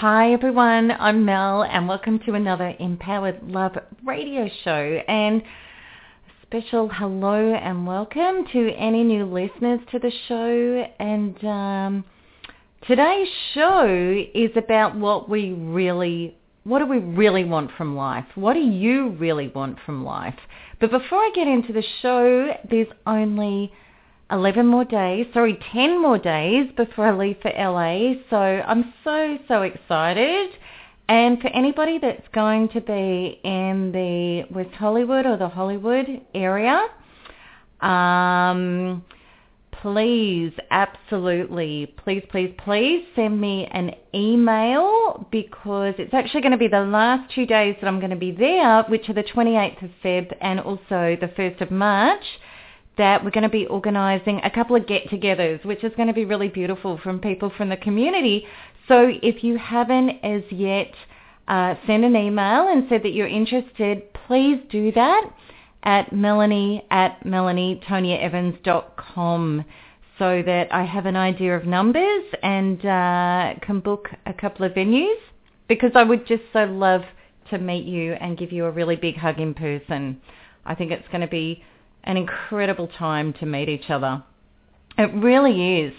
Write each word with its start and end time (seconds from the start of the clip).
Hi 0.00 0.34
everyone, 0.34 0.90
I'm 0.90 1.24
Mel 1.24 1.62
and 1.62 1.88
welcome 1.88 2.18
to 2.26 2.34
another 2.34 2.74
Empowered 2.78 3.42
Love 3.48 3.78
radio 4.04 4.46
show. 4.62 5.00
And 5.08 5.42
special 6.42 6.90
hello 6.92 7.54
and 7.54 7.86
welcome 7.86 8.44
to 8.52 8.74
any 8.74 9.02
new 9.02 9.24
listeners 9.24 9.80
to 9.92 9.98
the 9.98 10.12
show. 10.28 10.86
And 11.00 11.42
um, 11.46 12.04
today's 12.86 13.28
show 13.54 14.22
is 14.34 14.50
about 14.54 14.94
what 14.96 15.30
we 15.30 15.52
really, 15.52 16.36
what 16.64 16.80
do 16.80 16.84
we 16.84 16.98
really 16.98 17.44
want 17.44 17.70
from 17.78 17.96
life? 17.96 18.26
What 18.34 18.52
do 18.52 18.60
you 18.60 19.12
really 19.18 19.48
want 19.48 19.78
from 19.86 20.04
life? 20.04 20.38
But 20.78 20.90
before 20.90 21.20
I 21.20 21.30
get 21.34 21.48
into 21.48 21.72
the 21.72 21.84
show, 22.02 22.50
there's 22.70 22.88
only 23.06 23.72
11 24.30 24.66
more 24.66 24.84
days, 24.84 25.26
sorry, 25.32 25.58
10 25.72 26.02
more 26.02 26.18
days 26.18 26.70
before 26.76 27.06
I 27.08 27.16
leave 27.16 27.36
for 27.42 27.50
LA. 27.50 28.14
So 28.28 28.36
I'm 28.36 28.92
so, 29.04 29.38
so 29.46 29.62
excited. 29.62 30.50
And 31.08 31.40
for 31.40 31.48
anybody 31.48 31.98
that's 31.98 32.26
going 32.32 32.68
to 32.70 32.80
be 32.80 33.40
in 33.44 33.92
the 33.92 34.52
West 34.52 34.74
Hollywood 34.74 35.26
or 35.26 35.36
the 35.36 35.48
Hollywood 35.48 36.06
area, 36.34 36.88
um, 37.80 39.04
please, 39.70 40.52
absolutely, 40.72 41.94
please, 42.02 42.24
please, 42.28 42.52
please 42.64 43.06
send 43.14 43.40
me 43.40 43.68
an 43.70 43.92
email 44.12 45.28
because 45.30 45.94
it's 45.98 46.12
actually 46.12 46.40
going 46.40 46.50
to 46.50 46.58
be 46.58 46.66
the 46.66 46.80
last 46.80 47.32
two 47.32 47.46
days 47.46 47.76
that 47.80 47.86
I'm 47.86 48.00
going 48.00 48.10
to 48.10 48.16
be 48.16 48.32
there, 48.32 48.82
which 48.84 49.08
are 49.08 49.14
the 49.14 49.22
28th 49.22 49.84
of 49.84 49.90
Feb 50.02 50.36
and 50.40 50.58
also 50.58 51.16
the 51.20 51.30
1st 51.38 51.60
of 51.60 51.70
March 51.70 52.24
that 52.98 53.24
we're 53.24 53.30
going 53.30 53.42
to 53.42 53.48
be 53.48 53.66
organising 53.66 54.40
a 54.42 54.50
couple 54.50 54.76
of 54.76 54.86
get-togethers, 54.86 55.64
which 55.64 55.82
is 55.84 55.92
going 55.96 56.08
to 56.08 56.14
be 56.14 56.24
really 56.24 56.48
beautiful 56.48 56.98
from 57.02 57.20
people 57.20 57.52
from 57.56 57.68
the 57.68 57.76
community. 57.76 58.46
So 58.88 59.12
if 59.22 59.44
you 59.44 59.58
haven't 59.58 60.10
as 60.24 60.42
yet 60.50 60.92
uh, 61.48 61.74
sent 61.86 62.04
an 62.04 62.16
email 62.16 62.68
and 62.68 62.86
said 62.88 63.02
that 63.02 63.10
you're 63.10 63.28
interested, 63.28 64.12
please 64.26 64.58
do 64.70 64.90
that 64.92 65.30
at 65.82 66.10
melanie 66.12 66.86
at 66.90 67.22
melanietoniaevans.com 67.24 69.64
so 70.18 70.42
that 70.42 70.72
I 70.72 70.84
have 70.84 71.06
an 71.06 71.16
idea 71.16 71.56
of 71.56 71.66
numbers 71.66 72.24
and 72.42 72.84
uh, 72.84 73.54
can 73.62 73.80
book 73.80 74.08
a 74.24 74.32
couple 74.32 74.64
of 74.64 74.72
venues 74.72 75.18
because 75.68 75.90
I 75.94 76.02
would 76.02 76.26
just 76.26 76.42
so 76.52 76.64
love 76.64 77.02
to 77.50 77.58
meet 77.58 77.84
you 77.84 78.14
and 78.14 78.38
give 78.38 78.52
you 78.52 78.64
a 78.64 78.70
really 78.70 78.96
big 78.96 79.16
hug 79.16 79.38
in 79.38 79.54
person. 79.54 80.20
I 80.64 80.74
think 80.74 80.90
it's 80.90 81.06
going 81.08 81.20
to 81.20 81.28
be 81.28 81.62
an 82.06 82.16
incredible 82.16 82.88
time 82.88 83.32
to 83.34 83.46
meet 83.46 83.68
each 83.68 83.90
other. 83.90 84.22
It 84.96 85.12
really 85.14 85.80
is. 85.80 85.92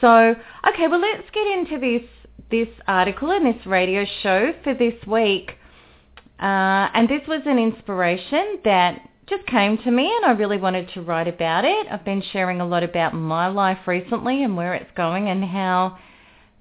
So, 0.00 0.34
okay, 0.68 0.88
well, 0.88 1.00
let's 1.00 1.28
get 1.32 1.46
into 1.46 1.78
this 1.78 2.08
this 2.50 2.68
article 2.86 3.30
and 3.30 3.44
this 3.44 3.66
radio 3.66 4.06
show 4.22 4.52
for 4.64 4.72
this 4.72 4.94
week. 5.06 5.52
Uh, 6.40 6.88
and 6.94 7.08
this 7.08 7.20
was 7.28 7.42
an 7.44 7.58
inspiration 7.58 8.60
that 8.64 9.02
just 9.28 9.44
came 9.46 9.76
to 9.76 9.90
me 9.90 10.10
and 10.16 10.24
I 10.24 10.30
really 10.30 10.56
wanted 10.56 10.88
to 10.94 11.02
write 11.02 11.28
about 11.28 11.64
it. 11.64 11.86
I've 11.90 12.04
been 12.04 12.22
sharing 12.32 12.60
a 12.60 12.66
lot 12.66 12.82
about 12.82 13.12
my 13.12 13.48
life 13.48 13.78
recently 13.86 14.42
and 14.42 14.56
where 14.56 14.72
it's 14.74 14.90
going 14.96 15.28
and 15.28 15.44
how 15.44 15.98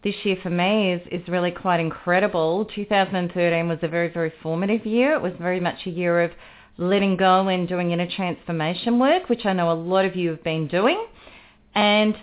this 0.03 0.15
year 0.23 0.37
for 0.43 0.49
me 0.49 0.91
is, 0.91 1.01
is 1.11 1.27
really 1.29 1.51
quite 1.51 1.79
incredible. 1.79 2.65
2013 2.75 3.67
was 3.67 3.79
a 3.81 3.87
very, 3.87 4.09
very 4.09 4.33
formative 4.43 4.85
year. 4.85 5.13
It 5.13 5.21
was 5.21 5.33
very 5.39 5.59
much 5.59 5.85
a 5.85 5.89
year 5.89 6.21
of 6.21 6.31
letting 6.77 7.17
go 7.17 7.47
and 7.47 7.67
doing 7.67 7.91
inner 7.91 8.07
transformation 8.09 8.99
work, 8.99 9.29
which 9.29 9.45
I 9.45 9.53
know 9.53 9.71
a 9.71 9.73
lot 9.73 10.05
of 10.05 10.15
you 10.15 10.29
have 10.31 10.43
been 10.43 10.67
doing. 10.67 11.03
And 11.73 12.15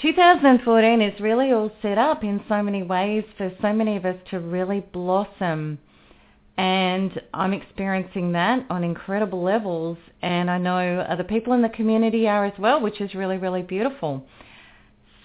2014 0.00 1.02
is 1.02 1.20
really 1.20 1.52
all 1.52 1.70
set 1.82 1.98
up 1.98 2.22
in 2.22 2.42
so 2.48 2.62
many 2.62 2.82
ways 2.82 3.24
for 3.36 3.52
so 3.60 3.72
many 3.72 3.96
of 3.96 4.04
us 4.04 4.16
to 4.30 4.38
really 4.38 4.80
blossom. 4.92 5.78
And 6.56 7.20
I'm 7.34 7.52
experiencing 7.52 8.32
that 8.32 8.66
on 8.70 8.82
incredible 8.82 9.42
levels. 9.42 9.98
And 10.22 10.50
I 10.50 10.58
know 10.58 11.00
other 11.00 11.24
people 11.24 11.52
in 11.52 11.62
the 11.62 11.68
community 11.68 12.26
are 12.28 12.44
as 12.44 12.58
well, 12.58 12.80
which 12.80 13.00
is 13.00 13.14
really, 13.14 13.38
really 13.38 13.62
beautiful. 13.62 14.24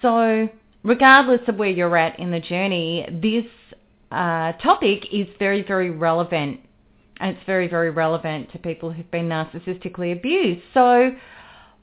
So 0.02 0.48
regardless 0.82 1.40
of 1.48 1.56
where 1.56 1.70
you're 1.70 1.96
at 1.96 2.18
in 2.20 2.30
the 2.30 2.40
journey, 2.40 3.06
this 3.10 3.46
uh, 4.12 4.52
topic 4.62 5.06
is 5.12 5.26
very, 5.38 5.62
very 5.62 5.90
relevant. 5.90 6.60
And 7.20 7.36
it's 7.36 7.46
very, 7.46 7.68
very 7.68 7.90
relevant 7.90 8.52
to 8.52 8.58
people 8.58 8.92
who've 8.92 9.10
been 9.10 9.28
narcissistically 9.28 10.12
abused. 10.12 10.62
So 10.72 11.12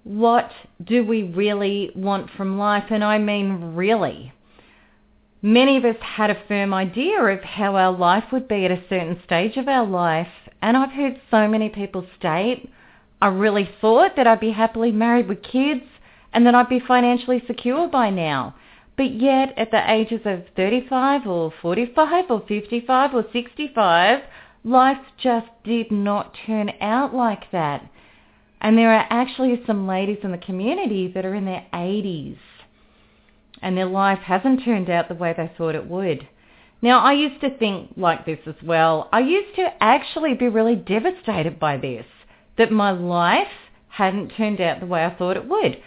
what 0.04 0.52
do 0.84 1.06
we 1.06 1.24
really 1.24 1.92
want 1.96 2.30
from 2.36 2.58
life? 2.58 2.86
And 2.90 3.04
I 3.04 3.18
mean 3.18 3.76
really. 3.76 4.34
Many 5.42 5.78
of 5.78 5.86
us 5.86 5.96
had 6.02 6.30
a 6.30 6.44
firm 6.48 6.74
idea 6.74 7.20
of 7.20 7.44
how 7.44 7.76
our 7.76 7.92
life 7.92 8.26
would 8.32 8.48
be 8.48 8.66
at 8.66 8.72
a 8.72 8.84
certain 8.90 9.20
stage 9.26 9.58
of 9.58 9.68
our 9.68 9.86
life. 9.86 10.28
And 10.62 10.78
I've 10.78 10.92
heard 10.92 11.20
so 11.32 11.48
many 11.48 11.70
people 11.70 12.06
state, 12.20 12.70
I 13.22 13.28
really 13.28 13.70
thought 13.80 14.16
that 14.16 14.26
I'd 14.26 14.40
be 14.40 14.52
happily 14.52 14.92
married 14.92 15.28
with 15.28 15.44
kids 15.44 15.86
and 16.34 16.46
that 16.46 16.56
I'd 16.56 16.70
be 16.70 16.80
financially 16.80 17.44
secure 17.46 17.88
by 17.88 18.10
now. 18.10 18.56
But 18.98 19.14
yet 19.14 19.54
at 19.58 19.72
the 19.72 19.92
ages 19.92 20.22
of 20.26 20.44
35 20.56 21.28
or 21.28 21.54
45 21.62 22.26
or 22.30 22.44
55 22.48 23.14
or 23.14 23.26
65, 23.32 24.20
life 24.64 25.00
just 25.22 25.48
did 25.64 25.92
not 25.92 26.36
turn 26.46 26.72
out 26.82 27.14
like 27.14 27.52
that. 27.52 27.90
And 28.60 28.78
there 28.78 28.94
are 28.94 29.08
actually 29.10 29.62
some 29.66 29.88
ladies 29.88 30.20
in 30.24 30.32
the 30.32 30.38
community 30.38 31.12
that 31.14 31.26
are 31.26 31.34
in 31.34 31.46
their 31.46 31.66
80s 31.74 32.38
and 33.62 33.78
their 33.78 33.86
life 33.86 34.20
hasn't 34.20 34.64
turned 34.64 34.90
out 34.90 35.08
the 35.08 35.16
way 35.16 35.34
they 35.36 35.52
thought 35.58 35.76
it 35.76 35.88
would. 35.88 36.28
Now, 36.82 37.00
I 37.00 37.14
used 37.14 37.42
to 37.42 37.58
think 37.58 37.92
like 37.96 38.26
this 38.26 38.40
as 38.48 38.56
well. 38.64 39.08
I 39.14 39.20
used 39.20 39.56
to 39.56 39.70
actually 39.82 40.34
be 40.34 40.48
really 40.48 40.76
devastated 40.76 41.60
by 41.60 41.78
this, 41.78 42.06
that 42.58 42.72
my 42.72 42.92
life 42.92 43.48
hadn't 43.90 44.30
turned 44.30 44.60
out 44.60 44.80
the 44.80 44.88
way 44.88 45.06
I 45.06 45.16
thought 45.16 45.38
it 45.38 45.48
would. 45.48 45.78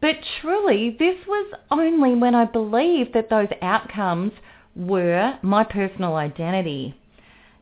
But 0.00 0.16
truly, 0.40 0.96
this 0.98 1.16
was 1.28 1.54
only 1.70 2.16
when 2.16 2.34
I 2.34 2.44
believed 2.44 3.14
that 3.14 3.30
those 3.30 3.48
outcomes 3.60 4.32
were 4.74 5.38
my 5.42 5.62
personal 5.62 6.16
identity. 6.16 6.96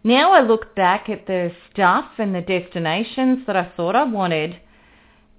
Now 0.03 0.33
I 0.33 0.41
look 0.41 0.75
back 0.75 1.09
at 1.09 1.27
the 1.27 1.53
stuff 1.73 2.07
and 2.19 2.35
the 2.35 2.41
destinations 2.41 3.47
that 3.47 3.57
I 3.57 3.71
thought 3.77 3.95
I 3.95 4.05
wanted 4.05 4.57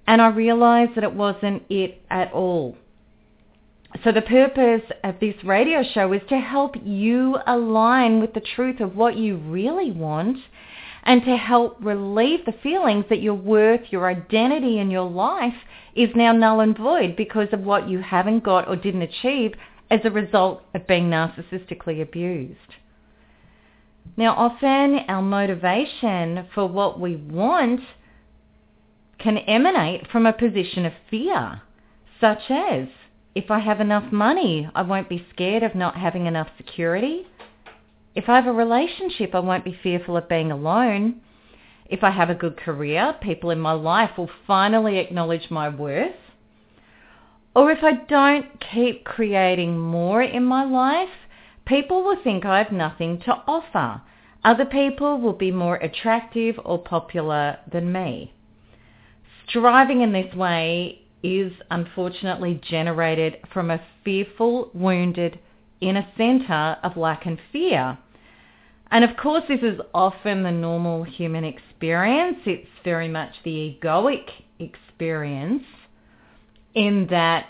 and 0.06 0.22
I 0.22 0.28
realize 0.28 0.88
that 0.94 1.04
it 1.04 1.14
wasn't 1.14 1.64
it 1.68 2.02
at 2.10 2.32
all. 2.32 2.76
So 4.04 4.12
the 4.12 4.22
purpose 4.22 4.82
of 5.04 5.16
this 5.20 5.34
radio 5.44 5.82
show 5.94 6.12
is 6.12 6.22
to 6.28 6.38
help 6.38 6.76
you 6.82 7.38
align 7.46 8.20
with 8.20 8.34
the 8.34 8.42
truth 8.54 8.80
of 8.80 8.96
what 8.96 9.16
you 9.16 9.36
really 9.36 9.90
want 9.90 10.38
and 11.04 11.24
to 11.24 11.36
help 11.36 11.76
relieve 11.80 12.44
the 12.44 12.54
feelings 12.62 13.04
that 13.10 13.20
your 13.20 13.34
worth, 13.34 13.80
your 13.90 14.08
identity 14.08 14.78
and 14.78 14.90
your 14.90 15.08
life 15.08 15.54
is 15.94 16.08
now 16.14 16.32
null 16.32 16.60
and 16.60 16.76
void 16.78 17.16
because 17.16 17.48
of 17.52 17.60
what 17.60 17.88
you 17.88 17.98
haven't 17.98 18.44
got 18.44 18.68
or 18.68 18.76
didn't 18.76 19.02
achieve 19.02 19.54
as 19.90 20.00
a 20.04 20.10
result 20.10 20.62
of 20.74 20.86
being 20.86 21.10
narcissistically 21.10 22.00
abused. 22.00 22.56
Now, 24.16 24.34
often 24.34 25.00
our 25.08 25.22
motivation 25.22 26.46
for 26.54 26.66
what 26.66 27.00
we 27.00 27.16
want 27.16 27.80
can 29.18 29.38
emanate 29.38 30.06
from 30.08 30.26
a 30.26 30.32
position 30.32 30.84
of 30.84 30.92
fear, 31.10 31.62
such 32.20 32.50
as 32.50 32.88
If 33.34 33.50
I 33.50 33.60
have 33.60 33.80
enough 33.80 34.12
money, 34.12 34.68
I 34.74 34.82
won't 34.82 35.08
be 35.08 35.26
scared 35.32 35.62
of 35.62 35.74
not 35.74 35.96
having 35.96 36.26
enough 36.26 36.48
security. 36.58 37.26
If 38.14 38.28
I 38.28 38.36
have 38.36 38.46
a 38.46 38.52
relationship, 38.52 39.34
I 39.34 39.38
won't 39.38 39.64
be 39.64 39.78
fearful 39.82 40.18
of 40.18 40.28
being 40.28 40.52
alone. 40.52 41.22
If 41.86 42.04
I 42.04 42.10
have 42.10 42.28
a 42.28 42.34
good 42.34 42.58
career, 42.58 43.14
people 43.22 43.50
in 43.50 43.58
my 43.58 43.72
life 43.72 44.10
will 44.18 44.30
finally 44.46 44.98
acknowledge 44.98 45.50
my 45.50 45.70
worth. 45.70 46.14
Or 47.54 47.70
if 47.70 47.82
I 47.82 47.92
don't 47.92 48.62
keep 48.72 49.04
creating 49.04 49.78
more 49.78 50.22
in 50.22 50.44
my 50.44 50.64
life, 50.64 51.08
people 51.66 52.02
will 52.02 52.22
think 52.22 52.44
I 52.44 52.58
have 52.58 52.72
nothing 52.72 53.20
to 53.20 53.42
offer. 53.46 54.02
Other 54.44 54.64
people 54.64 55.20
will 55.20 55.34
be 55.34 55.50
more 55.50 55.76
attractive 55.76 56.58
or 56.64 56.78
popular 56.78 57.58
than 57.70 57.92
me. 57.92 58.32
Striving 59.48 60.00
in 60.02 60.12
this 60.12 60.34
way 60.34 61.02
is 61.22 61.52
unfortunately 61.70 62.60
generated 62.68 63.38
from 63.52 63.70
a 63.70 63.80
fearful, 64.04 64.70
wounded 64.74 65.38
inner 65.80 66.06
center 66.16 66.78
of 66.82 66.96
lack 66.96 67.26
and 67.26 67.38
fear. 67.52 67.98
And 68.90 69.04
of 69.04 69.16
course, 69.16 69.44
this 69.48 69.62
is 69.62 69.80
often 69.94 70.42
the 70.42 70.50
normal 70.50 71.04
human 71.04 71.44
experience. 71.44 72.38
It's 72.44 72.68
very 72.84 73.08
much 73.08 73.32
the 73.44 73.78
egoic 73.82 74.28
experience 74.58 75.64
in 76.74 77.06
that 77.10 77.46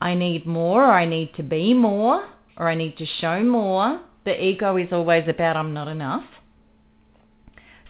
I 0.00 0.14
need 0.14 0.46
more, 0.46 0.84
or 0.84 0.92
I 0.92 1.06
need 1.06 1.34
to 1.36 1.42
be 1.42 1.74
more, 1.74 2.28
or 2.56 2.68
I 2.68 2.74
need 2.74 2.96
to 2.98 3.06
show 3.20 3.42
more. 3.42 4.00
The 4.24 4.42
ego 4.42 4.76
is 4.76 4.88
always 4.92 5.24
about 5.28 5.56
I'm 5.56 5.72
not 5.72 5.88
enough. 5.88 6.24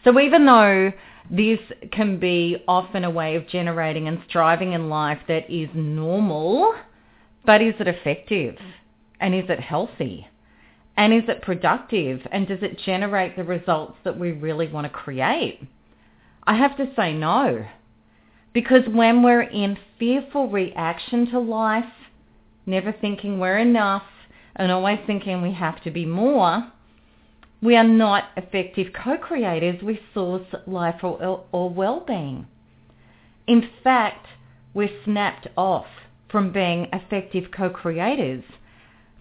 So 0.05 0.19
even 0.19 0.47
though 0.47 0.93
this 1.31 1.61
can 1.93 2.19
be 2.19 2.57
often 2.67 3.05
a 3.05 3.11
way 3.11 3.37
of 3.37 3.49
generating 3.49 4.09
and 4.09 4.23
striving 4.29 4.73
in 4.73 4.89
life 4.89 5.19
that 5.29 5.51
is 5.51 5.69
normal, 5.75 6.75
but 7.45 7.63
is 7.63 7.75
it 7.79 7.89
effective? 7.89 8.57
And 9.21 9.35
is 9.35 9.45
it 9.49 9.61
healthy? 9.61 10.27
And 10.97 11.13
is 11.13 11.25
it 11.29 11.43
productive? 11.43 12.21
And 12.33 12.49
does 12.49 12.63
it 12.63 12.79
generate 12.79 13.37
the 13.37 13.45
results 13.45 13.97
that 14.05 14.19
we 14.19 14.33
really 14.33 14.69
want 14.69 14.87
to 14.87 14.91
create? 14.91 15.61
I 16.45 16.57
have 16.57 16.77
to 16.79 16.93
say 16.97 17.13
no. 17.13 17.67
Because 18.53 18.83
when 18.89 19.23
we're 19.23 19.43
in 19.43 19.79
fearful 19.99 20.49
reaction 20.49 21.31
to 21.31 21.39
life, 21.39 21.85
never 22.67 22.93
thinking 22.93 23.39
we're 23.39 23.59
enough, 23.59 24.03
and 24.57 24.71
always 24.73 24.99
thinking 25.07 25.43
we 25.43 25.53
have 25.53 25.83
to 25.83 25.91
be 25.91 26.05
more, 26.07 26.71
we 27.63 27.77
are 27.77 27.85
not 27.85 28.25
effective 28.37 28.89
co-creators 28.93 29.83
with 29.83 29.99
source 30.15 30.47
life 30.67 31.03
or, 31.03 31.45
or 31.53 31.71
well-being. 31.71 32.47
In 33.47 33.69
fact, 33.85 34.27
we're 34.73 34.91
snapped 35.05 35.49
off 35.57 35.87
from 36.31 36.53
being 36.53 36.89
effective 36.93 37.51
co-creators. 37.55 38.45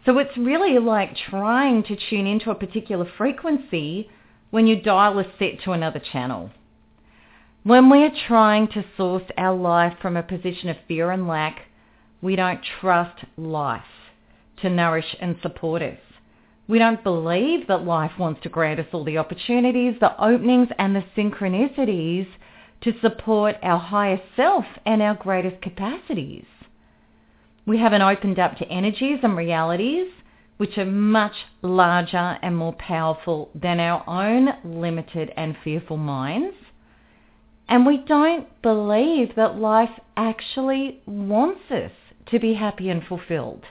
So 0.06 0.18
it's 0.18 0.38
really 0.38 0.80
like 0.80 1.16
trying 1.16 1.84
to 1.84 1.98
tune 2.10 2.28
into 2.28 2.52
a 2.52 2.56
particular 2.56 3.06
frequency 3.18 4.10
when 4.52 4.68
your 4.68 4.82
dial 4.82 5.20
is 5.20 5.28
set 5.38 5.62
to 5.64 5.72
another 5.72 6.00
channel. 6.00 6.52
When 7.64 7.90
we 7.90 8.04
are 8.04 8.12
trying 8.28 8.70
to 8.70 8.86
source 8.96 9.24
our 9.38 9.56
life 9.56 9.98
from 10.02 10.16
a 10.16 10.24
position 10.24 10.70
of 10.70 10.78
fear 10.88 11.12
and 11.12 11.28
lack, 11.28 11.64
we 12.22 12.36
don't 12.36 12.62
trust 12.80 13.26
life 13.38 13.84
to 14.62 14.70
nourish 14.70 15.16
and 15.20 15.36
support 15.42 15.82
us. 15.82 15.98
We 16.68 16.80
don't 16.80 17.04
believe 17.04 17.68
that 17.68 17.84
life 17.84 18.12
wants 18.20 18.42
to 18.44 18.50
grant 18.50 18.80
us 18.80 18.86
all 18.94 19.04
the 19.04 19.18
opportunities, 19.18 19.96
the 20.00 20.16
openings 20.24 20.70
and 20.78 20.96
the 20.96 21.04
synchronicities 21.18 22.28
to 22.82 23.00
support 23.02 23.56
our 23.64 23.80
higher 23.80 24.22
self 24.36 24.66
and 24.86 25.02
our 25.02 25.16
greatest 25.16 25.62
capacities. 25.62 26.46
We 27.66 27.78
haven't 27.80 28.02
opened 28.02 28.40
up 28.40 28.58
to 28.58 28.68
energies 28.68 29.20
and 29.24 29.36
realities 29.36 30.08
which 30.60 30.78
are 30.78 30.86
much 30.86 31.34
larger 31.62 32.38
and 32.42 32.56
more 32.56 32.74
powerful 32.74 33.50
than 33.56 33.80
our 33.80 34.04
own 34.08 34.50
limited 34.66 35.32
and 35.38 35.56
fearful 35.64 35.96
minds. 35.96 36.56
And 37.70 37.86
we 37.86 37.98
don't 37.98 38.46
believe 38.62 39.36
that 39.38 39.58
life 39.58 39.98
actually 40.18 41.02
wants 41.06 41.62
us 41.72 41.92
to 42.32 42.40
be 42.40 42.54
happy 42.56 42.90
and 42.90 43.02
fulfilled. 43.06 43.64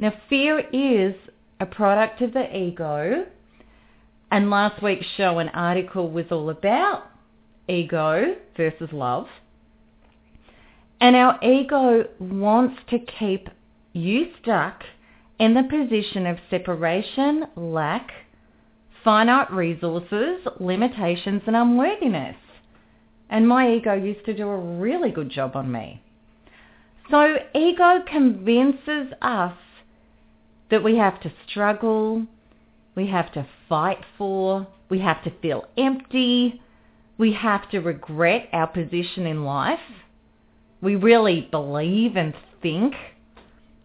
Now, 0.00 0.14
fear 0.30 0.60
is 0.72 1.14
a 1.60 1.66
product 1.66 2.22
of 2.22 2.32
the 2.32 2.56
ego, 2.56 3.26
and 4.30 4.48
last 4.48 4.82
week's 4.82 5.04
show 5.18 5.38
and 5.40 5.50
article 5.52 6.10
was 6.10 6.24
all 6.30 6.48
about 6.48 7.02
ego 7.68 8.36
versus 8.56 8.88
love. 8.92 9.26
And 11.02 11.14
our 11.14 11.38
ego 11.44 12.06
wants 12.18 12.80
to 12.88 12.98
keep 12.98 13.48
you 13.92 14.28
stuck 14.40 14.84
in 15.38 15.52
the 15.52 15.64
position 15.64 16.26
of 16.26 16.38
separation, 16.48 17.44
lack, 17.54 18.10
finite 19.04 19.52
resources, 19.52 20.46
limitations 20.60 21.42
and 21.46 21.56
unworthiness. 21.56 22.36
And 23.28 23.46
my 23.46 23.70
ego 23.74 23.92
used 23.92 24.24
to 24.24 24.34
do 24.34 24.48
a 24.48 24.58
really 24.78 25.10
good 25.10 25.28
job 25.28 25.56
on 25.56 25.70
me. 25.70 26.02
So 27.10 27.36
ego 27.54 28.02
convinces 28.10 29.12
us 29.20 29.52
that 30.70 30.82
we 30.82 30.96
have 30.96 31.20
to 31.20 31.32
struggle, 31.48 32.26
we 32.94 33.06
have 33.08 33.32
to 33.32 33.46
fight 33.68 34.04
for, 34.16 34.66
we 34.88 35.00
have 35.00 35.22
to 35.24 35.32
feel 35.40 35.64
empty, 35.76 36.60
we 37.18 37.32
have 37.32 37.68
to 37.70 37.80
regret 37.80 38.48
our 38.52 38.66
position 38.66 39.26
in 39.26 39.44
life. 39.44 39.78
We 40.80 40.96
really 40.96 41.48
believe 41.50 42.16
and 42.16 42.34
think, 42.62 42.94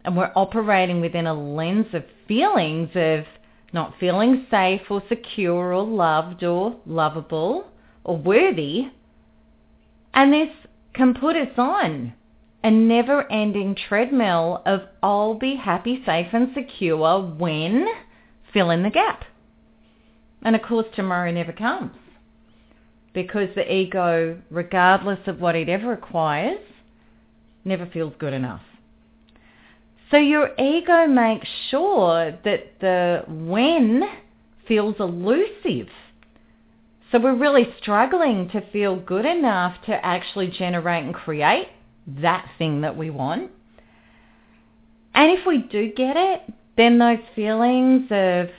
and 0.06 0.16
we're 0.16 0.32
operating 0.36 1.02
within 1.02 1.28
a 1.28 1.34
lens 1.34 1.88
of 1.94 2.04
feelings 2.28 2.90
of 2.96 3.26
not 3.74 3.96
feeling 4.00 4.48
safe 4.50 4.82
or 4.90 5.04
secure 5.10 5.74
or 5.74 5.84
loved 5.84 6.44
or 6.44 6.78
lovable 6.86 7.68
or 8.06 8.16
worthy. 8.16 8.88
And 10.14 10.32
this 10.32 10.50
can 10.94 11.14
put 11.14 11.36
us 11.36 11.50
on 11.58 12.14
a 12.66 12.72
never-ending 12.72 13.78
treadmill 13.88 14.60
of 14.66 14.82
I'll 15.04 15.36
be 15.36 15.56
happy, 15.56 16.02
safe 16.04 16.30
and 16.34 16.50
secure 16.56 17.22
when 17.22 17.86
fill 18.52 18.72
in 18.72 18.82
the 18.82 18.90
gap. 18.90 19.24
And 20.42 20.56
of 20.56 20.64
course 20.64 20.88
tomorrow 20.96 21.30
never 21.32 21.54
comes 21.54 21.92
because 23.14 23.50
the 23.54 23.72
ego, 23.72 24.42
regardless 24.50 25.20
of 25.28 25.40
what 25.40 25.56
it 25.56 25.70
ever 25.70 25.94
acquires, 25.94 26.58
never 27.64 27.86
feels 27.86 28.14
good 28.18 28.34
enough. 28.34 28.64
So 30.10 30.18
your 30.18 30.50
ego 30.60 31.06
makes 31.06 31.48
sure 31.70 32.36
that 32.44 32.80
the 32.82 33.26
when 33.28 34.02
feels 34.68 34.96
elusive. 35.00 35.90
So 37.12 37.20
we're 37.20 37.36
really 37.36 37.68
struggling 37.80 38.50
to 38.50 38.62
feel 38.72 38.96
good 38.96 39.26
enough 39.26 39.76
to 39.86 40.04
actually 40.04 40.48
generate 40.48 41.04
and 41.04 41.14
create 41.14 41.68
that 42.08 42.50
thing 42.58 42.82
that 42.82 42.98
we 42.98 43.10
want. 43.10 43.52
And 45.14 45.38
if 45.38 45.46
we 45.46 45.60
do 45.60 45.92
get 45.92 46.18
it, 46.18 46.42
then 46.78 47.00
those 47.00 47.20
feelings 47.36 48.08
of 48.12 48.50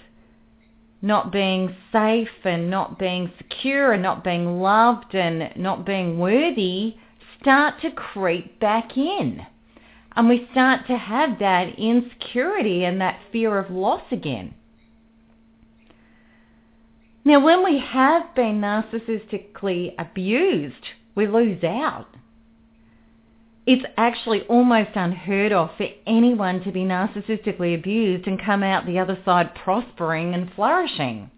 not 1.03 1.31
being 1.31 1.77
safe 1.93 2.29
and 2.45 2.71
not 2.71 2.99
being 2.99 3.31
secure 3.37 3.93
and 3.93 4.03
not 4.03 4.25
being 4.25 4.61
loved 4.61 5.15
and 5.15 5.53
not 5.57 5.85
being 5.85 6.19
worthy 6.19 6.97
start 7.41 7.81
to 7.83 7.91
creep 7.91 8.59
back 8.59 8.97
in. 8.97 9.47
And 10.17 10.29
we 10.29 10.49
start 10.51 10.87
to 10.87 10.97
have 10.97 11.39
that 11.39 11.79
insecurity 11.79 12.85
and 12.85 13.01
that 13.01 13.21
fear 13.31 13.59
of 13.59 13.71
loss 13.71 14.03
again. 14.11 14.55
Now, 17.25 17.41
when 17.41 17.63
we 17.63 17.79
have 17.81 18.35
been 18.35 18.61
narcissistically 18.61 19.95
abused, 19.99 20.75
we 21.15 21.27
lose 21.27 21.63
out 21.63 22.07
it's 23.67 23.85
actually 23.97 24.43
almost 24.43 24.91
unheard 24.95 25.53
of 25.53 25.71
for 25.77 25.89
anyone 26.07 26.63
to 26.63 26.71
be 26.71 26.85
narcissistically 26.85 27.75
abused 27.75 28.29
and 28.29 28.41
come 28.43 28.63
out 28.63 28.87
the 28.87 28.99
other 28.99 29.19
side 29.25 29.55
prospering 29.57 30.35
and 30.35 30.53
flourishing. 30.55 31.31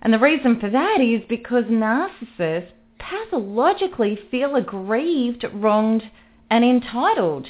And 0.00 0.12
the 0.12 0.18
reason 0.18 0.60
for 0.60 0.70
that 0.70 1.00
is 1.00 1.22
because 1.28 1.64
narcissists 1.64 2.70
pathologically 2.98 4.18
feel 4.30 4.54
aggrieved, 4.54 5.44
wronged, 5.52 6.04
and 6.50 6.64
entitled. 6.64 7.48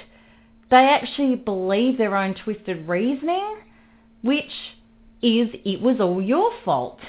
They 0.71 0.89
actually 0.89 1.37
believe 1.37 1.99
their 1.99 2.17
own 2.17 2.35
twisted 2.35 2.89
reasoning, 2.89 3.59
which 4.23 4.53
is 5.21 5.51
it 5.65 5.83
was 5.83 6.01
all 6.01 6.23
your 6.23 6.51
fault. 6.65 7.01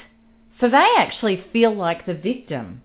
So 0.59 0.69
they 0.69 0.87
actually 0.97 1.43
feel 1.53 1.73
like 1.73 2.05
the 2.05 2.13
victim, 2.13 2.81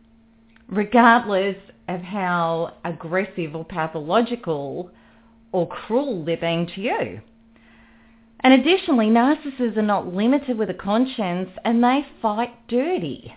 regardless 0.69 1.57
of 1.89 2.03
how 2.03 2.75
aggressive 2.85 3.57
or 3.57 3.65
pathological 3.65 4.91
or 5.53 5.67
cruel 5.67 6.25
they're 6.25 6.37
being 6.37 6.67
to 6.75 6.81
you. 6.81 7.21
And 8.41 8.55
additionally, 8.55 9.09
narcissists 9.09 9.77
are 9.77 9.83
not 9.83 10.15
limited 10.15 10.59
with 10.59 10.71
a 10.71 10.75
conscience 10.75 11.51
and 11.65 11.83
they 11.83 12.07
fight 12.23 12.51
dirty. 12.69 13.35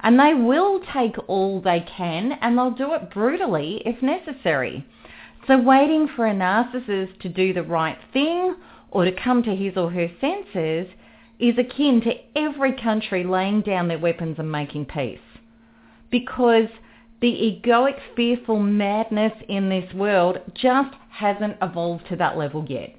And 0.00 0.20
they 0.20 0.34
will 0.34 0.80
take 0.92 1.16
all 1.26 1.60
they 1.60 1.80
can 1.80 2.32
and 2.40 2.56
they'll 2.56 2.70
do 2.70 2.92
it 2.94 3.10
brutally 3.10 3.82
if 3.84 4.00
necessary. 4.02 4.86
So 5.46 5.58
waiting 5.58 6.08
for 6.14 6.26
a 6.26 6.34
narcissist 6.34 7.18
to 7.20 7.28
do 7.28 7.52
the 7.52 7.62
right 7.62 7.98
thing 8.12 8.54
or 8.90 9.04
to 9.04 9.12
come 9.12 9.42
to 9.42 9.56
his 9.56 9.76
or 9.76 9.90
her 9.90 10.08
senses 10.20 10.88
is 11.38 11.58
akin 11.58 12.00
to 12.02 12.14
every 12.38 12.72
country 12.74 13.24
laying 13.24 13.62
down 13.62 13.88
their 13.88 13.98
weapons 13.98 14.36
and 14.38 14.50
making 14.50 14.86
peace. 14.86 15.18
Because 16.10 16.68
the 17.24 17.30
egoic, 17.64 17.98
fearful 18.14 18.58
madness 18.60 19.32
in 19.48 19.70
this 19.70 19.94
world 19.94 20.36
just 20.52 20.94
hasn't 21.08 21.56
evolved 21.62 22.06
to 22.06 22.16
that 22.16 22.36
level 22.36 22.66
yet. 22.68 22.94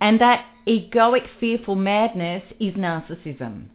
And 0.00 0.18
that 0.22 0.46
egoic, 0.66 1.26
fearful 1.38 1.74
madness 1.74 2.42
is 2.58 2.72
narcissism. 2.72 3.66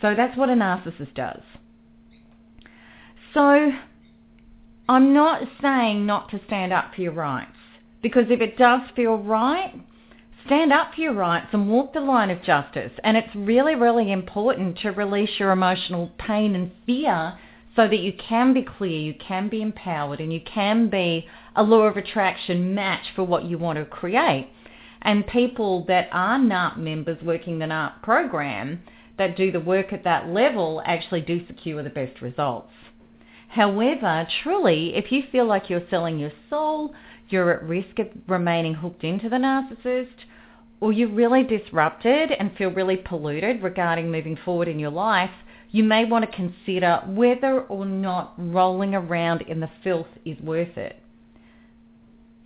So 0.00 0.14
that's 0.16 0.38
what 0.38 0.48
a 0.48 0.54
narcissist 0.54 1.12
does. 1.14 1.42
So 3.34 3.72
I'm 4.88 5.12
not 5.12 5.42
saying 5.60 6.06
not 6.06 6.30
to 6.30 6.40
stand 6.46 6.72
up 6.72 6.94
for 6.94 7.02
your 7.02 7.12
rights. 7.12 7.50
Because 8.02 8.24
if 8.30 8.40
it 8.40 8.56
does 8.56 8.80
feel 8.96 9.18
right, 9.18 9.74
stand 10.46 10.72
up 10.72 10.94
for 10.94 11.02
your 11.02 11.12
rights 11.12 11.48
and 11.52 11.68
walk 11.68 11.92
the 11.92 12.00
line 12.00 12.30
of 12.30 12.42
justice. 12.42 12.92
And 13.02 13.18
it's 13.18 13.34
really, 13.34 13.74
really 13.74 14.10
important 14.10 14.78
to 14.78 14.92
release 14.92 15.38
your 15.38 15.50
emotional 15.50 16.10
pain 16.16 16.54
and 16.54 16.72
fear 16.86 17.38
so 17.76 17.88
that 17.88 17.98
you 17.98 18.12
can 18.12 18.52
be 18.52 18.62
clear, 18.62 18.98
you 18.98 19.14
can 19.14 19.48
be 19.48 19.60
empowered, 19.60 20.20
and 20.20 20.32
you 20.32 20.40
can 20.40 20.88
be 20.88 21.26
a 21.56 21.62
law 21.62 21.82
of 21.82 21.96
attraction 21.96 22.74
match 22.74 23.06
for 23.14 23.24
what 23.24 23.44
you 23.44 23.58
want 23.58 23.78
to 23.78 23.84
create. 23.84 24.48
And 25.02 25.26
people 25.26 25.84
that 25.86 26.08
are 26.12 26.38
NARP 26.38 26.78
members 26.78 27.20
working 27.22 27.58
the 27.58 27.66
NARP 27.66 28.02
program 28.02 28.82
that 29.18 29.36
do 29.36 29.52
the 29.52 29.60
work 29.60 29.92
at 29.92 30.04
that 30.04 30.28
level 30.28 30.82
actually 30.84 31.20
do 31.20 31.46
secure 31.46 31.82
the 31.82 31.90
best 31.90 32.20
results. 32.20 32.72
However, 33.48 34.26
truly, 34.42 34.96
if 34.96 35.12
you 35.12 35.22
feel 35.30 35.46
like 35.46 35.70
you're 35.70 35.88
selling 35.88 36.18
your 36.18 36.32
soul, 36.50 36.92
you're 37.28 37.52
at 37.52 37.62
risk 37.62 37.98
of 37.98 38.08
remaining 38.26 38.74
hooked 38.74 39.04
into 39.04 39.28
the 39.28 39.36
narcissist, 39.36 40.24
or 40.80 40.92
you're 40.92 41.08
really 41.08 41.44
disrupted 41.44 42.32
and 42.32 42.56
feel 42.56 42.70
really 42.70 42.96
polluted 42.96 43.62
regarding 43.62 44.10
moving 44.10 44.36
forward 44.44 44.68
in 44.68 44.78
your 44.78 44.90
life, 44.90 45.30
you 45.74 45.82
may 45.82 46.04
want 46.04 46.24
to 46.24 46.36
consider 46.36 47.02
whether 47.04 47.62
or 47.62 47.84
not 47.84 48.32
rolling 48.38 48.94
around 48.94 49.42
in 49.42 49.58
the 49.58 49.68
filth 49.82 50.06
is 50.24 50.38
worth 50.40 50.78
it. 50.78 51.00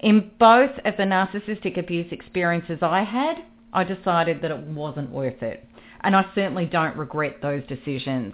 In 0.00 0.30
both 0.38 0.70
of 0.86 0.96
the 0.96 1.02
narcissistic 1.02 1.78
abuse 1.78 2.10
experiences 2.10 2.78
I 2.80 3.02
had, 3.04 3.44
I 3.74 3.84
decided 3.84 4.40
that 4.40 4.50
it 4.50 4.66
wasn't 4.68 5.10
worth 5.10 5.42
it. 5.42 5.68
And 6.00 6.16
I 6.16 6.24
certainly 6.34 6.64
don't 6.64 6.96
regret 6.96 7.42
those 7.42 7.62
decisions. 7.66 8.32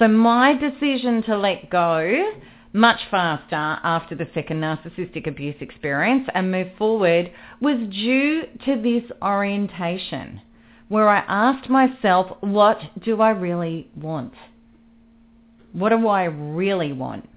So 0.00 0.08
my 0.08 0.52
decision 0.52 1.22
to 1.22 1.38
let 1.38 1.70
go 1.70 2.32
much 2.72 2.98
faster 3.12 3.54
after 3.54 4.16
the 4.16 4.26
second 4.34 4.60
narcissistic 4.60 5.28
abuse 5.28 5.54
experience 5.60 6.28
and 6.34 6.50
move 6.50 6.72
forward 6.76 7.30
was 7.60 7.78
due 7.92 8.42
to 8.64 8.82
this 8.82 9.08
orientation 9.22 10.40
where 10.88 11.08
I 11.08 11.18
asked 11.28 11.68
myself, 11.68 12.36
what 12.40 12.78
do 13.02 13.20
I 13.20 13.30
really 13.30 13.88
want? 13.94 14.32
What 15.72 15.90
do 15.90 16.08
I 16.08 16.24
really 16.24 16.92
want? 16.92 17.28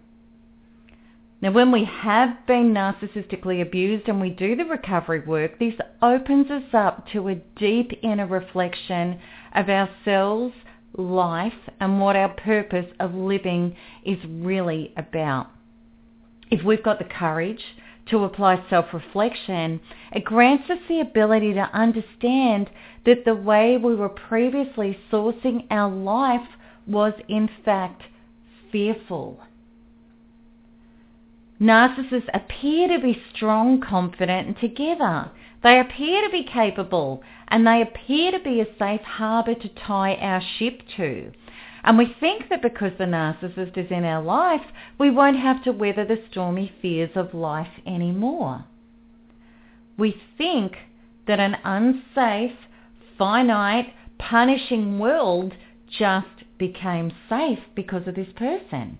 Now, 1.41 1.51
when 1.51 1.71
we 1.71 1.85
have 1.85 2.45
been 2.45 2.71
narcissistically 2.71 3.61
abused 3.61 4.07
and 4.07 4.21
we 4.21 4.29
do 4.29 4.55
the 4.55 4.63
recovery 4.63 5.21
work, 5.21 5.57
this 5.57 5.73
opens 6.01 6.51
us 6.51 6.71
up 6.71 7.07
to 7.13 7.29
a 7.29 7.35
deep 7.57 7.91
inner 8.03 8.27
reflection 8.27 9.19
of 9.55 9.67
ourselves, 9.67 10.53
life, 10.95 11.53
and 11.79 11.99
what 11.99 12.15
our 12.15 12.29
purpose 12.29 12.85
of 12.99 13.15
living 13.15 13.75
is 14.05 14.19
really 14.29 14.93
about. 14.95 15.47
If 16.51 16.63
we've 16.63 16.83
got 16.83 16.99
the 16.99 17.05
courage 17.05 17.63
to 18.11 18.23
apply 18.23 18.63
self-reflection, 18.69 19.79
it 20.13 20.23
grants 20.23 20.69
us 20.69 20.77
the 20.87 20.99
ability 20.99 21.53
to 21.53 21.69
understand 21.73 22.69
that 23.05 23.25
the 23.25 23.35
way 23.35 23.77
we 23.77 23.95
were 23.95 24.09
previously 24.09 24.97
sourcing 25.11 25.65
our 25.71 25.89
life 25.89 26.47
was 26.87 27.13
in 27.27 27.49
fact 27.65 28.03
fearful. 28.71 29.39
Narcissists 31.59 32.29
appear 32.33 32.87
to 32.87 32.99
be 32.99 33.21
strong, 33.33 33.81
confident 33.81 34.47
and 34.47 34.57
together. 34.59 35.31
They 35.63 35.79
appear 35.79 36.23
to 36.23 36.29
be 36.31 36.43
capable 36.43 37.21
and 37.47 37.67
they 37.67 37.81
appear 37.81 38.31
to 38.31 38.39
be 38.39 38.61
a 38.61 38.77
safe 38.79 39.01
harbour 39.01 39.53
to 39.53 39.69
tie 39.69 40.15
our 40.15 40.41
ship 40.57 40.81
to. 40.97 41.31
And 41.83 41.97
we 41.97 42.15
think 42.19 42.49
that 42.49 42.61
because 42.61 42.91
the 42.97 43.05
narcissist 43.05 43.77
is 43.77 43.89
in 43.89 44.05
our 44.05 44.21
life, 44.21 44.61
we 44.99 45.09
won't 45.09 45.39
have 45.39 45.63
to 45.63 45.71
weather 45.71 46.05
the 46.05 46.21
stormy 46.29 46.71
fears 46.81 47.11
of 47.15 47.33
life 47.33 47.71
anymore. 47.87 48.65
We 49.97 50.21
think 50.37 50.73
that 51.27 51.39
an 51.39 51.57
unsafe, 51.63 52.57
finite, 53.17 53.93
punishing 54.19 54.99
world 54.99 55.53
just 55.89 56.27
became 56.59 57.11
safe 57.27 57.59
because 57.75 58.07
of 58.07 58.15
this 58.15 58.31
person. 58.35 58.97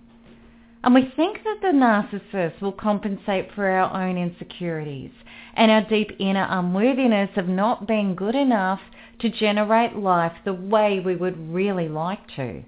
And 0.84 0.94
we 0.94 1.12
think 1.14 1.44
that 1.44 1.58
the 1.62 1.68
narcissist 1.68 2.60
will 2.60 2.72
compensate 2.72 3.52
for 3.54 3.68
our 3.68 3.94
own 3.94 4.18
insecurities 4.18 5.12
and 5.54 5.70
our 5.70 5.82
deep 5.82 6.10
inner 6.18 6.46
unworthiness 6.50 7.30
of 7.36 7.46
not 7.46 7.86
being 7.86 8.16
good 8.16 8.34
enough 8.34 8.80
to 9.20 9.30
generate 9.30 9.94
life 9.94 10.32
the 10.44 10.52
way 10.52 10.98
we 10.98 11.14
would 11.14 11.52
really 11.52 11.88
like 11.88 12.26
to. 12.34 12.64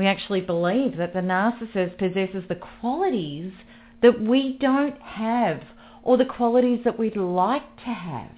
We 0.00 0.06
actually 0.06 0.40
believe 0.40 0.96
that 0.96 1.12
the 1.12 1.20
narcissist 1.20 1.98
possesses 1.98 2.44
the 2.48 2.58
qualities 2.80 3.52
that 4.00 4.18
we 4.18 4.56
don't 4.58 4.98
have 5.02 5.60
or 6.02 6.16
the 6.16 6.24
qualities 6.24 6.80
that 6.84 6.98
we'd 6.98 7.18
like 7.18 7.76
to 7.84 7.90
have. 7.90 8.30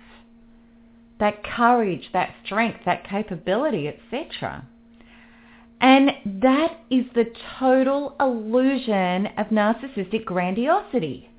That 1.20 1.44
courage, 1.44 2.08
that 2.12 2.34
strength, 2.44 2.80
that 2.84 3.08
capability, 3.08 3.86
etc. 3.86 4.66
And 5.80 6.10
that 6.42 6.80
is 6.90 7.04
the 7.14 7.32
total 7.60 8.16
illusion 8.18 9.28
of 9.38 9.46
narcissistic 9.50 10.24
grandiosity. 10.24 11.30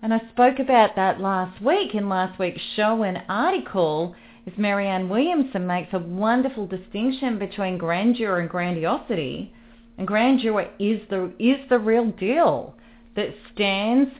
And 0.00 0.14
I 0.14 0.20
spoke 0.30 0.60
about 0.60 0.94
that 0.94 1.20
last 1.20 1.60
week 1.60 1.96
in 1.96 2.08
last 2.08 2.38
week's 2.38 2.62
show 2.76 3.02
and 3.02 3.20
article 3.28 4.14
is 4.46 4.52
Marianne 4.58 5.08
Williamson 5.08 5.66
makes 5.66 5.92
a 5.92 5.98
wonderful 5.98 6.66
distinction 6.66 7.38
between 7.38 7.78
grandeur 7.78 8.40
and 8.40 8.48
grandiosity. 8.48 9.52
And 9.96 10.06
grandeur 10.06 10.68
is 10.78 11.00
the, 11.08 11.32
is 11.38 11.58
the 11.70 11.78
real 11.78 12.10
deal 12.12 12.74
that 13.16 13.34
stands 13.54 14.10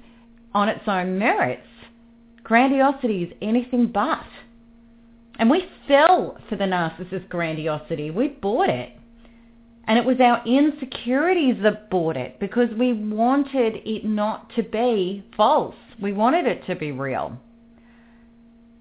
on 0.54 0.68
its 0.68 0.86
own 0.86 1.18
merits. 1.18 1.66
Grandiosity 2.42 3.24
is 3.24 3.32
anything 3.42 3.88
but. 3.88 4.24
And 5.38 5.50
we 5.50 5.66
fell 5.88 6.38
for 6.48 6.56
the 6.56 6.64
narcissist 6.64 7.28
grandiosity. 7.28 8.10
We 8.10 8.28
bought 8.28 8.68
it. 8.68 8.92
And 9.86 9.98
it 9.98 10.04
was 10.04 10.20
our 10.20 10.42
insecurities 10.46 11.56
that 11.62 11.90
bought 11.90 12.16
it 12.16 12.40
because 12.40 12.70
we 12.78 12.92
wanted 12.92 13.82
it 13.84 14.04
not 14.04 14.50
to 14.56 14.62
be 14.62 15.24
false. 15.36 15.74
We 16.00 16.12
wanted 16.12 16.46
it 16.46 16.64
to 16.66 16.76
be 16.76 16.92
real. 16.92 17.38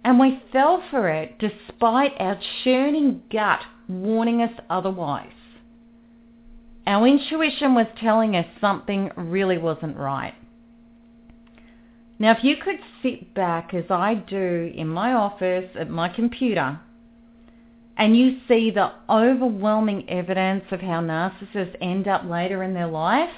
And 0.04 0.20
we 0.20 0.42
fell 0.52 0.84
for 0.90 1.10
it 1.10 1.40
despite 1.40 2.14
our 2.20 2.40
churning 2.64 3.24
gut 3.32 3.62
warning 3.88 4.42
us 4.42 4.52
otherwise. 4.70 5.32
Our 6.86 7.08
intuition 7.08 7.76
was 7.76 7.88
telling 8.00 8.36
us 8.36 8.46
something 8.60 9.12
really 9.16 9.58
wasn't 9.58 9.96
right. 9.96 10.34
Now, 12.20 12.32
if 12.32 12.44
you 12.44 12.58
could 12.58 12.80
sit 13.02 13.34
back 13.34 13.74
as 13.74 13.86
I 13.90 14.16
do 14.16 14.72
in 14.76 14.88
my 14.88 15.14
office 15.14 15.70
at 15.80 15.90
my 15.90 16.10
computer 16.10 16.80
and 17.98 18.18
you 18.18 18.40
see 18.48 18.72
the 18.72 18.92
overwhelming 19.10 20.10
evidence 20.10 20.66
of 20.72 20.82
how 20.82 21.02
narcissists 21.02 21.76
end 21.82 22.08
up 22.08 22.26
later 22.26 22.64
in 22.64 22.74
their 22.74 22.88
life, 22.88 23.34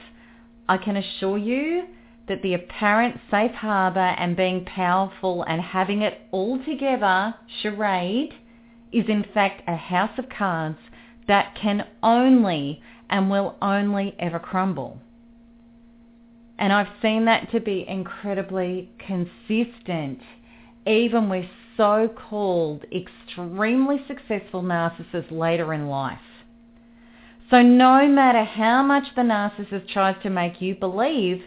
I 0.67 0.77
can 0.77 0.97
assure 0.97 1.37
you 1.37 1.85
that 2.27 2.41
the 2.41 2.53
apparent 2.53 3.19
safe 3.29 3.51
harbour 3.51 3.99
and 3.99 4.35
being 4.35 4.65
powerful 4.65 5.43
and 5.43 5.61
having 5.61 6.01
it 6.01 6.21
all 6.31 6.63
together 6.63 7.35
charade 7.61 8.33
is 8.91 9.05
in 9.07 9.25
fact 9.33 9.61
a 9.67 9.75
house 9.75 10.17
of 10.17 10.29
cards 10.29 10.77
that 11.27 11.55
can 11.55 11.85
only 12.01 12.81
and 13.09 13.29
will 13.29 13.55
only 13.61 14.15
ever 14.19 14.39
crumble. 14.39 14.99
And 16.57 16.71
I've 16.71 17.01
seen 17.01 17.25
that 17.25 17.51
to 17.51 17.59
be 17.59 17.85
incredibly 17.87 18.89
consistent, 18.97 20.19
even 20.87 21.29
with 21.29 21.45
so-called 21.75 22.85
extremely 22.91 23.97
successful 24.07 24.63
narcissists 24.63 25.31
later 25.31 25.73
in 25.73 25.87
life. 25.87 26.19
So 27.51 27.61
no 27.61 28.07
matter 28.07 28.43
how 28.43 28.81
much 28.81 29.03
the 29.15 29.21
narcissist 29.21 29.89
tries 29.89 30.15
to 30.23 30.29
make 30.29 30.61
you 30.61 30.75
believe 30.75 31.43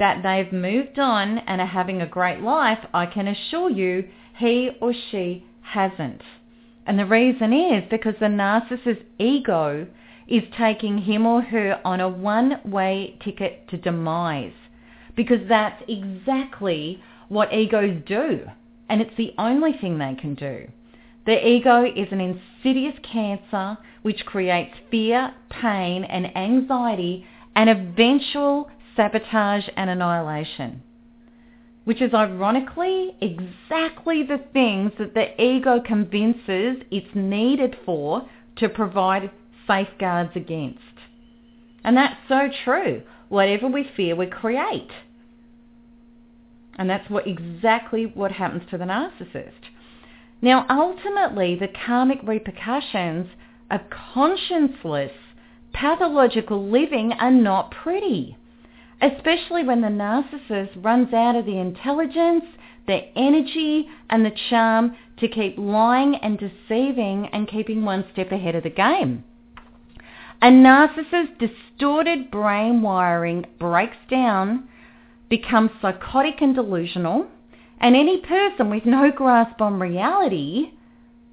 that 0.00 0.22
they've 0.24 0.52
moved 0.52 0.98
on 0.98 1.38
and 1.38 1.60
are 1.60 1.66
having 1.66 2.02
a 2.02 2.06
great 2.06 2.40
life, 2.40 2.78
I 2.92 3.06
can 3.06 3.28
assure 3.28 3.70
you 3.70 4.08
he 4.36 4.70
or 4.80 4.92
she 5.10 5.44
hasn't. 5.60 6.22
And 6.86 6.98
the 6.98 7.06
reason 7.06 7.52
is 7.52 7.84
because 7.88 8.14
the 8.18 8.26
narcissist's 8.26 9.04
ego 9.18 9.86
is 10.26 10.42
taking 10.56 10.98
him 10.98 11.26
or 11.26 11.42
her 11.42 11.80
on 11.84 12.00
a 12.00 12.08
one-way 12.08 13.18
ticket 13.22 13.68
to 13.68 13.76
demise 13.76 14.52
because 15.14 15.46
that's 15.48 15.82
exactly 15.86 17.02
what 17.28 17.52
egos 17.52 18.02
do. 18.06 18.40
And 18.88 19.00
it's 19.00 19.16
the 19.16 19.34
only 19.38 19.74
thing 19.74 19.98
they 19.98 20.16
can 20.18 20.34
do. 20.34 20.66
The 21.26 21.46
ego 21.46 21.84
is 21.84 22.08
an 22.10 22.20
insidious 22.20 22.94
cancer 23.02 23.76
which 24.02 24.24
creates 24.24 24.74
fear, 24.90 25.34
pain 25.50 26.04
and 26.04 26.34
anxiety 26.36 27.26
and 27.54 27.68
eventual 27.68 28.70
sabotage 28.96 29.68
and 29.76 29.90
annihilation. 29.90 30.82
Which 31.84 32.02
is 32.02 32.12
ironically 32.14 33.16
exactly 33.20 34.22
the 34.22 34.44
things 34.52 34.92
that 34.98 35.14
the 35.14 35.42
ego 35.42 35.80
convinces 35.84 36.82
it's 36.90 37.14
needed 37.14 37.76
for 37.84 38.28
to 38.56 38.68
provide 38.68 39.30
safeguards 39.66 40.32
against. 40.34 40.78
And 41.82 41.96
that's 41.96 42.16
so 42.28 42.48
true. 42.64 43.02
Whatever 43.28 43.68
we 43.68 43.88
fear, 43.96 44.14
we 44.14 44.26
create. 44.26 44.90
And 46.76 46.88
that's 46.88 47.08
what 47.10 47.26
exactly 47.26 48.06
what 48.06 48.32
happens 48.32 48.62
to 48.70 48.78
the 48.78 48.84
narcissist. 48.84 49.52
Now, 50.42 50.66
ultimately, 50.70 51.54
the 51.54 51.68
karmic 51.68 52.20
repercussions 52.22 53.28
of 53.70 53.80
conscienceless, 54.14 55.12
pathological 55.72 56.68
living 56.68 57.12
are 57.12 57.30
not 57.30 57.70
pretty, 57.70 58.36
especially 59.00 59.64
when 59.64 59.80
the 59.80 59.88
narcissist 59.88 60.84
runs 60.84 61.12
out 61.12 61.36
of 61.36 61.46
the 61.46 61.58
intelligence, 61.58 62.44
the 62.86 63.06
energy, 63.16 63.88
and 64.10 64.24
the 64.24 64.32
charm 64.48 64.96
to 65.18 65.28
keep 65.28 65.56
lying 65.58 66.16
and 66.16 66.38
deceiving 66.38 67.26
and 67.32 67.48
keeping 67.48 67.84
one 67.84 68.04
step 68.12 68.32
ahead 68.32 68.54
of 68.54 68.62
the 68.62 68.70
game. 68.70 69.24
A 70.42 70.48
narcissist's 70.48 71.38
distorted 71.38 72.30
brain 72.30 72.80
wiring 72.82 73.44
breaks 73.58 73.96
down, 74.08 74.68
becomes 75.28 75.70
psychotic 75.82 76.40
and 76.40 76.54
delusional, 76.54 77.26
and 77.78 77.94
any 77.94 78.18
person 78.18 78.70
with 78.70 78.86
no 78.86 79.10
grasp 79.10 79.60
on 79.60 79.78
reality, 79.78 80.72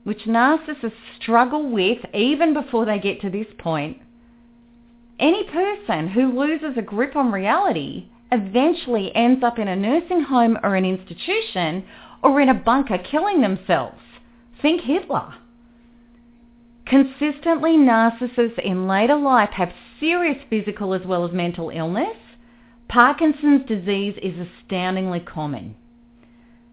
which 0.04 0.26
narcissists 0.26 0.92
struggle 1.22 1.70
with 1.70 2.00
even 2.14 2.54
before 2.54 2.86
they 2.86 3.00
get 3.00 3.22
to 3.22 3.30
this 3.30 3.48
point, 3.58 3.98
any 5.20 5.44
person 5.46 6.08
who 6.10 6.40
loses 6.40 6.78
a 6.78 6.82
grip 6.82 7.16
on 7.16 7.32
reality 7.32 8.08
eventually 8.32 9.16
ends 9.16 9.44
up 9.44 9.58
in 9.58 9.68
a 9.68 9.76
nursing 9.76 10.22
home 10.22 10.58
or 10.64 10.76
an 10.76 10.86
institution 10.86 11.84
or 12.24 12.42
in 12.42 12.50
a 12.50 12.54
bunker 12.54 12.98
killing 12.98 13.42
themselves. 13.42 14.02
Think 14.62 14.82
Hitler. 14.82 15.34
Consistently, 16.86 17.72
narcissists 17.72 18.60
in 18.60 18.88
later 18.88 19.16
life 19.16 19.50
have 19.52 19.74
serious 20.00 20.38
physical 20.50 20.94
as 20.94 21.06
well 21.06 21.26
as 21.26 21.32
mental 21.34 21.70
illness. 21.70 22.16
Parkinson's 22.88 23.68
disease 23.68 24.16
is 24.22 24.34
astoundingly 24.40 25.20
common. 25.20 25.76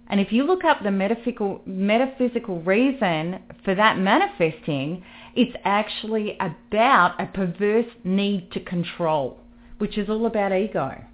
And 0.09 0.21
if 0.21 0.33
you 0.33 0.45
look 0.45 0.65
up 0.65 0.83
the 0.83 0.91
metaphysical, 0.91 1.63
metaphysical 1.67 2.61
reason 2.61 3.41
for 3.65 3.75
that 3.75 3.99
manifesting, 3.99 5.03
it's 5.37 5.57
actually 5.65 6.39
about 6.39 7.21
a 7.21 7.27
perverse 7.27 7.91
need 8.05 8.53
to 8.53 8.61
control, 8.61 9.39
which 9.79 9.99
is 9.99 10.09
all 10.09 10.27
about 10.27 10.53
ego. 10.53 11.05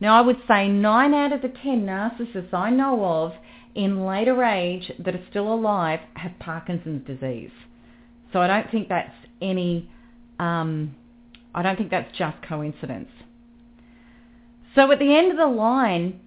Now, 0.00 0.18
I 0.18 0.20
would 0.20 0.38
say 0.48 0.68
9 0.68 1.14
out 1.14 1.32
of 1.32 1.42
the 1.42 1.48
10 1.48 1.86
narcissists 1.86 2.52
I 2.52 2.70
know 2.70 3.04
of 3.04 3.32
in 3.74 4.04
later 4.04 4.44
age 4.44 4.90
that 4.98 5.14
are 5.14 5.24
still 5.30 5.52
alive 5.52 6.00
have 6.14 6.32
Parkinson's 6.40 7.06
disease. 7.06 7.50
So 8.32 8.40
I 8.40 8.46
don't 8.46 8.70
think 8.70 8.88
that's 8.88 9.14
any, 9.40 9.88
um, 10.38 10.94
I 11.54 11.62
don't 11.62 11.76
think 11.76 11.90
that's 11.90 12.16
just 12.16 12.36
coincidence. 12.42 13.10
So 14.74 14.90
at 14.90 14.98
the 14.98 15.16
end 15.16 15.30
of 15.30 15.36
the 15.36 15.46
line, 15.46 16.20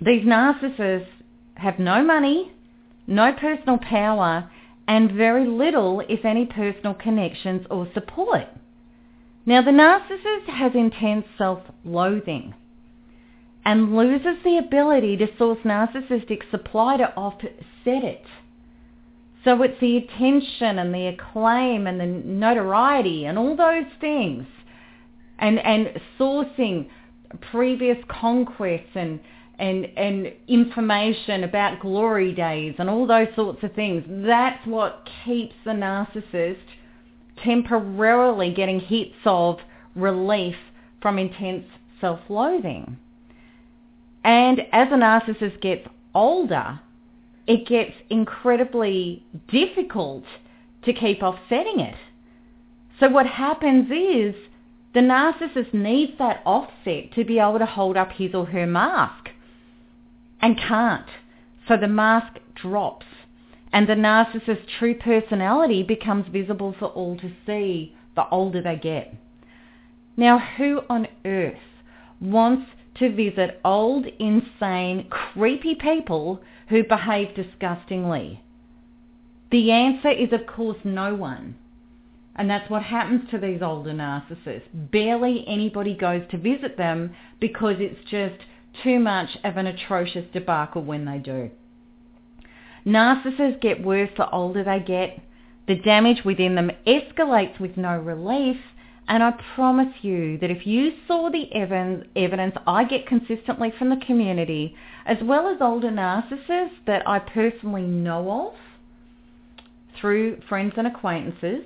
these 0.00 0.24
narcissists 0.24 1.08
have 1.56 1.78
no 1.78 2.02
money, 2.02 2.52
no 3.06 3.32
personal 3.32 3.78
power, 3.78 4.50
and 4.88 5.12
very 5.12 5.46
little, 5.46 6.00
if 6.08 6.24
any, 6.24 6.46
personal 6.46 6.94
connections 6.94 7.66
or 7.70 7.88
support. 7.94 8.44
Now, 9.44 9.62
the 9.62 9.70
narcissist 9.70 10.48
has 10.48 10.72
intense 10.74 11.24
self-loathing 11.38 12.54
and 13.64 13.96
loses 13.96 14.42
the 14.44 14.58
ability 14.58 15.16
to 15.16 15.26
source 15.38 15.58
narcissistic 15.64 16.48
supply 16.50 16.96
to 16.96 17.14
offset 17.16 17.50
it. 17.84 18.24
So 19.44 19.62
it's 19.62 19.78
the 19.80 19.96
attention 19.96 20.78
and 20.78 20.92
the 20.92 21.06
acclaim 21.06 21.86
and 21.86 22.00
the 22.00 22.06
notoriety 22.06 23.26
and 23.26 23.38
all 23.38 23.56
those 23.56 23.86
things 24.00 24.46
and, 25.38 25.58
and 25.60 26.00
sourcing 26.18 26.88
previous 27.52 27.98
conquests 28.08 28.90
and, 28.94 29.20
and, 29.58 29.86
and 29.96 30.32
information 30.48 31.44
about 31.44 31.80
glory 31.80 32.32
days 32.34 32.74
and 32.78 32.90
all 32.90 33.06
those 33.06 33.28
sorts 33.34 33.62
of 33.62 33.72
things. 33.74 34.04
That's 34.08 34.64
what 34.66 35.08
keeps 35.24 35.54
the 35.64 35.72
narcissist 35.72 36.58
temporarily 37.42 38.52
getting 38.52 38.80
hits 38.80 39.14
of 39.24 39.58
relief 39.94 40.56
from 41.00 41.18
intense 41.18 41.66
self-loathing. 42.00 42.96
And 44.24 44.60
as 44.72 44.88
a 44.90 44.96
narcissist 44.96 45.60
gets 45.60 45.86
older, 46.14 46.80
it 47.46 47.66
gets 47.66 47.92
incredibly 48.10 49.24
difficult 49.48 50.24
to 50.84 50.92
keep 50.92 51.22
offsetting 51.22 51.80
it. 51.80 51.96
So 52.98 53.08
what 53.08 53.26
happens 53.26 53.90
is 53.90 54.34
the 54.94 55.00
narcissist 55.00 55.72
needs 55.74 56.12
that 56.18 56.42
offset 56.44 57.12
to 57.14 57.24
be 57.24 57.38
able 57.38 57.58
to 57.58 57.66
hold 57.66 57.96
up 57.96 58.12
his 58.12 58.34
or 58.34 58.46
her 58.46 58.66
mask 58.66 59.25
and 60.46 60.56
can't. 60.56 61.08
So 61.66 61.76
the 61.76 61.88
mask 61.88 62.38
drops 62.54 63.06
and 63.72 63.88
the 63.88 63.94
narcissist's 63.94 64.70
true 64.78 64.94
personality 64.94 65.82
becomes 65.82 66.26
visible 66.28 66.72
for 66.78 66.86
all 66.86 67.18
to 67.18 67.32
see 67.44 67.96
the 68.14 68.28
older 68.28 68.62
they 68.62 68.76
get. 68.76 69.12
Now 70.16 70.38
who 70.38 70.82
on 70.88 71.08
earth 71.24 71.58
wants 72.20 72.70
to 73.00 73.12
visit 73.12 73.60
old, 73.64 74.06
insane, 74.20 75.08
creepy 75.10 75.74
people 75.74 76.40
who 76.68 76.84
behave 76.84 77.34
disgustingly? 77.34 78.40
The 79.50 79.72
answer 79.72 80.10
is, 80.10 80.32
of 80.32 80.46
course, 80.46 80.78
no 80.84 81.16
one. 81.16 81.56
And 82.36 82.48
that's 82.48 82.70
what 82.70 82.84
happens 82.84 83.28
to 83.30 83.38
these 83.38 83.62
older 83.62 83.92
narcissists. 83.92 84.68
Barely 84.92 85.44
anybody 85.48 85.96
goes 85.96 86.22
to 86.30 86.38
visit 86.38 86.76
them 86.76 87.16
because 87.40 87.76
it's 87.80 88.08
just 88.08 88.40
too 88.82 88.98
much 88.98 89.30
of 89.44 89.56
an 89.56 89.66
atrocious 89.66 90.24
debacle 90.32 90.82
when 90.82 91.04
they 91.04 91.18
do. 91.18 91.50
Narcissists 92.86 93.60
get 93.60 93.82
worse 93.84 94.10
the 94.16 94.30
older 94.30 94.62
they 94.62 94.80
get. 94.80 95.20
The 95.66 95.74
damage 95.76 96.24
within 96.24 96.54
them 96.54 96.70
escalates 96.86 97.58
with 97.58 97.76
no 97.76 97.98
relief 97.98 98.58
and 99.08 99.22
I 99.22 99.32
promise 99.54 99.94
you 100.02 100.36
that 100.38 100.50
if 100.50 100.66
you 100.66 100.92
saw 101.06 101.30
the 101.30 101.48
evidence 101.54 102.56
I 102.66 102.84
get 102.84 103.06
consistently 103.06 103.72
from 103.78 103.90
the 103.90 104.04
community, 104.04 104.74
as 105.06 105.18
well 105.22 105.48
as 105.48 105.58
older 105.60 105.90
narcissists 105.90 106.84
that 106.86 107.06
I 107.06 107.20
personally 107.20 107.82
know 107.82 108.48
of 108.48 108.54
through 110.00 110.40
friends 110.48 110.74
and 110.76 110.88
acquaintances, 110.88 111.64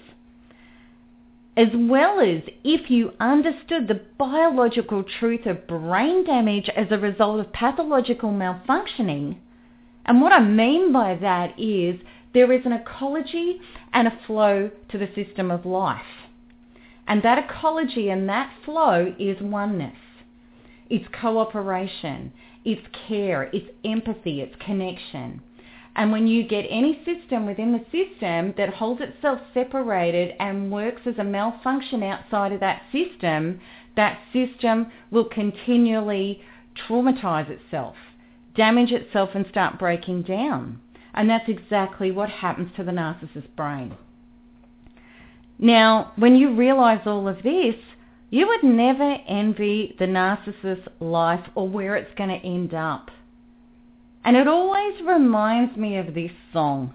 as 1.61 1.69
well 1.75 2.21
as 2.21 2.41
if 2.65 2.91
you 2.91 3.13
understood 3.21 3.87
the 3.87 4.01
biological 4.17 5.05
truth 5.19 5.45
of 5.45 5.67
brain 5.67 6.25
damage 6.25 6.71
as 6.75 6.87
a 6.91 6.97
result 6.97 7.39
of 7.39 7.53
pathological 7.53 8.31
malfunctioning. 8.31 9.37
And 10.07 10.23
what 10.23 10.33
I 10.33 10.41
mean 10.41 10.91
by 10.91 11.17
that 11.17 11.61
is 11.61 12.01
there 12.33 12.51
is 12.51 12.65
an 12.65 12.73
ecology 12.73 13.61
and 13.93 14.09
a 14.09 14.19
flow 14.27 14.71
to 14.91 14.97
the 14.97 15.11
system 15.15 15.51
of 15.51 15.67
life. 15.67 16.01
And 17.07 17.23
that 17.25 17.45
ecology 17.45 18.09
and 18.09 18.27
that 18.31 18.51
flow 18.65 19.15
is 19.19 19.37
oneness. 19.43 19.99
It's 20.89 21.05
cooperation. 21.21 22.33
It's 22.65 22.87
care. 23.07 23.51
It's 23.53 23.69
empathy. 23.85 24.41
It's 24.41 24.57
connection. 24.65 25.43
And 25.97 26.13
when 26.13 26.27
you 26.27 26.47
get 26.47 26.67
any 26.71 27.03
system 27.05 27.47
within 27.47 27.73
the 27.73 27.85
system 27.91 28.55
that 28.57 28.75
holds 28.75 29.01
itself 29.01 29.41
separated 29.53 30.35
and 30.39 30.71
works 30.71 31.03
as 31.07 31.19
a 31.19 31.25
malfunction 31.25 32.03
outside 32.03 32.53
of 32.53 32.61
that 32.61 32.83
system, 32.93 33.61
that 33.97 34.21
system 34.33 34.93
will 35.11 35.25
continually 35.25 36.43
traumatize 36.89 37.51
itself, 37.51 37.97
damage 38.55 38.93
itself 38.93 39.31
and 39.35 39.47
start 39.51 39.79
breaking 39.79 40.23
down. 40.23 40.81
And 41.13 41.29
that's 41.29 41.49
exactly 41.49 42.11
what 42.13 42.31
happens 42.31 42.71
to 42.77 42.85
the 42.85 42.93
narcissist 42.93 43.55
brain. 43.57 43.97
Now, 45.59 46.13
when 46.17 46.37
you 46.37 46.55
realize 46.55 47.01
all 47.05 47.29
of 47.29 47.43
this, 47.43 47.75
you 48.31 48.47
would 48.47 48.63
never 48.63 49.17
envy 49.29 49.97
the 49.99 50.07
narcissist's 50.07 50.89
life 51.01 51.45
or 51.57 51.69
where 51.69 51.97
it's 51.97 52.15
going 52.17 52.31
to 52.31 52.47
end 52.47 52.73
up. 52.73 53.11
And 54.25 54.37
it 54.37 54.47
always 54.47 55.01
reminds 55.03 55.77
me 55.77 55.97
of 55.97 56.15
this 56.15 56.33
song 56.53 56.95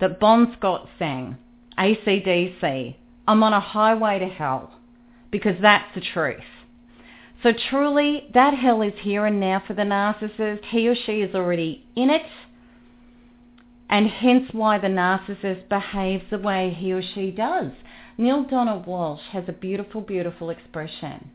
that 0.00 0.20
Bon 0.20 0.54
Scott 0.56 0.88
sang, 0.98 1.36
ACDC, 1.78 2.96
I'm 3.26 3.42
on 3.42 3.52
a 3.52 3.60
highway 3.60 4.18
to 4.20 4.26
hell, 4.26 4.72
because 5.30 5.56
that's 5.60 5.94
the 5.94 6.00
truth. 6.00 6.40
So 7.42 7.52
truly, 7.70 8.28
that 8.34 8.54
hell 8.54 8.82
is 8.82 8.94
here 9.00 9.26
and 9.26 9.38
now 9.38 9.62
for 9.64 9.74
the 9.74 9.82
narcissist. 9.82 10.64
He 10.66 10.88
or 10.88 10.94
she 10.94 11.20
is 11.20 11.34
already 11.34 11.84
in 11.94 12.10
it. 12.10 12.26
And 13.88 14.08
hence 14.08 14.48
why 14.52 14.78
the 14.78 14.88
narcissist 14.88 15.68
behaves 15.68 16.24
the 16.30 16.38
way 16.38 16.74
he 16.76 16.92
or 16.92 17.02
she 17.14 17.30
does. 17.30 17.70
Neale 18.16 18.44
Donald 18.44 18.86
Walsch 18.86 19.22
has 19.30 19.44
a 19.46 19.52
beautiful, 19.52 20.00
beautiful 20.00 20.50
expression. 20.50 21.30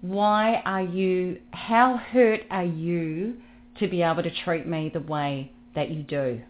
Why 0.00 0.62
are 0.64 0.82
you, 0.82 1.38
how 1.52 1.96
hurt 1.96 2.40
are 2.50 2.64
you 2.64 3.36
to 3.78 3.88
be 3.88 4.02
able 4.02 4.22
to 4.22 4.30
treat 4.44 4.66
me 4.66 4.90
the 4.92 5.00
way 5.00 5.52
that 5.74 5.90
you 5.90 6.02
do? 6.02 6.40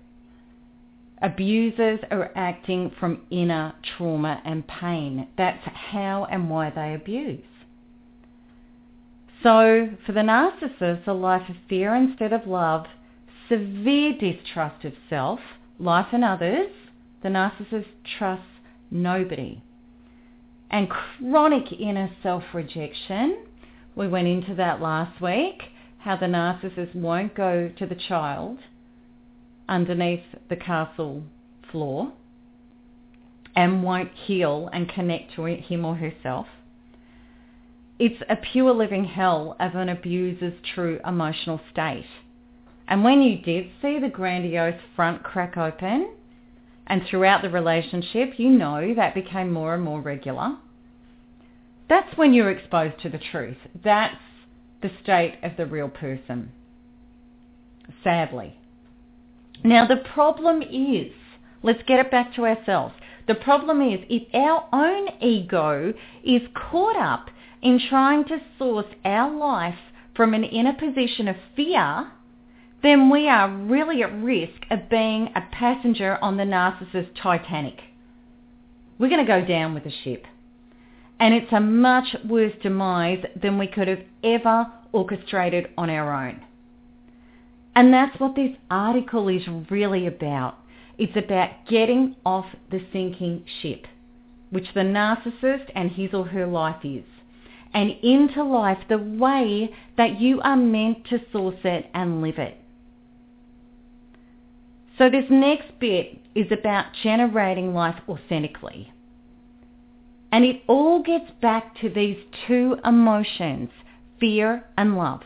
Abusers 1.21 2.01
are 2.11 2.31
acting 2.37 2.93
from 3.01 3.23
inner 3.31 3.75
trauma 3.97 4.41
and 4.45 4.67
pain. 4.67 5.29
That's 5.37 5.63
how 5.65 6.27
and 6.31 6.49
why 6.49 6.71
they 6.71 6.95
abuse. 6.95 7.43
So 9.43 9.91
for 10.05 10.13
the 10.13 10.21
narcissist, 10.21 11.07
a 11.07 11.13
life 11.13 11.49
of 11.49 11.57
fear 11.69 11.95
instead 11.95 12.33
of 12.33 12.47
love, 12.47 12.87
severe 13.49 14.13
distrust 14.19 14.85
of 14.85 14.93
self, 15.09 15.41
life 15.79 16.09
and 16.13 16.25
others, 16.25 16.71
the 17.23 17.29
narcissist 17.29 17.87
trusts 18.19 18.45
nobody. 18.91 19.63
And 20.71 20.89
chronic 20.91 21.73
inner 21.73 22.11
self-rejection, 22.23 23.45
we 23.97 24.07
went 24.07 24.29
into 24.29 24.55
that 24.57 24.81
last 24.81 25.21
week, 25.21 25.63
how 26.09 26.17
the 26.17 26.25
narcissist 26.25 26.95
won't 26.95 27.35
go 27.35 27.71
to 27.79 27.85
the 27.85 27.95
child 27.95 28.57
underneath 29.69 30.23
the 30.49 30.57
castle 30.57 31.23
floor 31.71 32.11
and 33.55 33.83
won't 33.83 34.11
heal 34.15 34.71
and 34.73 34.89
connect 34.89 35.35
to 35.35 35.45
him 35.45 35.85
or 35.85 35.97
herself. 35.97 36.47
It's 37.99 38.23
a 38.31 38.37
pure 38.37 38.73
living 38.73 39.05
hell 39.05 39.55
of 39.61 39.75
an 39.75 39.91
abuser's 39.91 40.55
true 40.75 40.99
emotional 41.07 41.61
state. 41.71 42.07
And 42.87 43.05
when 43.05 43.21
you 43.21 43.43
did 43.43 43.67
see 43.83 43.99
the 43.99 44.09
grandiose 44.09 44.81
front 44.97 45.23
crack 45.23 45.59
open, 45.59 46.15
and 46.87 47.03
throughout 47.05 47.43
the 47.43 47.51
relationship, 47.51 48.39
you 48.39 48.49
know 48.49 48.95
that 48.95 49.15
became 49.15 49.53
more 49.53 49.75
and 49.75 49.85
more 49.85 50.01
regular, 50.01 50.57
that's 51.87 52.17
when 52.17 52.33
you're 52.33 52.51
exposed 52.51 52.99
to 53.03 53.11
the 53.11 53.21
truth. 53.31 53.59
That's 53.85 54.17
the 54.83 54.91
state 55.03 55.39
of 55.43 55.53
the 55.57 55.67
real 55.67 55.89
person, 55.89 56.53
sadly. 58.05 58.59
Now 59.65 59.87
the 59.87 59.97
problem 59.97 60.63
is, 60.63 61.13
let's 61.63 61.83
get 61.87 61.99
it 61.99 62.11
back 62.11 62.35
to 62.35 62.47
ourselves. 62.47 62.95
The 63.27 63.35
problem 63.35 63.83
is 63.83 64.01
if 64.09 64.23
our 64.35 64.69
own 64.73 65.09
ego 65.21 65.93
is 66.25 66.43
caught 66.55 66.97
up 66.97 67.31
in 67.61 67.81
trying 67.89 68.25
to 68.27 68.39
source 68.59 68.87
our 69.05 69.35
life 69.37 69.79
from 70.15 70.35
an 70.35 70.45
inner 70.45 70.73
position 70.73 71.29
of 71.29 71.37
fear, 71.57 72.13
then 72.83 73.11
we 73.11 73.29
are 73.29 73.51
really 73.51 74.03
at 74.03 74.23
risk 74.23 74.63
of 74.71 74.89
being 74.89 75.29
a 75.35 75.43
passenger 75.53 76.19
on 76.23 76.37
the 76.37 76.45
narcissist 76.45 77.11
Titanic. 77.21 77.81
We're 78.99 79.11
going 79.11 79.25
to 79.25 79.31
go 79.31 79.45
down 79.45 79.75
with 79.75 79.85
the 79.85 79.93
ship. 80.05 80.25
And 81.21 81.35
it's 81.35 81.53
a 81.53 81.61
much 81.61 82.15
worse 82.29 82.53
demise 82.63 83.25
than 83.41 83.59
we 83.59 83.67
could 83.67 83.89
have 83.89 84.03
ever 84.23 84.67
orchestrated 84.93 85.69
on 85.77 85.91
our 85.91 86.13
own. 86.13 86.41
And 87.75 87.93
that's 87.93 88.19
what 88.21 88.35
this 88.35 88.57
article 88.71 89.29
is 89.29 89.43
really 89.71 90.07
about. 90.07 90.57
It's 90.97 91.17
about 91.17 91.51
getting 91.69 92.17
off 92.25 92.47
the 92.71 92.81
sinking 92.93 93.45
ship, 93.63 93.87
which 94.51 94.67
the 94.75 94.81
narcissist 94.81 95.71
and 95.75 95.91
his 95.91 96.13
or 96.13 96.27
her 96.27 96.47
life 96.47 96.85
is, 96.85 97.05
and 97.75 97.91
into 98.03 98.43
life 98.43 98.79
the 98.89 98.99
way 98.99 99.73
that 99.97 100.21
you 100.21 100.41
are 100.41 100.57
meant 100.57 101.07
to 101.07 101.21
source 101.33 101.61
it 101.65 101.87
and 101.95 102.21
live 102.21 102.39
it. 102.39 102.57
So 104.99 105.09
this 105.09 105.27
next 105.31 105.79
bit 105.79 106.19
is 106.35 106.51
about 106.51 106.87
generating 107.05 107.73
life 107.75 108.01
authentically. 108.09 108.93
And 110.31 110.45
it 110.45 110.63
all 110.67 111.03
gets 111.03 111.31
back 111.41 111.79
to 111.81 111.89
these 111.89 112.19
two 112.47 112.77
emotions, 112.85 113.71
fear 114.21 114.65
and 114.77 114.97
love. 114.97 115.23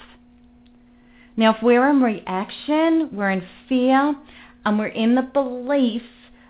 Now, 1.37 1.55
if 1.55 1.63
we're 1.63 1.89
in 1.89 2.03
reaction, 2.03 3.09
we're 3.13 3.31
in 3.31 3.47
fear, 3.69 4.15
and 4.65 4.79
we're 4.79 4.87
in 4.89 5.15
the 5.15 5.23
belief 5.23 6.03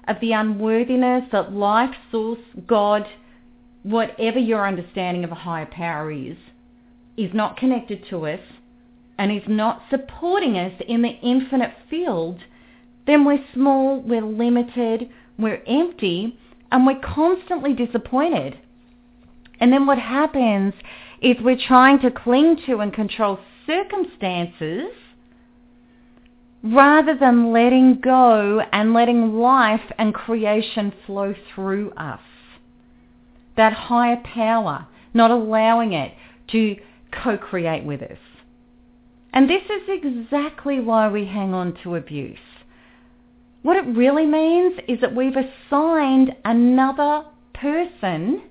of 0.09 0.17
the 0.21 0.33
unworthiness 0.33 1.25
that 1.33 1.53
life, 1.53 1.95
source, 2.11 2.41
God, 2.67 3.07
whatever 3.85 4.38
your 4.38 4.67
understanding 4.67 5.25
of 5.25 5.33
a 5.33 5.37
higher 5.37 5.67
power 5.67 6.11
is, 6.11 6.37
is 7.17 7.31
not 7.33 7.57
connected 7.57 8.05
to 8.11 8.27
us 8.27 8.41
and 9.19 9.31
is 9.31 9.43
not 9.47 9.83
supporting 9.91 10.59
us 10.59 10.73
in 10.88 11.03
the 11.03 11.17
infinite 11.23 11.75
field, 11.88 12.38
then 13.07 13.25
we're 13.25 13.45
small, 13.55 14.01
we're 14.01 14.23
limited, 14.23 15.09
we're 15.38 15.62
empty, 15.67 16.38
and 16.73 16.87
we're 16.87 16.99
constantly 16.99 17.75
disappointed. 17.75 18.59
And 19.61 19.73
then 19.73 19.87
what 19.87 19.99
happens 19.99 20.75
is 21.21 21.37
we're 21.41 21.57
trying 21.69 22.01
to 22.01 22.11
cling 22.11 22.57
to 22.67 22.79
and 22.79 22.93
control 22.93 23.39
circumstances 23.67 24.91
rather 26.65 27.17
than 27.17 27.53
letting 27.53 28.01
go 28.01 28.61
and 28.73 28.95
letting 28.95 29.39
life 29.39 29.93
and 29.99 30.15
creation 30.15 30.93
flow 31.07 31.35
through 31.55 31.93
us. 31.93 32.21
That 33.57 33.75
higher 33.75 34.21
power, 34.25 34.87
not 35.13 35.31
allowing 35.31 35.93
it 35.93 36.15
to 36.53 36.77
co-create 37.23 37.85
with 37.85 38.03
us. 38.03 38.19
And 39.35 39.49
this 39.49 39.63
is 39.65 39.83
exactly 39.89 40.81
why 40.81 41.09
we 41.09 41.27
hang 41.27 41.53
on 41.53 41.77
to 41.83 41.97
abuse. 41.97 42.39
What 43.62 43.77
it 43.77 43.96
really 43.96 44.27
means 44.27 44.79
is 44.88 45.01
that 45.01 45.14
we've 45.14 45.37
assigned 45.37 46.35
another 46.44 47.25
person 47.55 48.42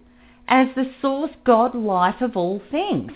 as 0.47 0.67
the 0.75 0.89
source 1.01 1.31
God 1.43 1.75
life 1.75 2.21
of 2.21 2.37
all 2.37 2.61
things 2.71 3.11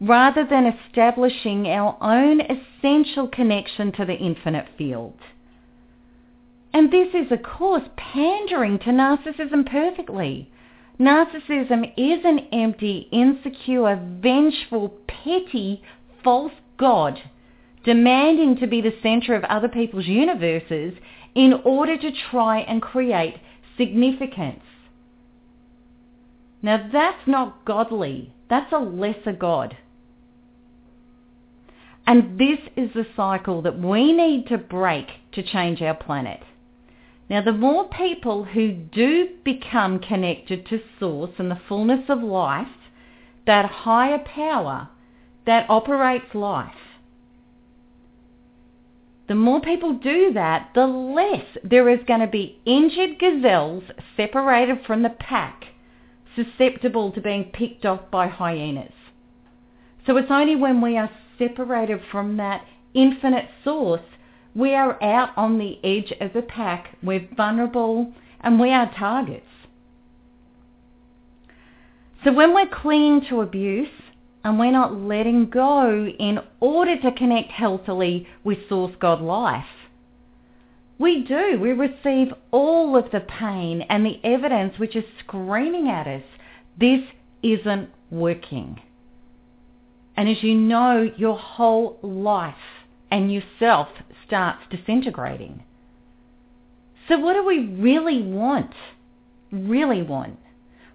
rather 0.00 0.46
than 0.48 0.66
establishing 0.66 1.66
our 1.66 1.96
own 2.00 2.40
essential 2.40 3.26
connection 3.26 3.90
to 3.92 4.04
the 4.04 4.14
infinite 4.14 4.66
field. 4.76 5.18
And 6.72 6.92
this 6.92 7.08
is, 7.14 7.32
of 7.32 7.42
course, 7.42 7.82
pandering 7.96 8.78
to 8.80 8.90
narcissism 8.90 9.68
perfectly. 9.68 10.48
Narcissism 11.00 11.92
is 11.96 12.24
an 12.24 12.40
empty, 12.52 13.08
insecure, 13.10 14.00
vengeful, 14.20 14.90
petty, 15.08 15.82
false 16.22 16.52
God 16.76 17.20
demanding 17.88 18.54
to 18.54 18.66
be 18.66 18.82
the 18.82 18.92
center 19.02 19.34
of 19.34 19.42
other 19.44 19.66
people's 19.66 20.06
universes 20.06 20.92
in 21.34 21.54
order 21.64 21.96
to 21.96 22.10
try 22.30 22.58
and 22.58 22.82
create 22.82 23.36
significance. 23.78 24.60
Now 26.60 26.86
that's 26.92 27.26
not 27.26 27.64
godly. 27.64 28.34
That's 28.50 28.70
a 28.74 28.78
lesser 28.78 29.32
God. 29.32 29.74
And 32.06 32.38
this 32.38 32.58
is 32.76 32.90
the 32.92 33.06
cycle 33.16 33.62
that 33.62 33.78
we 33.78 34.12
need 34.12 34.48
to 34.48 34.58
break 34.58 35.06
to 35.32 35.42
change 35.42 35.80
our 35.80 35.94
planet. 35.94 36.40
Now, 37.30 37.40
the 37.40 37.52
more 37.52 37.88
people 37.88 38.44
who 38.44 38.72
do 38.72 39.28
become 39.44 39.98
connected 39.98 40.66
to 40.66 40.80
Source 41.00 41.32
and 41.38 41.50
the 41.50 41.60
fullness 41.68 42.04
of 42.10 42.22
life, 42.22 42.68
that 43.46 43.64
higher 43.64 44.18
power 44.18 44.90
that 45.46 45.70
operates 45.70 46.34
life, 46.34 46.74
the 49.28 49.34
more 49.34 49.60
people 49.60 49.92
do 49.92 50.32
that, 50.32 50.70
the 50.74 50.86
less 50.86 51.44
there 51.62 51.88
is 51.90 52.00
going 52.06 52.20
to 52.20 52.26
be 52.26 52.58
injured 52.64 53.18
gazelles 53.18 53.84
separated 54.16 54.78
from 54.86 55.02
the 55.02 55.10
pack, 55.10 55.64
susceptible 56.34 57.12
to 57.12 57.20
being 57.20 57.44
picked 57.52 57.84
off 57.84 58.10
by 58.10 58.26
hyenas. 58.26 58.92
So 60.06 60.16
it's 60.16 60.30
only 60.30 60.56
when 60.56 60.80
we 60.80 60.96
are 60.96 61.10
separated 61.38 62.00
from 62.10 62.38
that 62.38 62.64
infinite 62.94 63.50
source, 63.62 64.00
we 64.54 64.74
are 64.74 65.02
out 65.02 65.30
on 65.36 65.58
the 65.58 65.78
edge 65.84 66.12
of 66.20 66.32
the 66.32 66.42
pack, 66.42 66.96
we're 67.02 67.28
vulnerable, 67.36 68.12
and 68.40 68.58
we 68.58 68.70
are 68.70 68.90
targets. 68.98 69.44
So 72.24 72.32
when 72.32 72.54
we're 72.54 72.66
clinging 72.66 73.26
to 73.28 73.42
abuse 73.42 73.88
and 74.44 74.58
we're 74.58 74.72
not 74.72 74.94
letting 74.94 75.50
go 75.50 76.06
in 76.06 76.38
order 76.60 77.00
to 77.00 77.12
connect 77.12 77.50
healthily 77.50 78.26
with 78.44 78.58
Source 78.68 78.94
God 79.00 79.20
Life, 79.20 79.64
we 80.98 81.24
do. 81.24 81.58
We 81.60 81.72
receive 81.72 82.32
all 82.50 82.96
of 82.96 83.10
the 83.12 83.20
pain 83.20 83.82
and 83.88 84.04
the 84.04 84.20
evidence 84.24 84.78
which 84.78 84.96
is 84.96 85.04
screaming 85.20 85.88
at 85.88 86.06
us, 86.06 86.24
this 86.78 87.00
isn't 87.42 87.90
working. 88.10 88.80
And 90.16 90.28
as 90.28 90.42
you 90.42 90.54
know, 90.54 91.08
your 91.16 91.38
whole 91.38 91.98
life 92.02 92.54
and 93.10 93.32
yourself 93.32 93.88
starts 94.26 94.62
disintegrating. 94.70 95.62
So 97.06 97.18
what 97.18 97.34
do 97.34 97.44
we 97.44 97.66
really 97.80 98.22
want? 98.22 98.72
Really 99.52 100.02
want? 100.02 100.38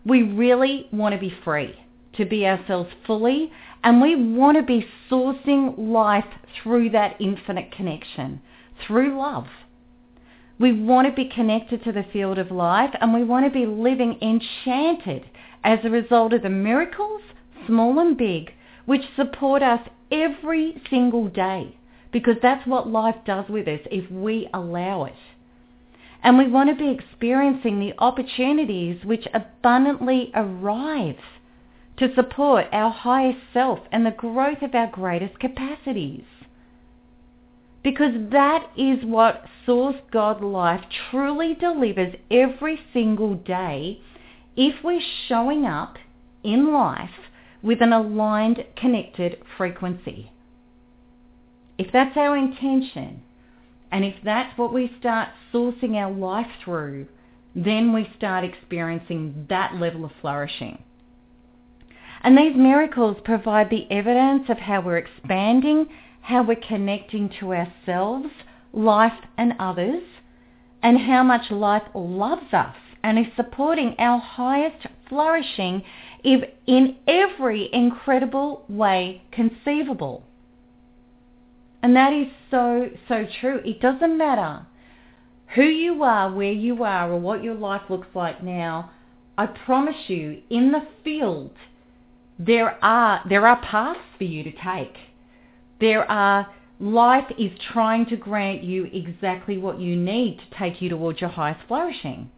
We 0.05 0.23
really 0.23 0.87
want 0.91 1.15
to 1.15 1.19
be 1.19 1.33
free. 1.43 1.73
To 2.17 2.25
be 2.25 2.45
ourselves 2.45 2.89
fully 3.05 3.51
and 3.83 4.01
we 4.01 4.15
want 4.15 4.57
to 4.57 4.63
be 4.63 4.87
sourcing 5.09 5.77
life 5.77 6.25
through 6.61 6.89
that 6.91 7.19
infinite 7.19 7.71
connection, 7.71 8.41
through 8.85 9.17
love. 9.19 9.47
We 10.59 10.71
want 10.71 11.07
to 11.07 11.13
be 11.13 11.29
connected 11.29 11.83
to 11.83 11.91
the 11.91 12.05
field 12.13 12.37
of 12.37 12.51
life 12.51 12.91
and 13.01 13.13
we 13.13 13.23
want 13.23 13.45
to 13.45 13.51
be 13.51 13.65
living 13.65 14.17
enchanted 14.21 15.25
as 15.63 15.79
a 15.83 15.89
result 15.89 16.33
of 16.33 16.43
the 16.43 16.49
miracles, 16.49 17.21
small 17.67 17.99
and 17.99 18.17
big, 18.17 18.53
which 18.85 19.01
support 19.15 19.61
us 19.61 19.81
every 20.11 20.81
single 20.89 21.27
day 21.27 21.75
because 22.11 22.35
that's 22.41 22.67
what 22.67 22.87
life 22.87 23.15
does 23.25 23.45
with 23.49 23.67
us 23.67 23.79
if 23.91 24.09
we 24.11 24.47
allow 24.53 25.05
it. 25.05 25.15
And 26.21 26.37
we 26.37 26.47
want 26.47 26.69
to 26.69 26.75
be 26.75 26.89
experiencing 26.89 27.79
the 27.79 27.93
opportunities 27.97 29.03
which 29.03 29.27
abundantly 29.33 30.31
arrive 30.33 31.17
to 31.97 32.13
support 32.15 32.65
our 32.71 32.91
highest 32.91 33.39
self 33.53 33.79
and 33.91 34.05
the 34.05 34.11
growth 34.11 34.61
of 34.61 34.73
our 34.73 34.87
greatest 34.87 35.39
capacities. 35.39 36.23
Because 37.83 38.13
that 38.31 38.69
is 38.77 39.03
what 39.03 39.45
Source 39.65 39.97
God 40.11 40.41
Life 40.41 40.83
truly 41.11 41.53
delivers 41.53 42.15
every 42.31 42.79
single 42.93 43.35
day 43.35 44.01
if 44.55 44.83
we're 44.83 45.01
showing 45.27 45.65
up 45.65 45.97
in 46.43 46.71
life 46.71 47.09
with 47.61 47.81
an 47.81 47.93
aligned, 47.93 48.63
connected 48.75 49.37
frequency. 49.57 50.31
If 51.77 51.91
that's 51.91 52.15
our 52.17 52.37
intention, 52.37 53.21
and 53.91 54.03
if 54.03 54.15
that's 54.23 54.57
what 54.57 54.73
we 54.73 54.91
start 54.99 55.29
sourcing 55.53 55.95
our 55.95 56.11
life 56.11 56.47
through, 56.63 57.07
then 57.55 57.93
we 57.93 58.09
start 58.17 58.43
experiencing 58.43 59.45
that 59.49 59.75
level 59.75 60.05
of 60.05 60.11
flourishing. 60.21 60.83
And 62.23 62.37
these 62.37 62.55
miracles 62.55 63.17
provide 63.25 63.69
the 63.69 63.85
evidence 63.91 64.49
of 64.49 64.57
how 64.57 64.81
we're 64.81 64.97
expanding, 64.97 65.87
how 66.21 66.43
we're 66.43 66.55
connecting 66.55 67.29
to 67.39 67.53
ourselves, 67.53 68.29
life 68.71 69.11
and 69.37 69.53
others, 69.59 70.03
and 70.81 70.97
how 70.97 71.23
much 71.23 71.51
life 71.51 71.83
loves 71.93 72.53
us 72.53 72.75
and 73.03 73.19
is 73.19 73.25
supporting 73.35 73.95
our 73.99 74.19
highest 74.19 74.87
flourishing 75.09 75.83
in 76.23 76.95
every 77.07 77.69
incredible 77.73 78.63
way 78.69 79.21
conceivable. 79.31 80.23
And 81.81 81.93
that 81.97 82.13
is 82.13 82.27
so, 82.49 82.89
so 83.09 83.27
true. 83.41 83.59
It 83.65 83.81
doesn't 83.81 84.17
matter 84.17 84.65
who 85.55 85.63
you 85.63 86.03
are, 86.03 86.31
where 86.31 86.53
you 86.53 86.83
are, 86.83 87.11
or 87.11 87.19
what 87.19 87.43
your 87.43 87.55
life 87.55 87.83
looks 87.89 88.07
like 88.15 88.41
now. 88.41 88.91
I 89.37 89.47
promise 89.47 90.07
you, 90.07 90.41
in 90.49 90.71
the 90.71 90.87
field, 91.03 91.51
there 92.45 92.83
are, 92.83 93.21
there 93.27 93.47
are 93.47 93.61
paths 93.61 93.99
for 94.17 94.23
you 94.23 94.43
to 94.43 94.51
take. 94.51 94.95
There 95.79 96.09
are, 96.09 96.53
life 96.79 97.31
is 97.37 97.51
trying 97.71 98.05
to 98.07 98.17
grant 98.17 98.63
you 98.63 98.85
exactly 98.85 99.57
what 99.57 99.79
you 99.79 99.95
need 99.95 100.39
to 100.39 100.57
take 100.57 100.81
you 100.81 100.89
towards 100.89 101.21
your 101.21 101.29
highest 101.29 101.61
flourishing. 101.67 102.29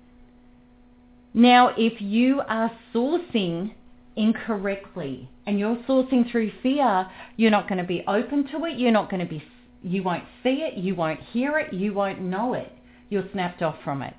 Now, 1.33 1.73
if 1.77 2.01
you 2.01 2.41
are 2.47 2.71
sourcing 2.93 3.73
incorrectly 4.15 5.29
and 5.45 5.59
you're 5.59 5.75
sourcing 5.87 6.29
through 6.31 6.51
fear, 6.63 7.07
you're 7.35 7.51
not 7.51 7.67
going 7.67 7.79
to 7.79 7.87
be 7.87 8.03
open 8.07 8.47
to 8.51 8.65
it. 8.65 8.77
You're 8.77 8.91
not 8.91 9.09
going 9.09 9.19
to 9.19 9.29
be, 9.29 9.43
you 9.83 10.01
won't 10.03 10.23
see 10.43 10.61
it. 10.61 10.77
You 10.77 10.95
won't 10.95 11.19
hear 11.19 11.59
it. 11.59 11.73
You 11.73 11.93
won't 11.93 12.21
know 12.21 12.53
it. 12.53 12.71
You're 13.09 13.27
snapped 13.33 13.61
off 13.61 13.75
from 13.83 14.01
it. 14.01 14.13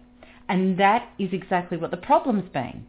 And 0.49 0.79
that 0.79 1.09
is 1.19 1.31
exactly 1.33 1.79
what 1.79 1.91
the 1.91 1.97
problem's 1.97 2.49
been. 2.51 2.87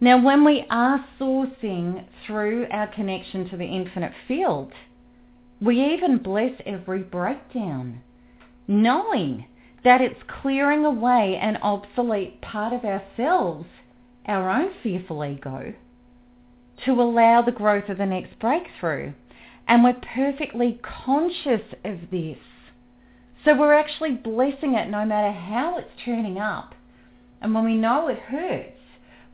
Now, 0.00 0.22
when 0.22 0.44
we 0.44 0.66
are 0.68 1.04
sourcing 1.18 2.04
through 2.26 2.66
our 2.70 2.86
connection 2.86 3.48
to 3.48 3.56
the 3.56 3.64
infinite 3.64 4.12
field, 4.28 4.72
we 5.60 5.94
even 5.94 6.18
bless 6.18 6.52
every 6.66 7.02
breakdown, 7.02 8.02
knowing 8.68 9.46
that 9.84 10.02
it's 10.02 10.20
clearing 10.42 10.84
away 10.84 11.38
an 11.40 11.56
obsolete 11.58 12.42
part 12.42 12.74
of 12.74 12.84
ourselves 12.84 13.66
our 14.26 14.50
own 14.50 14.70
fearful 14.82 15.24
ego 15.24 15.72
to 16.84 17.00
allow 17.00 17.40
the 17.40 17.52
growth 17.52 17.88
of 17.88 17.96
the 17.96 18.06
next 18.06 18.38
breakthrough. 18.38 19.12
And 19.68 19.82
we're 19.82 20.00
perfectly 20.14 20.78
conscious 20.82 21.62
of 21.84 22.10
this. 22.10 22.38
So 23.44 23.56
we're 23.56 23.74
actually 23.74 24.12
blessing 24.12 24.74
it 24.74 24.90
no 24.90 25.04
matter 25.04 25.32
how 25.32 25.78
it's 25.78 25.90
turning 26.04 26.38
up. 26.38 26.74
And 27.40 27.54
when 27.54 27.64
we 27.64 27.76
know 27.76 28.08
it 28.08 28.18
hurts, 28.18 28.75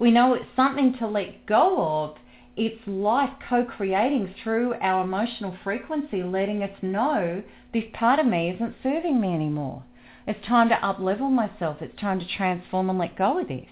we 0.03 0.11
know 0.11 0.35
it's 0.35 0.45
something 0.57 0.99
to 0.99 1.07
let 1.07 1.47
go 1.47 1.81
of. 1.81 2.17
It's 2.57 2.81
life 2.89 3.31
co-creating 3.49 4.35
through 4.43 4.75
our 4.83 5.05
emotional 5.05 5.57
frequency, 5.63 6.25
letting 6.25 6.61
us 6.65 6.77
know 6.83 7.41
this 7.73 7.85
part 7.95 8.19
of 8.19 8.27
me 8.27 8.51
isn't 8.51 8.75
serving 8.83 9.21
me 9.21 9.33
anymore. 9.33 9.85
It's 10.27 10.45
time 10.45 10.69
to 10.71 10.85
up-level 10.85 11.31
myself. 11.31 11.77
It's 11.81 11.99
time 12.01 12.19
to 12.19 12.27
transform 12.37 12.91
and 12.91 12.99
let 12.99 13.17
go 13.17 13.39
of 13.39 13.47
this. 13.47 13.69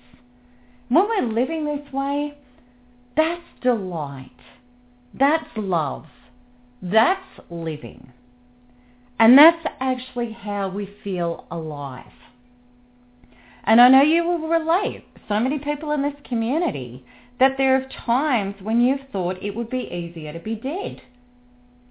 When 0.88 1.08
we're 1.08 1.32
living 1.32 1.64
this 1.64 1.92
way, 1.92 2.38
that's 3.16 3.42
delight. 3.60 4.30
That's 5.12 5.50
love. 5.56 6.06
That's 6.80 7.40
living. 7.50 8.12
And 9.18 9.36
that's 9.36 9.66
actually 9.80 10.30
how 10.30 10.68
we 10.68 10.94
feel 11.02 11.46
alive. 11.50 12.12
And 13.64 13.80
I 13.80 13.88
know 13.88 14.02
you 14.02 14.24
will 14.24 14.48
relate, 14.48 15.04
so 15.30 15.38
many 15.38 15.60
people 15.60 15.92
in 15.92 16.02
this 16.02 16.20
community, 16.28 17.04
that 17.38 17.56
there 17.56 17.76
are 17.76 17.88
times 18.04 18.56
when 18.60 18.80
you've 18.80 19.08
thought 19.12 19.40
it 19.40 19.54
would 19.54 19.70
be 19.70 19.88
easier 19.88 20.32
to 20.32 20.40
be 20.40 20.56
dead. 20.56 21.00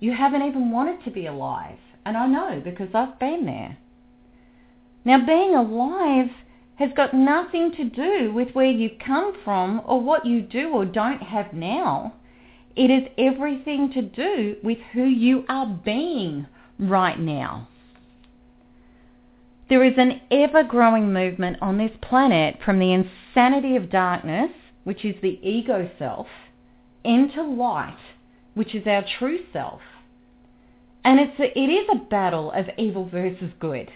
You 0.01 0.13
haven't 0.13 0.41
even 0.41 0.71
wanted 0.71 1.05
to 1.05 1.11
be 1.11 1.25
alive. 1.25 1.77
And 2.05 2.17
I 2.17 2.27
know 2.27 2.61
because 2.61 2.89
I've 2.93 3.17
been 3.17 3.45
there. 3.45 3.77
Now 5.05 5.25
being 5.25 5.55
alive 5.55 6.31
has 6.75 6.89
got 6.97 7.13
nothing 7.13 7.71
to 7.77 7.85
do 7.85 8.33
with 8.33 8.49
where 8.51 8.69
you 8.69 8.89
come 9.05 9.33
from 9.45 9.81
or 9.85 10.01
what 10.01 10.25
you 10.25 10.41
do 10.41 10.69
or 10.69 10.83
don't 10.83 11.21
have 11.21 11.53
now. 11.53 12.15
It 12.75 12.91
is 12.91 13.07
everything 13.17 13.93
to 13.93 14.01
do 14.01 14.57
with 14.61 14.79
who 14.91 15.05
you 15.05 15.45
are 15.47 15.79
being 15.85 16.45
right 16.77 17.19
now. 17.19 17.69
There 19.69 19.83
is 19.83 19.93
an 19.97 20.21
ever-growing 20.31 21.13
movement 21.13 21.57
on 21.61 21.77
this 21.77 21.91
planet 22.01 22.57
from 22.65 22.79
the 22.79 22.91
insanity 22.91 23.75
of 23.75 23.91
darkness, 23.91 24.49
which 24.83 25.05
is 25.05 25.15
the 25.21 25.39
ego 25.47 25.87
self, 25.99 26.25
into 27.03 27.43
light, 27.43 27.99
which 28.55 28.73
is 28.73 28.87
our 28.87 29.05
true 29.19 29.39
self. 29.53 29.81
And 31.03 31.19
it's 31.19 31.39
a, 31.39 31.57
it 31.57 31.69
is 31.69 31.87
a 31.91 32.03
battle 32.09 32.51
of 32.51 32.65
evil 32.79 33.07
versus 33.09 33.51
good. 33.59 33.91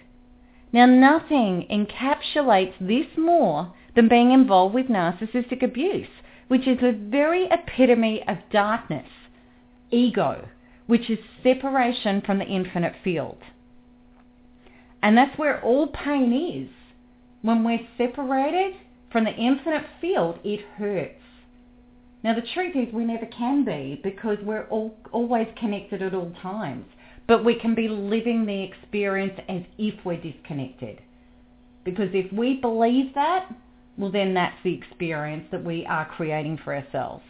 Now, 0.71 0.85
nothing 0.85 1.65
encapsulates 1.71 2.75
this 2.79 3.07
more 3.17 3.73
than 3.95 4.07
being 4.07 4.31
involved 4.31 4.75
with 4.75 4.87
narcissistic 4.87 5.63
abuse, 5.63 6.07
which 6.49 6.67
is 6.67 6.79
the 6.81 6.91
very 6.91 7.47
epitome 7.49 8.23
of 8.27 8.37
darkness, 8.51 9.09
ego, 9.89 10.47
which 10.85 11.09
is 11.09 11.19
separation 11.41 12.21
from 12.21 12.37
the 12.37 12.45
infinite 12.45 12.93
field. 13.03 13.39
And 15.03 15.15
that's 15.15 15.37
where 15.37 15.63
all 15.63 15.87
pain 15.87 16.33
is. 16.33 16.69
When 17.43 17.63
we're 17.63 17.87
separated 17.97 18.73
from 19.11 19.25
the 19.25 19.35
infinite 19.35 19.85
field, 20.01 20.39
it 20.43 20.61
hurts. 20.77 21.19
Now 22.23 22.33
the 22.33 22.47
truth 22.53 22.75
is 22.75 22.91
we 22.93 23.03
never 23.03 23.27
can 23.27 23.65
be 23.65 23.99
because 24.01 24.37
we're 24.41 24.65
all, 24.69 24.95
always 25.11 25.47
connected 25.59 26.01
at 26.01 26.15
all 26.15 26.33
times 26.41 26.85
but 27.27 27.45
we 27.45 27.55
can 27.55 27.75
be 27.75 27.87
living 27.87 28.45
the 28.45 28.63
experience 28.63 29.39
as 29.47 29.61
if 29.77 29.93
we're 30.05 30.19
disconnected. 30.19 30.99
Because 31.83 32.09
if 32.13 32.31
we 32.33 32.55
believe 32.55 33.13
that, 33.15 33.53
well 33.97 34.11
then 34.11 34.33
that's 34.33 34.57
the 34.63 34.73
experience 34.73 35.45
that 35.51 35.63
we 35.63 35.85
are 35.85 36.05
creating 36.05 36.59
for 36.63 36.75
ourselves. 36.75 37.23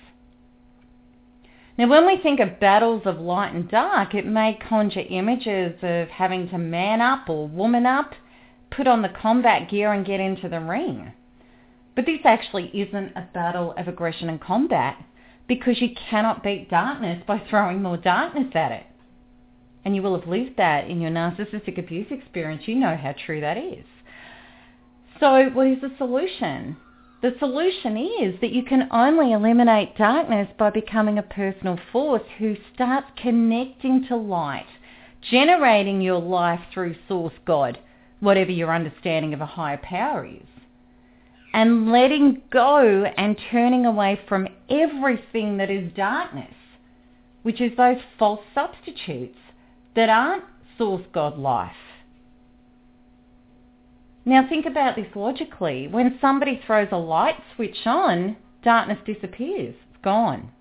Now 1.77 1.87
when 1.87 2.05
we 2.05 2.17
think 2.17 2.39
of 2.39 2.59
battles 2.59 3.03
of 3.05 3.19
light 3.19 3.53
and 3.53 3.69
dark, 3.69 4.13
it 4.13 4.25
may 4.25 4.59
conjure 4.69 5.03
images 5.09 5.75
of 5.81 6.09
having 6.09 6.49
to 6.49 6.57
man 6.57 7.01
up 7.01 7.29
or 7.29 7.47
woman 7.47 7.85
up, 7.85 8.13
put 8.69 8.87
on 8.87 9.01
the 9.01 9.09
combat 9.09 9.69
gear 9.69 9.91
and 9.91 10.05
get 10.05 10.19
into 10.19 10.49
the 10.49 10.59
ring. 10.59 11.13
But 11.95 12.05
this 12.05 12.21
actually 12.25 12.67
isn't 12.69 13.13
a 13.15 13.27
battle 13.33 13.73
of 13.77 13.87
aggression 13.87 14.29
and 14.29 14.41
combat 14.41 14.97
because 15.47 15.81
you 15.81 15.89
cannot 16.09 16.43
beat 16.43 16.69
darkness 16.69 17.23
by 17.25 17.39
throwing 17.49 17.81
more 17.81 17.97
darkness 17.97 18.51
at 18.55 18.71
it 18.71 18.85
and 19.85 19.95
you 19.95 20.01
will 20.01 20.17
have 20.17 20.27
lived 20.27 20.57
that 20.57 20.89
in 20.89 21.01
your 21.01 21.11
narcissistic 21.11 21.77
abuse 21.77 22.07
experience, 22.09 22.63
you 22.65 22.75
know 22.75 22.95
how 22.95 23.13
true 23.25 23.41
that 23.41 23.57
is. 23.57 23.85
So 25.19 25.49
what 25.49 25.67
is 25.67 25.81
the 25.81 25.91
solution? 25.97 26.77
The 27.23 27.33
solution 27.39 27.95
is 27.95 28.41
that 28.41 28.51
you 28.51 28.63
can 28.63 28.89
only 28.91 29.31
eliminate 29.31 29.95
darkness 29.95 30.49
by 30.59 30.71
becoming 30.71 31.17
a 31.17 31.23
personal 31.23 31.79
force 31.93 32.21
who 32.37 32.57
starts 32.75 33.07
connecting 33.15 34.05
to 34.09 34.17
light, 34.17 34.65
generating 35.31 36.01
your 36.01 36.19
life 36.19 36.59
through 36.73 36.95
source 37.07 37.33
God, 37.45 37.79
whatever 38.19 38.51
your 38.51 38.75
understanding 38.75 39.33
of 39.33 39.39
a 39.39 39.45
higher 39.45 39.79
power 39.81 40.25
is. 40.25 40.47
and 41.53 41.91
letting 41.91 42.41
go 42.49 43.05
and 43.15 43.37
turning 43.51 43.85
away 43.85 44.19
from 44.27 44.47
everything 44.69 45.57
that 45.57 45.69
is 45.71 45.93
darkness, 45.93 46.53
which 47.43 47.61
is 47.61 47.71
those 47.77 48.01
false 48.19 48.41
substitutes 48.53 49.37
that 49.95 50.09
aren't 50.09 50.43
source 50.77 51.05
God 51.13 51.37
life. 51.37 51.75
Now 54.25 54.47
think 54.47 54.65
about 54.65 54.95
this 54.95 55.15
logically. 55.15 55.87
When 55.87 56.17
somebody 56.21 56.61
throws 56.65 56.89
a 56.91 56.97
light 56.97 57.35
switch 57.55 57.85
on, 57.85 58.37
darkness 58.63 58.99
disappears. 59.05 59.75
It's 59.89 60.01
gone. 60.03 60.51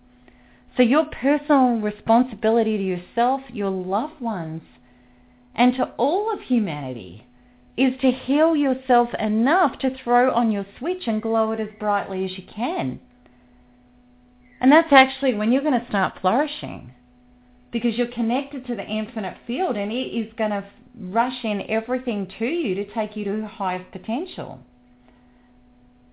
So 0.76 0.82
your 0.82 1.06
personal 1.06 1.76
responsibility 1.80 2.76
to 2.76 2.82
yourself, 2.82 3.42
your 3.52 3.70
loved 3.70 4.20
ones, 4.20 4.62
and 5.54 5.74
to 5.74 5.84
all 5.96 6.32
of 6.32 6.40
humanity 6.40 7.26
is 7.76 7.92
to 8.00 8.10
heal 8.10 8.56
yourself 8.56 9.10
enough 9.18 9.78
to 9.78 9.96
throw 10.02 10.32
on 10.32 10.50
your 10.50 10.66
switch 10.78 11.06
and 11.06 11.22
glow 11.22 11.52
it 11.52 11.60
as 11.60 11.68
brightly 11.78 12.24
as 12.24 12.32
you 12.36 12.44
can. 12.44 13.00
And 14.60 14.70
that's 14.70 14.92
actually 14.92 15.34
when 15.34 15.52
you're 15.52 15.62
going 15.62 15.80
to 15.80 15.88
start 15.88 16.18
flourishing 16.20 16.92
because 17.70 17.96
you're 17.96 18.06
connected 18.06 18.66
to 18.66 18.76
the 18.76 18.84
infinite 18.84 19.36
field 19.46 19.76
and 19.76 19.90
it 19.90 19.94
is 19.94 20.32
going 20.36 20.50
to 20.50 20.64
rush 20.98 21.44
in 21.44 21.62
everything 21.68 22.30
to 22.38 22.46
you 22.46 22.74
to 22.74 22.84
take 22.92 23.16
you 23.16 23.24
to 23.24 23.36
your 23.38 23.46
highest 23.46 23.90
potential. 23.92 24.60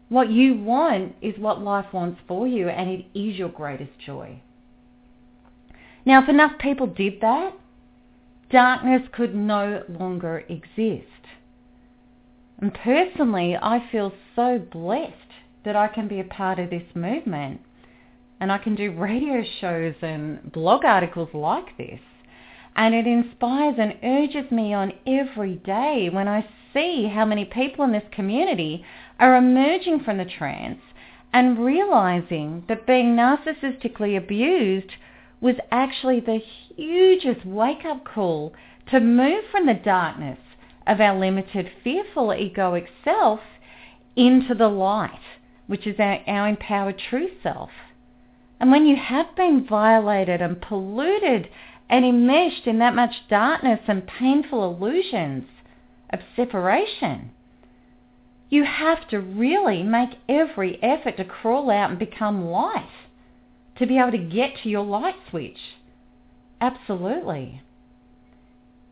What 0.09 0.31
you 0.31 0.55
want 0.55 1.15
is 1.21 1.37
what 1.37 1.61
life 1.61 1.93
wants 1.93 2.19
for 2.27 2.47
you 2.47 2.69
and 2.69 2.89
it 2.89 3.05
is 3.13 3.37
your 3.37 3.49
greatest 3.49 3.91
joy. 4.03 4.41
Now, 6.05 6.23
if 6.23 6.29
enough 6.29 6.53
people 6.59 6.87
did 6.87 7.21
that, 7.21 7.53
darkness 8.49 9.03
could 9.11 9.35
no 9.35 9.83
longer 9.87 10.43
exist. 10.49 11.05
And 12.57 12.73
personally, 12.73 13.55
I 13.55 13.87
feel 13.91 14.11
so 14.35 14.59
blessed 14.59 15.13
that 15.63 15.75
I 15.75 15.87
can 15.87 16.07
be 16.07 16.19
a 16.19 16.23
part 16.23 16.57
of 16.59 16.69
this 16.69 16.95
movement 16.95 17.61
and 18.39 18.51
I 18.51 18.57
can 18.57 18.75
do 18.75 18.91
radio 18.97 19.43
shows 19.61 19.95
and 20.01 20.51
blog 20.51 20.85
articles 20.85 21.29
like 21.33 21.77
this. 21.77 21.99
And 22.79 22.95
it 22.95 23.05
inspires 23.05 23.75
and 23.77 23.97
urges 24.01 24.49
me 24.51 24.73
on 24.73 24.93
every 25.05 25.55
day 25.55 26.09
when 26.09 26.29
I 26.29 26.47
see 26.73 27.11
how 27.13 27.25
many 27.25 27.43
people 27.43 27.83
in 27.83 27.91
this 27.91 28.09
community 28.09 28.85
are 29.19 29.35
emerging 29.35 30.05
from 30.05 30.17
the 30.17 30.23
trance 30.23 30.79
and 31.33 31.59
realizing 31.59 32.63
that 32.69 32.87
being 32.87 33.17
narcissistically 33.17 34.15
abused 34.15 34.93
was 35.41 35.57
actually 35.73 36.21
the 36.21 36.39
hugest 36.77 37.45
wake-up 37.45 38.05
call 38.05 38.53
to 38.91 39.01
move 39.01 39.43
from 39.51 39.65
the 39.65 39.73
darkness 39.73 40.39
of 40.87 41.01
our 41.01 41.19
limited, 41.19 41.69
fearful, 41.83 42.27
egoic 42.29 42.87
self 43.03 43.41
into 44.15 44.55
the 44.55 44.69
light, 44.69 45.19
which 45.67 45.85
is 45.85 45.99
our, 45.99 46.21
our 46.27 46.47
empowered 46.47 46.97
true 47.09 47.27
self. 47.43 47.71
And 48.61 48.71
when 48.71 48.85
you 48.85 48.95
have 48.95 49.35
been 49.35 49.67
violated 49.67 50.41
and 50.41 50.61
polluted 50.61 51.49
and 51.89 52.05
enmeshed 52.05 52.67
in 52.67 52.79
that 52.79 52.95
much 52.95 53.27
darkness 53.29 53.79
and 53.87 54.07
painful 54.07 54.63
illusions 54.63 55.45
of 56.11 56.19
separation, 56.35 57.31
you 58.49 58.63
have 58.63 59.07
to 59.09 59.19
really 59.19 59.83
make 59.83 60.17
every 60.27 60.81
effort 60.83 61.17
to 61.17 61.25
crawl 61.25 61.69
out 61.69 61.89
and 61.89 61.99
become 61.99 62.45
light, 62.45 62.89
to 63.77 63.85
be 63.85 63.97
able 63.97 64.11
to 64.11 64.17
get 64.17 64.53
to 64.61 64.69
your 64.69 64.85
light 64.85 65.15
switch. 65.29 65.57
Absolutely. 66.61 67.61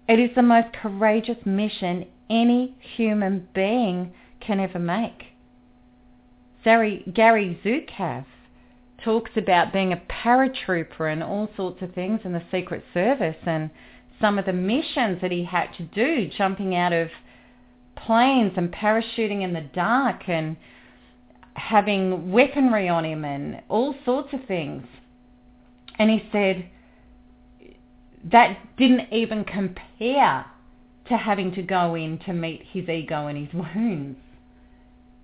It 0.07 0.19
is 0.19 0.29
the 0.35 0.41
most 0.41 0.73
courageous 0.73 1.45
mission 1.45 2.05
any 2.29 2.75
human 2.79 3.47
being 3.53 4.13
can 4.39 4.59
ever 4.59 4.79
make. 4.79 5.33
Gary, 6.63 7.59
Zukav 7.63 8.25
talks 9.03 9.31
about 9.35 9.73
being 9.73 9.93
a 9.93 10.01
paratrooper 10.09 11.11
and 11.11 11.23
all 11.23 11.49
sorts 11.55 11.81
of 11.81 11.93
things 11.93 12.21
in 12.23 12.33
the 12.33 12.43
Secret 12.51 12.83
Service 12.93 13.37
and 13.45 13.69
some 14.19 14.39
of 14.39 14.45
the 14.45 14.53
missions 14.53 15.21
that 15.21 15.31
he 15.31 15.43
had 15.43 15.67
to 15.77 15.83
do, 15.83 16.29
jumping 16.35 16.75
out 16.75 16.93
of 16.93 17.09
planes 17.95 18.53
and 18.57 18.71
parachuting 18.71 19.43
in 19.43 19.53
the 19.53 19.61
dark 19.61 20.27
and 20.27 20.57
having 21.53 22.31
weaponry 22.31 22.87
on 22.87 23.03
him 23.03 23.25
and 23.25 23.61
all 23.69 23.95
sorts 24.05 24.33
of 24.33 24.43
things. 24.45 24.83
And 25.99 26.09
he 26.09 26.27
said 26.31 26.69
that 28.31 28.57
didn't 28.77 29.11
even 29.11 29.43
compare 29.43 30.45
to 31.07 31.17
having 31.17 31.53
to 31.53 31.61
go 31.61 31.95
in 31.95 32.19
to 32.19 32.33
meet 32.33 32.63
his 32.71 32.87
ego 32.89 33.27
and 33.27 33.37
his 33.37 33.53
wounds 33.53 34.17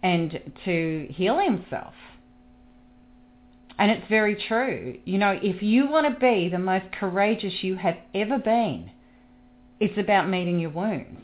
and 0.01 0.39
to 0.65 1.07
heal 1.11 1.39
himself. 1.39 1.93
And 3.77 3.91
it's 3.91 4.07
very 4.07 4.35
true. 4.47 4.97
You 5.05 5.17
know, 5.17 5.37
if 5.41 5.63
you 5.63 5.89
want 5.89 6.13
to 6.13 6.19
be 6.19 6.49
the 6.49 6.59
most 6.59 6.91
courageous 6.91 7.63
you 7.63 7.75
have 7.75 7.97
ever 8.13 8.37
been, 8.37 8.91
it's 9.79 9.97
about 9.97 10.29
meeting 10.29 10.59
your 10.59 10.69
wounds. 10.69 11.21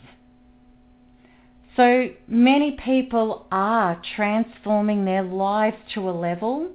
So 1.75 2.09
many 2.27 2.71
people 2.83 3.45
are 3.51 4.01
transforming 4.15 5.05
their 5.05 5.21
lives 5.23 5.77
to 5.93 6.09
a 6.09 6.11
level 6.11 6.71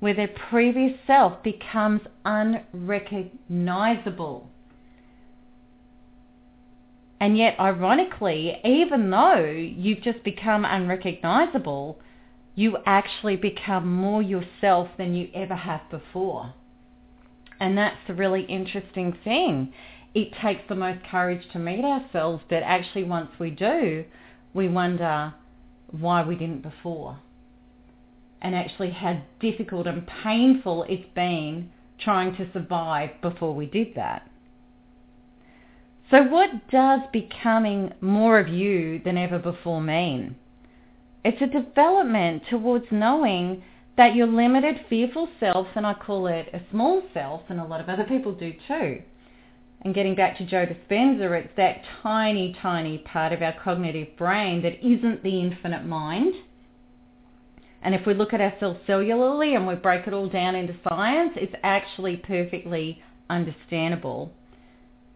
where 0.00 0.14
their 0.14 0.34
previous 0.50 0.98
self 1.06 1.42
becomes 1.42 2.00
unrecognizable. 2.24 4.48
And 7.20 7.38
yet, 7.38 7.56
ironically, 7.58 8.60
even 8.64 9.10
though 9.10 9.46
you've 9.46 10.02
just 10.02 10.22
become 10.22 10.64
unrecognizable, 10.64 11.98
you 12.56 12.78
actually 12.86 13.36
become 13.36 13.94
more 13.94 14.22
yourself 14.22 14.88
than 14.96 15.14
you 15.14 15.28
ever 15.34 15.54
have 15.54 15.82
before. 15.90 16.54
And 17.60 17.76
that's 17.76 17.98
the 18.08 18.14
really 18.14 18.42
interesting 18.44 19.16
thing. 19.22 19.72
It 20.14 20.32
takes 20.42 20.62
the 20.68 20.74
most 20.74 21.04
courage 21.10 21.42
to 21.52 21.58
meet 21.58 21.84
ourselves, 21.84 22.42
but 22.48 22.62
actually 22.62 23.04
once 23.04 23.30
we 23.38 23.50
do, 23.50 24.04
we 24.54 24.68
wonder 24.68 25.34
why 25.90 26.24
we 26.24 26.34
didn't 26.34 26.62
before. 26.62 27.18
And 28.40 28.54
actually 28.54 28.90
how 28.90 29.20
difficult 29.38 29.86
and 29.86 30.06
painful 30.24 30.84
it's 30.88 31.08
been 31.14 31.70
trying 31.98 32.36
to 32.36 32.50
survive 32.52 33.10
before 33.20 33.54
we 33.54 33.66
did 33.66 33.94
that. 33.96 34.30
So 36.10 36.22
what 36.22 36.70
does 36.70 37.00
becoming 37.12 37.92
more 38.00 38.38
of 38.38 38.48
you 38.48 39.00
than 39.04 39.18
ever 39.18 39.38
before 39.38 39.82
mean? 39.82 40.36
It's 41.28 41.42
a 41.42 41.46
development 41.48 42.44
towards 42.48 42.84
knowing 42.92 43.64
that 43.96 44.14
your 44.14 44.28
limited, 44.28 44.76
fearful 44.88 45.28
self, 45.40 45.66
and 45.74 45.84
I 45.84 45.92
call 45.92 46.28
it 46.28 46.46
a 46.52 46.60
small 46.70 47.02
self, 47.12 47.42
and 47.48 47.58
a 47.58 47.64
lot 47.64 47.80
of 47.80 47.88
other 47.88 48.04
people 48.04 48.30
do 48.30 48.52
too. 48.68 49.02
And 49.82 49.92
getting 49.92 50.14
back 50.14 50.38
to 50.38 50.46
Joe 50.46 50.66
Dispenza, 50.66 51.28
it's 51.32 51.56
that 51.56 51.82
tiny, 52.00 52.54
tiny 52.62 52.98
part 52.98 53.32
of 53.32 53.42
our 53.42 53.54
cognitive 53.64 54.16
brain 54.16 54.62
that 54.62 54.78
isn't 54.86 55.24
the 55.24 55.40
infinite 55.40 55.84
mind. 55.84 56.32
And 57.82 57.92
if 57.92 58.06
we 58.06 58.14
look 58.14 58.32
at 58.32 58.40
ourselves 58.40 58.78
cellularly 58.86 59.56
and 59.56 59.66
we 59.66 59.74
break 59.74 60.06
it 60.06 60.12
all 60.12 60.28
down 60.28 60.54
into 60.54 60.76
science, 60.88 61.32
it's 61.34 61.56
actually 61.64 62.18
perfectly 62.18 63.02
understandable 63.28 64.32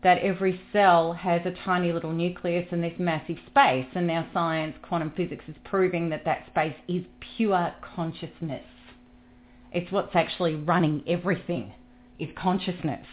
that 0.02 0.18
every 0.18 0.60
cell 0.72 1.12
has 1.12 1.42
a 1.44 1.54
tiny 1.64 1.92
little 1.92 2.12
nucleus 2.12 2.66
in 2.70 2.80
this 2.80 2.98
massive 2.98 3.36
space. 3.46 3.86
And 3.94 4.06
now 4.06 4.26
science, 4.32 4.76
quantum 4.82 5.12
physics 5.16 5.44
is 5.46 5.56
proving 5.64 6.08
that 6.10 6.24
that 6.24 6.46
space 6.46 6.76
is 6.88 7.04
pure 7.36 7.74
consciousness. 7.94 8.64
It's 9.72 9.92
what's 9.92 10.14
actually 10.16 10.54
running 10.54 11.02
everything, 11.06 11.72
is 12.18 12.28
consciousness. 12.36 13.06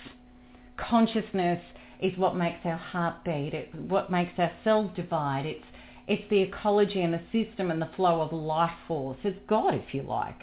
Consciousness 0.78 1.62
is 2.02 2.18
what 2.18 2.36
makes 2.36 2.60
our 2.64 2.78
heart 2.78 3.24
beat. 3.26 3.52
It's 3.54 3.74
what 3.76 4.10
makes 4.10 4.34
our 4.38 4.52
cells 4.64 4.92
divide. 4.96 5.46
It's, 5.46 5.66
it's 6.08 6.30
the 6.30 6.42
ecology 6.42 7.02
and 7.02 7.14
the 7.14 7.22
system 7.32 7.70
and 7.70 7.82
the 7.82 7.90
flow 7.96 8.22
of 8.22 8.32
life 8.32 8.72
force. 8.88 9.18
It's 9.24 9.38
God, 9.48 9.74
if 9.74 9.94
you 9.94 10.04
like. 10.04 10.42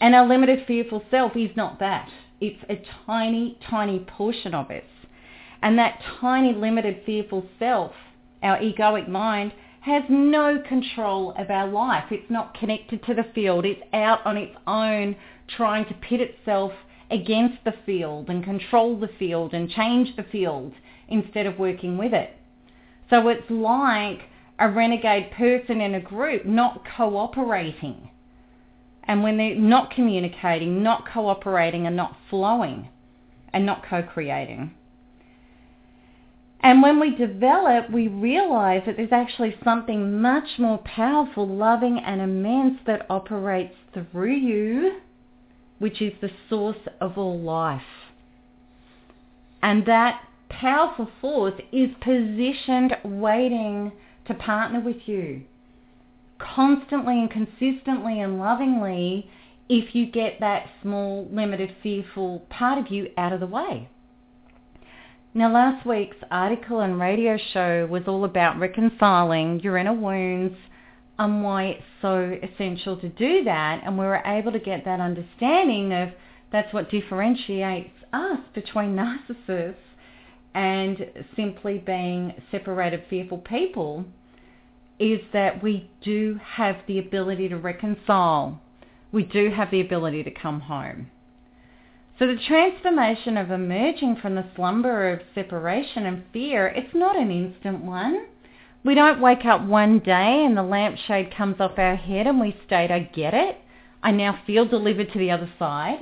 And 0.00 0.14
our 0.16 0.26
limited 0.26 0.66
fearful 0.66 1.04
self 1.10 1.36
is 1.36 1.50
not 1.56 1.78
that. 1.78 2.08
It's 2.42 2.64
a 2.68 2.84
tiny, 3.06 3.56
tiny 3.70 4.00
portion 4.00 4.52
of 4.52 4.68
us. 4.68 4.82
And 5.62 5.78
that 5.78 6.00
tiny, 6.20 6.52
limited, 6.52 7.02
fearful 7.06 7.46
self, 7.60 7.92
our 8.42 8.58
egoic 8.58 9.08
mind, 9.08 9.52
has 9.82 10.02
no 10.08 10.60
control 10.66 11.34
of 11.38 11.50
our 11.50 11.68
life. 11.68 12.10
It's 12.10 12.28
not 12.28 12.58
connected 12.58 13.04
to 13.04 13.14
the 13.14 13.26
field. 13.32 13.64
It's 13.64 13.82
out 13.92 14.26
on 14.26 14.36
its 14.36 14.56
own 14.66 15.14
trying 15.56 15.84
to 15.86 15.94
pit 15.94 16.20
itself 16.20 16.72
against 17.12 17.62
the 17.64 17.74
field 17.86 18.28
and 18.28 18.42
control 18.42 18.98
the 18.98 19.10
field 19.20 19.54
and 19.54 19.70
change 19.70 20.16
the 20.16 20.24
field 20.24 20.72
instead 21.06 21.46
of 21.46 21.60
working 21.60 21.96
with 21.96 22.12
it. 22.12 22.36
So 23.08 23.28
it's 23.28 23.48
like 23.50 24.22
a 24.58 24.68
renegade 24.68 25.30
person 25.30 25.80
in 25.80 25.94
a 25.94 26.00
group 26.00 26.44
not 26.44 26.82
cooperating 26.96 28.10
and 29.04 29.22
when 29.22 29.36
they're 29.36 29.54
not 29.54 29.90
communicating, 29.90 30.82
not 30.82 31.06
cooperating 31.06 31.86
and 31.86 31.96
not 31.96 32.16
flowing 32.30 32.88
and 33.52 33.66
not 33.66 33.84
co-creating. 33.88 34.72
And 36.60 36.80
when 36.80 37.00
we 37.00 37.16
develop, 37.16 37.90
we 37.90 38.06
realize 38.06 38.82
that 38.86 38.96
there's 38.96 39.12
actually 39.12 39.56
something 39.64 40.20
much 40.20 40.58
more 40.58 40.78
powerful, 40.78 41.46
loving 41.46 41.98
and 41.98 42.20
immense 42.20 42.78
that 42.86 43.06
operates 43.10 43.74
through 43.92 44.36
you, 44.36 45.00
which 45.80 46.00
is 46.00 46.12
the 46.20 46.30
source 46.48 46.78
of 47.00 47.18
all 47.18 47.40
life. 47.40 47.82
And 49.60 49.84
that 49.86 50.22
powerful 50.48 51.08
force 51.20 51.60
is 51.72 51.90
positioned 52.00 52.96
waiting 53.04 53.90
to 54.26 54.34
partner 54.34 54.80
with 54.80 55.08
you 55.08 55.42
constantly 56.54 57.20
and 57.20 57.30
consistently 57.30 58.20
and 58.20 58.38
lovingly 58.38 59.30
if 59.68 59.94
you 59.94 60.06
get 60.06 60.40
that 60.40 60.66
small, 60.82 61.28
limited, 61.30 61.74
fearful 61.82 62.40
part 62.50 62.78
of 62.78 62.92
you 62.92 63.08
out 63.16 63.32
of 63.32 63.40
the 63.40 63.46
way. 63.46 63.88
Now, 65.34 65.50
last 65.50 65.86
week's 65.86 66.18
article 66.30 66.80
and 66.80 67.00
radio 67.00 67.38
show 67.54 67.86
was 67.86 68.02
all 68.06 68.24
about 68.26 68.58
reconciling 68.58 69.60
your 69.60 69.78
inner 69.78 69.94
wounds 69.94 70.56
and 71.18 71.42
why 71.42 71.64
it's 71.64 71.82
so 72.02 72.38
essential 72.42 72.98
to 72.98 73.08
do 73.08 73.44
that. 73.44 73.80
And 73.84 73.96
we 73.96 74.04
were 74.04 74.22
able 74.26 74.52
to 74.52 74.58
get 74.58 74.84
that 74.84 75.00
understanding 75.00 75.92
of 75.92 76.10
that's 76.50 76.72
what 76.74 76.90
differentiates 76.90 77.94
us 78.12 78.40
between 78.54 78.94
narcissists 79.48 79.76
and 80.54 80.98
simply 81.34 81.78
being 81.78 82.34
separated, 82.50 83.04
fearful 83.08 83.38
people 83.38 84.04
is 85.02 85.20
that 85.32 85.62
we 85.62 85.90
do 86.00 86.38
have 86.44 86.76
the 86.86 87.00
ability 87.00 87.48
to 87.48 87.56
reconcile. 87.56 88.60
We 89.10 89.24
do 89.24 89.50
have 89.50 89.70
the 89.70 89.80
ability 89.80 90.22
to 90.22 90.30
come 90.30 90.60
home. 90.60 91.10
So 92.18 92.28
the 92.28 92.38
transformation 92.46 93.36
of 93.36 93.50
emerging 93.50 94.18
from 94.22 94.36
the 94.36 94.44
slumber 94.54 95.12
of 95.12 95.20
separation 95.34 96.06
and 96.06 96.22
fear, 96.32 96.68
it's 96.68 96.94
not 96.94 97.16
an 97.16 97.32
instant 97.32 97.82
one. 97.82 98.26
We 98.84 98.94
don't 98.94 99.20
wake 99.20 99.44
up 99.44 99.64
one 99.64 99.98
day 99.98 100.44
and 100.44 100.56
the 100.56 100.62
lampshade 100.62 101.34
comes 101.36 101.56
off 101.58 101.78
our 101.78 101.96
head 101.96 102.28
and 102.28 102.40
we 102.40 102.56
state, 102.64 102.92
I 102.92 103.00
get 103.00 103.34
it. 103.34 103.56
I 104.04 104.12
now 104.12 104.40
feel 104.46 104.66
delivered 104.66 105.12
to 105.12 105.18
the 105.18 105.32
other 105.32 105.50
side. 105.58 105.98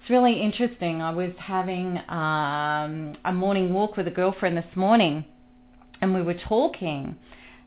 It's 0.00 0.10
really 0.10 0.40
interesting. 0.40 1.02
I 1.02 1.12
was 1.12 1.32
having 1.38 1.98
um, 2.08 3.16
a 3.24 3.32
morning 3.32 3.72
walk 3.72 3.96
with 3.96 4.08
a 4.08 4.12
girlfriend 4.12 4.56
this 4.56 4.76
morning 4.76 5.24
and 6.00 6.14
we 6.14 6.22
were 6.22 6.34
talking 6.34 7.16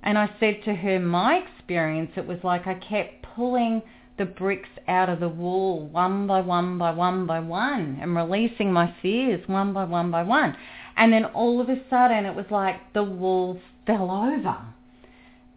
and 0.08 0.18
I 0.18 0.30
said 0.40 0.64
to 0.64 0.74
her, 0.74 1.02
my 1.02 1.36
experience, 1.36 2.12
it 2.16 2.26
was 2.26 2.38
like 2.42 2.66
I 2.66 2.76
kept 2.76 3.26
pulling 3.36 3.82
the 4.18 4.24
bricks 4.24 4.70
out 4.88 5.10
of 5.10 5.20
the 5.20 5.28
wall 5.28 5.86
one 5.86 6.26
by 6.28 6.40
one 6.40 6.78
by 6.78 6.92
one 6.92 7.28
by 7.28 7.42
one 7.42 8.00
and 8.02 8.16
releasing 8.16 8.72
my 8.72 8.96
fears 9.02 9.46
one 9.48 9.74
by 9.74 9.84
one 9.84 10.10
by 10.10 10.24
one. 10.24 10.56
And 10.96 11.12
then 11.12 11.26
all 11.26 11.60
of 11.60 11.68
a 11.68 11.76
sudden 11.90 12.26
it 12.26 12.34
was 12.34 12.46
like 12.50 12.94
the 12.94 13.04
walls 13.04 13.60
fell 13.86 14.10
over. 14.10 14.58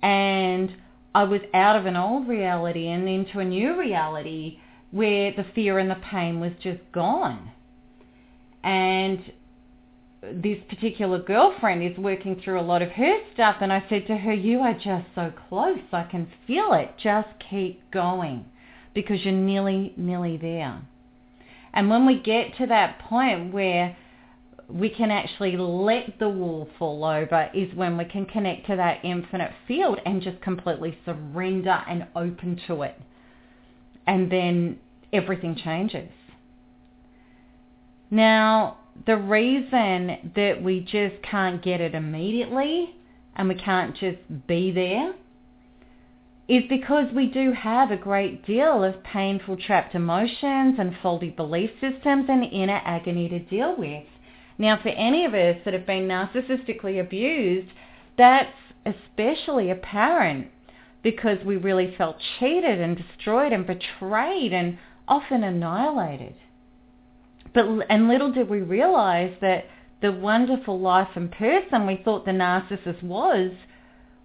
And 0.02 0.74
I 1.14 1.22
was 1.22 1.42
out 1.54 1.76
of 1.76 1.86
an 1.86 1.96
old 1.96 2.26
reality 2.26 2.88
and 2.88 3.08
into 3.08 3.38
a 3.38 3.44
new 3.44 3.78
reality 3.78 4.58
where 4.90 5.30
the 5.30 5.46
fear 5.54 5.78
and 5.78 5.88
the 5.88 6.02
pain 6.10 6.40
was 6.40 6.50
just 6.60 6.80
gone. 6.90 7.52
And 8.64 9.20
this 10.22 10.58
particular 10.68 11.18
girlfriend 11.18 11.82
is 11.82 11.96
working 11.96 12.40
through 12.42 12.60
a 12.60 12.62
lot 12.62 12.82
of 12.82 12.90
her 12.90 13.18
stuff 13.32 13.56
and 13.60 13.72
I 13.72 13.84
said 13.88 14.06
to 14.08 14.16
her, 14.16 14.32
you 14.32 14.60
are 14.60 14.74
just 14.74 15.06
so 15.14 15.32
close. 15.48 15.78
I 15.92 16.04
can 16.04 16.30
feel 16.46 16.72
it. 16.74 16.94
Just 17.02 17.28
keep 17.48 17.90
going 17.90 18.44
because 18.94 19.24
you're 19.24 19.32
nearly, 19.32 19.94
nearly 19.96 20.36
there. 20.36 20.82
And 21.72 21.88
when 21.88 22.04
we 22.04 22.20
get 22.20 22.56
to 22.58 22.66
that 22.66 22.98
point 23.00 23.52
where 23.52 23.96
we 24.68 24.90
can 24.90 25.10
actually 25.10 25.56
let 25.56 26.18
the 26.18 26.28
wall 26.28 26.68
fall 26.78 27.04
over 27.04 27.50
is 27.54 27.74
when 27.74 27.96
we 27.96 28.04
can 28.04 28.26
connect 28.26 28.66
to 28.66 28.76
that 28.76 29.04
infinite 29.04 29.52
field 29.66 29.98
and 30.04 30.22
just 30.22 30.40
completely 30.42 30.98
surrender 31.04 31.82
and 31.88 32.06
open 32.14 32.60
to 32.66 32.82
it. 32.82 33.00
And 34.06 34.30
then 34.30 34.78
everything 35.12 35.56
changes. 35.56 36.10
Now, 38.10 38.78
the 39.06 39.16
reason 39.16 40.32
that 40.36 40.62
we 40.62 40.80
just 40.80 41.22
can't 41.22 41.62
get 41.62 41.80
it 41.80 41.94
immediately 41.94 42.94
and 43.36 43.48
we 43.48 43.54
can't 43.54 43.96
just 43.96 44.18
be 44.46 44.70
there 44.70 45.14
is 46.48 46.64
because 46.68 47.06
we 47.14 47.26
do 47.26 47.52
have 47.52 47.90
a 47.90 47.96
great 47.96 48.44
deal 48.44 48.82
of 48.82 49.02
painful 49.04 49.56
trapped 49.56 49.94
emotions 49.94 50.76
and 50.78 50.96
faulty 51.00 51.30
belief 51.30 51.70
systems 51.80 52.26
and 52.28 52.44
inner 52.44 52.80
agony 52.84 53.28
to 53.28 53.38
deal 53.38 53.76
with. 53.76 54.04
Now, 54.58 54.76
for 54.82 54.88
any 54.88 55.24
of 55.24 55.32
us 55.32 55.56
that 55.64 55.74
have 55.74 55.86
been 55.86 56.08
narcissistically 56.08 57.00
abused, 57.00 57.70
that's 58.18 58.52
especially 58.84 59.70
apparent 59.70 60.48
because 61.02 61.38
we 61.46 61.56
really 61.56 61.94
felt 61.96 62.16
cheated 62.38 62.80
and 62.80 62.96
destroyed 62.96 63.52
and 63.52 63.66
betrayed 63.66 64.52
and 64.52 64.76
often 65.08 65.44
annihilated. 65.44 66.34
But 67.52 67.66
and 67.88 68.08
little 68.08 68.32
did 68.32 68.48
we 68.48 68.60
realize 68.60 69.34
that 69.40 69.66
the 70.00 70.12
wonderful 70.12 70.78
life 70.78 71.08
and 71.14 71.30
person 71.30 71.86
we 71.86 72.00
thought 72.04 72.24
the 72.24 72.30
narcissist 72.30 73.02
was 73.02 73.52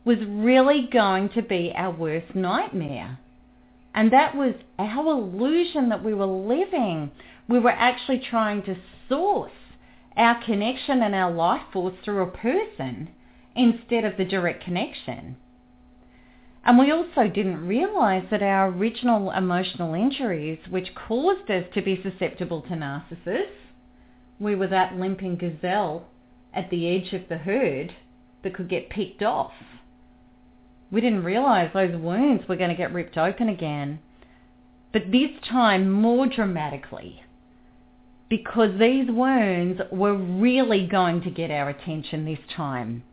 was 0.06 0.18
really 0.28 0.88
going 0.92 1.30
to 1.30 1.42
be 1.42 1.74
our 1.76 1.92
worst 1.92 2.36
nightmare. 2.36 3.18
And 3.94 4.14
that 4.14 4.36
was 4.36 4.54
our 4.78 5.12
illusion 5.12 5.90
that 5.90 6.04
we 6.04 6.14
were 6.14 6.26
living. 6.26 7.12
We 7.48 7.60
were 7.60 7.72
actually 7.72 8.20
trying 8.20 8.62
to 8.64 8.78
source 9.10 9.52
our 10.16 10.44
connection 10.44 11.02
and 11.02 11.16
our 11.16 11.32
life 11.32 11.64
force 11.74 11.96
through 12.04 12.22
a 12.22 12.32
person 12.32 13.10
instead 13.56 14.06
of 14.06 14.18
the 14.18 14.26
direct 14.26 14.64
connection. 14.64 15.38
And 16.66 16.80
we 16.80 16.92
also 16.92 17.28
didn't 17.28 17.68
realize 17.68 18.26
that 18.32 18.42
our 18.42 18.70
original 18.70 19.30
emotional 19.32 19.94
injuries, 19.94 20.58
which 20.70 20.96
caused 20.96 21.50
us 21.52 21.66
to 21.76 21.82
be 21.82 22.02
susceptible 22.02 22.62
to 22.64 22.70
narcissists, 22.70 23.52
we 24.40 24.56
were 24.56 24.68
that 24.68 24.96
limping 24.96 25.38
gazelle 25.38 26.08
at 26.54 26.70
the 26.72 26.90
edge 26.90 27.14
of 27.14 27.30
the 27.30 27.38
herd 27.38 27.94
that 28.44 28.56
could 28.56 28.68
get 28.68 28.90
picked 28.90 29.22
off. 29.22 29.54
We 30.92 31.02
didn't 31.02 31.24
realize 31.24 31.70
those 31.74 31.96
wounds 31.96 32.48
were 32.48 32.56
going 32.56 32.72
to 32.72 32.76
get 32.76 32.94
ripped 32.94 33.18
open 33.18 33.48
again. 33.48 34.00
But 34.92 35.12
this 35.12 35.32
time 35.48 35.92
more 35.92 36.26
dramatically. 36.28 37.22
Because 38.28 38.80
these 38.80 39.08
wounds 39.10 39.82
were 39.92 40.16
really 40.16 40.88
going 40.88 41.22
to 41.22 41.30
get 41.30 41.52
our 41.52 41.70
attention 41.70 42.26
this 42.26 42.40
time. 42.56 43.04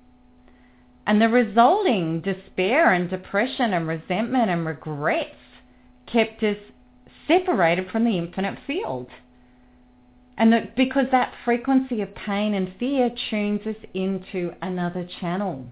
And 1.06 1.20
the 1.20 1.28
resulting 1.28 2.20
despair 2.20 2.92
and 2.92 3.10
depression 3.10 3.72
and 3.72 3.88
resentment 3.88 4.50
and 4.50 4.64
regrets 4.64 5.34
kept 6.06 6.42
us 6.42 6.56
separated 7.26 7.90
from 7.90 8.04
the 8.04 8.18
infinite 8.18 8.58
field. 8.66 9.08
And 10.36 10.52
that 10.52 10.76
because 10.76 11.06
that 11.10 11.34
frequency 11.44 12.00
of 12.00 12.14
pain 12.14 12.54
and 12.54 12.74
fear 12.78 13.10
tunes 13.30 13.66
us 13.66 13.76
into 13.94 14.52
another 14.62 15.06
channel. 15.20 15.66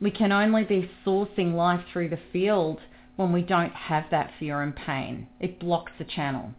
We 0.00 0.10
can 0.10 0.32
only 0.32 0.64
be 0.64 0.90
sourcing 1.06 1.54
life 1.54 1.84
through 1.92 2.08
the 2.08 2.18
field 2.32 2.80
when 3.16 3.32
we 3.32 3.42
don't 3.42 3.74
have 3.74 4.04
that 4.10 4.32
fear 4.38 4.62
and 4.62 4.74
pain. 4.74 5.28
It 5.38 5.60
blocks 5.60 5.92
the 5.98 6.04
channel. 6.04 6.52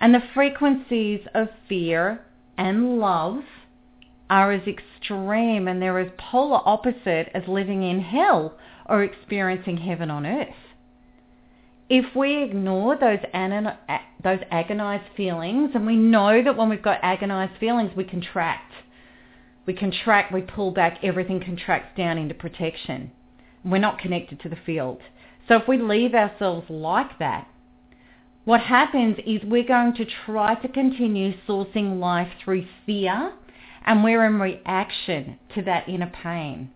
And 0.00 0.12
the 0.12 0.22
frequencies 0.34 1.20
of 1.34 1.48
fear 1.68 2.24
and 2.58 2.98
love 2.98 3.44
are 4.32 4.50
as 4.50 4.66
extreme 4.66 5.68
and 5.68 5.82
they're 5.82 5.98
as 5.98 6.10
polar 6.16 6.60
opposite 6.64 7.28
as 7.34 7.42
living 7.46 7.82
in 7.82 8.00
hell 8.00 8.56
or 8.86 9.04
experiencing 9.04 9.76
heaven 9.76 10.10
on 10.10 10.24
earth. 10.24 10.48
If 11.90 12.16
we 12.16 12.42
ignore 12.42 12.96
those, 12.96 13.18
an- 13.34 13.76
those 14.24 14.38
agonized 14.50 15.14
feelings, 15.14 15.72
and 15.74 15.86
we 15.86 15.96
know 15.96 16.42
that 16.42 16.56
when 16.56 16.70
we've 16.70 16.80
got 16.80 16.98
agonized 17.02 17.58
feelings, 17.60 17.90
we 17.94 18.04
contract. 18.04 18.72
We 19.66 19.74
contract, 19.74 20.32
we 20.32 20.40
pull 20.40 20.70
back, 20.70 21.00
everything 21.02 21.44
contracts 21.44 21.94
down 21.94 22.16
into 22.16 22.34
protection. 22.34 23.12
We're 23.62 23.78
not 23.78 23.98
connected 23.98 24.40
to 24.40 24.48
the 24.48 24.56
field. 24.64 25.00
So 25.46 25.56
if 25.56 25.68
we 25.68 25.76
leave 25.76 26.14
ourselves 26.14 26.70
like 26.70 27.18
that, 27.18 27.48
what 28.46 28.62
happens 28.62 29.18
is 29.26 29.42
we're 29.44 29.62
going 29.62 29.94
to 29.96 30.06
try 30.24 30.54
to 30.54 30.68
continue 30.68 31.34
sourcing 31.46 32.00
life 32.00 32.28
through 32.42 32.66
fear 32.86 33.34
and 33.84 34.04
we're 34.04 34.24
in 34.24 34.40
reaction 34.40 35.38
to 35.54 35.62
that 35.62 35.88
inner 35.88 36.12
pain. 36.22 36.70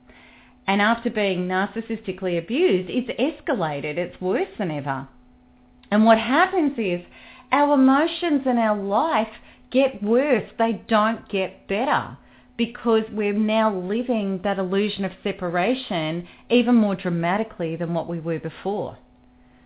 And 0.67 0.83
after 0.83 1.11
being 1.11 1.47
narcissistically 1.47 2.39
abused, 2.39 2.91
it's 2.91 3.11
escalated. 3.21 3.99
It's 3.99 4.21
worse 4.21 4.49
than 4.59 4.71
ever. 4.71 5.09
And 5.91 6.05
what 6.05 6.19
happens 6.19 6.73
is 6.77 7.01
our 7.53 7.75
emotions 7.75 8.43
and 8.47 8.59
our 8.59 8.77
life 8.77 9.29
get 9.71 10.03
worse. 10.03 10.51
They 10.59 10.83
don't 10.89 11.29
get 11.29 11.69
better 11.69 12.17
because 12.57 13.03
we're 13.13 13.33
now 13.33 13.73
living 13.73 14.41
that 14.43 14.59
illusion 14.59 15.05
of 15.05 15.13
separation 15.23 16.27
even 16.51 16.75
more 16.75 16.97
dramatically 16.97 17.77
than 17.77 17.95
what 17.95 18.09
we 18.09 18.19
were 18.19 18.41
before. 18.41 18.99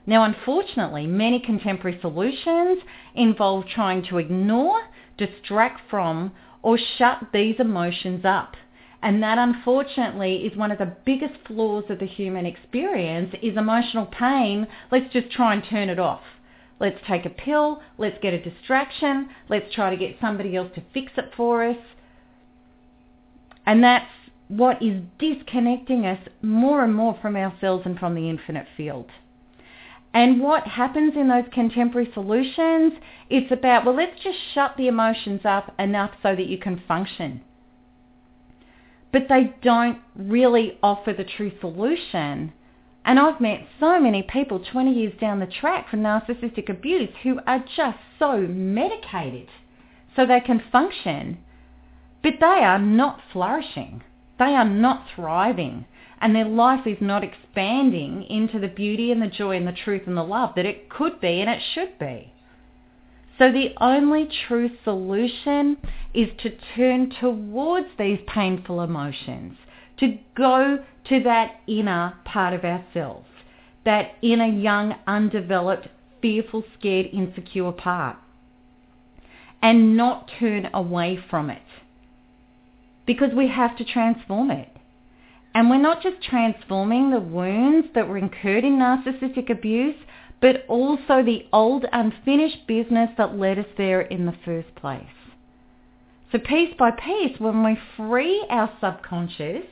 Now, 0.06 0.24
unfortunately, 0.24 1.06
many 1.06 1.40
contemporary 1.40 1.98
solutions 2.00 2.82
involve 3.14 3.66
trying 3.66 4.02
to 4.06 4.18
ignore, 4.18 4.80
distract 5.16 5.80
from, 5.88 6.32
or 6.62 6.78
shut 6.98 7.18
these 7.32 7.56
emotions 7.58 8.24
up. 8.24 8.54
And 9.02 9.22
that 9.22 9.38
unfortunately 9.38 10.46
is 10.46 10.56
one 10.56 10.70
of 10.70 10.78
the 10.78 10.94
biggest 11.04 11.34
flaws 11.46 11.84
of 11.88 11.98
the 11.98 12.06
human 12.06 12.44
experience 12.44 13.34
is 13.42 13.56
emotional 13.56 14.06
pain. 14.06 14.66
Let's 14.90 15.12
just 15.12 15.30
try 15.30 15.54
and 15.54 15.64
turn 15.64 15.88
it 15.88 15.98
off. 15.98 16.20
Let's 16.80 16.98
take 17.06 17.24
a 17.24 17.30
pill. 17.30 17.82
Let's 17.98 18.18
get 18.22 18.34
a 18.34 18.42
distraction. 18.42 19.30
Let's 19.48 19.72
try 19.74 19.90
to 19.90 19.96
get 19.96 20.16
somebody 20.20 20.56
else 20.56 20.70
to 20.74 20.82
fix 20.92 21.12
it 21.16 21.30
for 21.36 21.64
us. 21.64 21.76
And 23.66 23.82
that's 23.82 24.10
what 24.48 24.82
is 24.82 25.02
disconnecting 25.18 26.04
us 26.04 26.18
more 26.42 26.82
and 26.82 26.94
more 26.94 27.18
from 27.22 27.36
ourselves 27.36 27.84
and 27.86 27.98
from 27.98 28.14
the 28.14 28.28
infinite 28.28 28.66
field. 28.76 29.06
And 30.12 30.40
what 30.40 30.66
happens 30.66 31.14
in 31.14 31.28
those 31.28 31.44
contemporary 31.52 32.10
solutions, 32.12 32.94
it's 33.28 33.52
about, 33.52 33.84
well, 33.84 33.94
let's 33.94 34.20
just 34.22 34.38
shut 34.54 34.76
the 34.76 34.88
emotions 34.88 35.42
up 35.44 35.72
enough 35.78 36.10
so 36.22 36.34
that 36.34 36.46
you 36.46 36.58
can 36.58 36.82
function. 36.88 37.42
But 39.12 39.26
they 39.28 39.54
don't 39.62 39.98
really 40.16 40.78
offer 40.82 41.12
the 41.12 41.24
true 41.24 41.52
solution. 41.60 42.52
And 43.04 43.18
I've 43.18 43.40
met 43.40 43.66
so 43.78 44.00
many 44.00 44.22
people 44.22 44.58
20 44.60 44.92
years 44.92 45.14
down 45.20 45.40
the 45.40 45.46
track 45.46 45.88
from 45.88 46.00
narcissistic 46.00 46.68
abuse 46.68 47.10
who 47.22 47.40
are 47.46 47.64
just 47.76 47.98
so 48.18 48.38
medicated 48.38 49.48
so 50.16 50.26
they 50.26 50.40
can 50.40 50.62
function, 50.72 51.38
but 52.22 52.34
they 52.40 52.46
are 52.46 52.78
not 52.78 53.20
flourishing. 53.32 54.02
They 54.38 54.54
are 54.54 54.68
not 54.68 55.06
thriving 55.14 55.86
and 56.20 56.34
their 56.34 56.44
life 56.44 56.86
is 56.86 56.98
not 57.00 57.24
expanding 57.24 58.24
into 58.24 58.58
the 58.58 58.68
beauty 58.68 59.10
and 59.10 59.22
the 59.22 59.26
joy 59.26 59.56
and 59.56 59.66
the 59.66 59.72
truth 59.72 60.02
and 60.06 60.16
the 60.16 60.22
love 60.22 60.52
that 60.56 60.66
it 60.66 60.90
could 60.90 61.20
be 61.20 61.40
and 61.40 61.48
it 61.48 61.62
should 61.74 61.98
be. 61.98 62.32
So 63.38 63.50
the 63.50 63.72
only 63.80 64.28
true 64.46 64.70
solution 64.84 65.78
is 66.12 66.28
to 66.42 66.50
turn 66.76 67.10
towards 67.20 67.86
these 67.98 68.18
painful 68.26 68.82
emotions, 68.82 69.56
to 69.98 70.18
go 70.36 70.84
to 71.08 71.22
that 71.22 71.60
inner 71.66 72.14
part 72.26 72.52
of 72.52 72.64
ourselves, 72.64 73.26
that 73.86 74.12
inner 74.20 74.44
young, 74.46 74.94
undeveloped, 75.06 75.88
fearful, 76.20 76.64
scared, 76.78 77.06
insecure 77.14 77.72
part, 77.72 78.18
and 79.62 79.96
not 79.96 80.30
turn 80.38 80.68
away 80.74 81.18
from 81.30 81.48
it. 81.48 81.62
Because 83.06 83.30
we 83.34 83.48
have 83.48 83.74
to 83.78 83.84
transform 83.84 84.50
it. 84.50 84.68
And 85.54 85.68
we're 85.68 85.78
not 85.80 86.02
just 86.02 86.22
transforming 86.22 87.10
the 87.10 87.20
wounds 87.20 87.88
that 87.94 88.08
were 88.08 88.18
incurred 88.18 88.64
in 88.64 88.78
narcissistic 88.78 89.50
abuse, 89.50 89.96
but 90.40 90.64
also 90.68 91.22
the 91.22 91.46
old 91.52 91.84
unfinished 91.92 92.66
business 92.66 93.10
that 93.18 93.36
led 93.36 93.58
us 93.58 93.66
there 93.76 94.00
in 94.00 94.26
the 94.26 94.36
first 94.44 94.74
place. 94.76 95.04
So 96.32 96.38
piece 96.38 96.72
by 96.78 96.92
piece, 96.92 97.38
when 97.40 97.64
we 97.64 97.76
free 97.96 98.46
our 98.48 98.70
subconscious, 98.80 99.66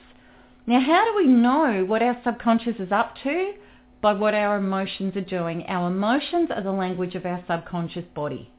now 0.67 0.81
how 0.81 1.05
do 1.05 1.17
we 1.17 1.33
know 1.33 1.85
what 1.87 2.03
our 2.03 2.21
subconscious 2.25 2.77
is 2.79 2.91
up 2.91 3.15
to? 3.23 3.53
By 4.01 4.13
what 4.13 4.35
our 4.35 4.57
emotions 4.57 5.17
are 5.17 5.23
doing. 5.23 5.65
Our 5.67 5.89
emotions 5.89 6.51
are 6.55 6.63
the 6.63 6.73
language 6.73 7.15
of 7.15 7.25
our 7.25 7.43
subconscious 7.49 8.05
body. 8.15 8.51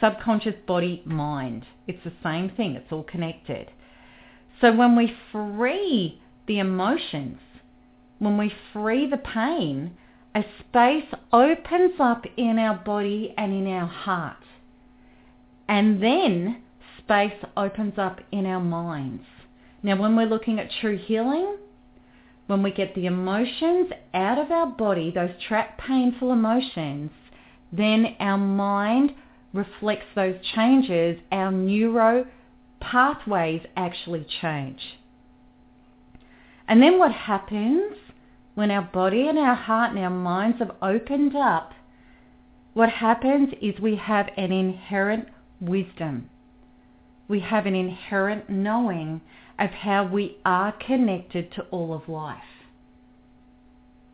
Subconscious 0.00 0.54
body, 0.66 1.02
mind. 1.04 1.64
It's 1.86 2.02
the 2.04 2.12
same 2.22 2.50
thing. 2.50 2.74
It's 2.74 2.92
all 2.92 3.02
connected. 3.02 3.70
So 4.60 4.72
when 4.72 4.96
we 4.96 5.16
free 5.32 6.20
the 6.46 6.58
emotions, 6.58 7.38
when 8.18 8.36
we 8.36 8.52
free 8.72 9.08
the 9.08 9.16
pain, 9.16 9.96
a 10.34 10.44
space 10.60 11.06
opens 11.32 11.94
up 11.98 12.24
in 12.36 12.58
our 12.58 12.76
body 12.76 13.34
and 13.36 13.52
in 13.52 13.66
our 13.66 13.86
heart. 13.86 14.36
And 15.68 16.02
then 16.02 16.62
space 16.98 17.44
opens 17.56 17.94
up 17.98 18.20
in 18.30 18.46
our 18.46 18.60
minds. 18.60 19.24
Now 19.82 19.96
when 19.96 20.14
we're 20.14 20.26
looking 20.26 20.58
at 20.58 20.70
true 20.80 20.98
healing, 20.98 21.56
when 22.46 22.62
we 22.62 22.70
get 22.70 22.94
the 22.94 23.06
emotions 23.06 23.90
out 24.12 24.38
of 24.38 24.50
our 24.50 24.66
body, 24.66 25.10
those 25.10 25.30
trapped 25.46 25.80
painful 25.80 26.32
emotions, 26.32 27.10
then 27.72 28.16
our 28.20 28.38
mind 28.38 29.14
reflects 29.52 30.06
those 30.14 30.34
changes, 30.54 31.18
our 31.32 31.50
neuro 31.50 32.26
pathways 32.80 33.62
actually 33.76 34.26
change. 34.40 34.80
And 36.66 36.82
then 36.82 36.98
what 36.98 37.12
happens 37.12 37.94
when 38.54 38.70
our 38.70 38.82
body 38.82 39.28
and 39.28 39.38
our 39.38 39.54
heart 39.54 39.90
and 39.90 39.98
our 39.98 40.10
minds 40.10 40.58
have 40.58 40.76
opened 40.82 41.34
up, 41.36 41.72
what 42.74 42.90
happens 42.90 43.50
is 43.60 43.78
we 43.80 43.96
have 43.96 44.28
an 44.36 44.52
inherent 44.52 45.28
wisdom. 45.60 46.30
We 47.28 47.40
have 47.40 47.66
an 47.66 47.74
inherent 47.74 48.48
knowing 48.48 49.20
of 49.58 49.70
how 49.70 50.04
we 50.06 50.38
are 50.44 50.72
connected 50.72 51.52
to 51.52 51.62
all 51.70 51.94
of 51.94 52.08
life. 52.08 52.38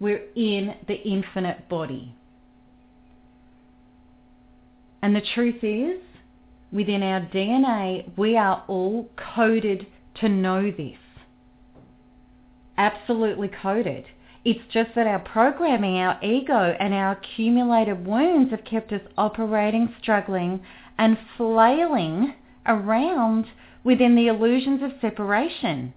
We're 0.01 0.25
in 0.35 0.75
the 0.87 0.95
infinite 0.95 1.69
body. 1.69 2.15
And 5.03 5.15
the 5.15 5.23
truth 5.35 5.63
is, 5.63 6.01
within 6.77 7.03
our 7.03 7.21
DNA, 7.23 8.17
we 8.19 8.37
are 8.37 8.63
all 8.69 9.09
coded 9.35 9.87
to 10.21 10.29
know 10.29 10.71
this. 10.71 10.99
Absolutely 12.77 13.49
coded. 13.49 14.05
It's 14.45 14.61
just 14.71 14.91
that 14.95 15.07
our 15.07 15.19
programming, 15.19 15.97
our 15.97 16.23
ego 16.23 16.77
and 16.79 16.93
our 16.93 17.13
accumulated 17.13 18.07
wounds 18.07 18.51
have 18.51 18.65
kept 18.65 18.93
us 18.93 19.01
operating, 19.17 19.93
struggling 20.01 20.61
and 20.99 21.19
flailing 21.37 22.35
around 22.67 23.47
within 23.83 24.15
the 24.15 24.29
illusions 24.29 24.83
of 24.83 25.01
separation, 25.01 25.95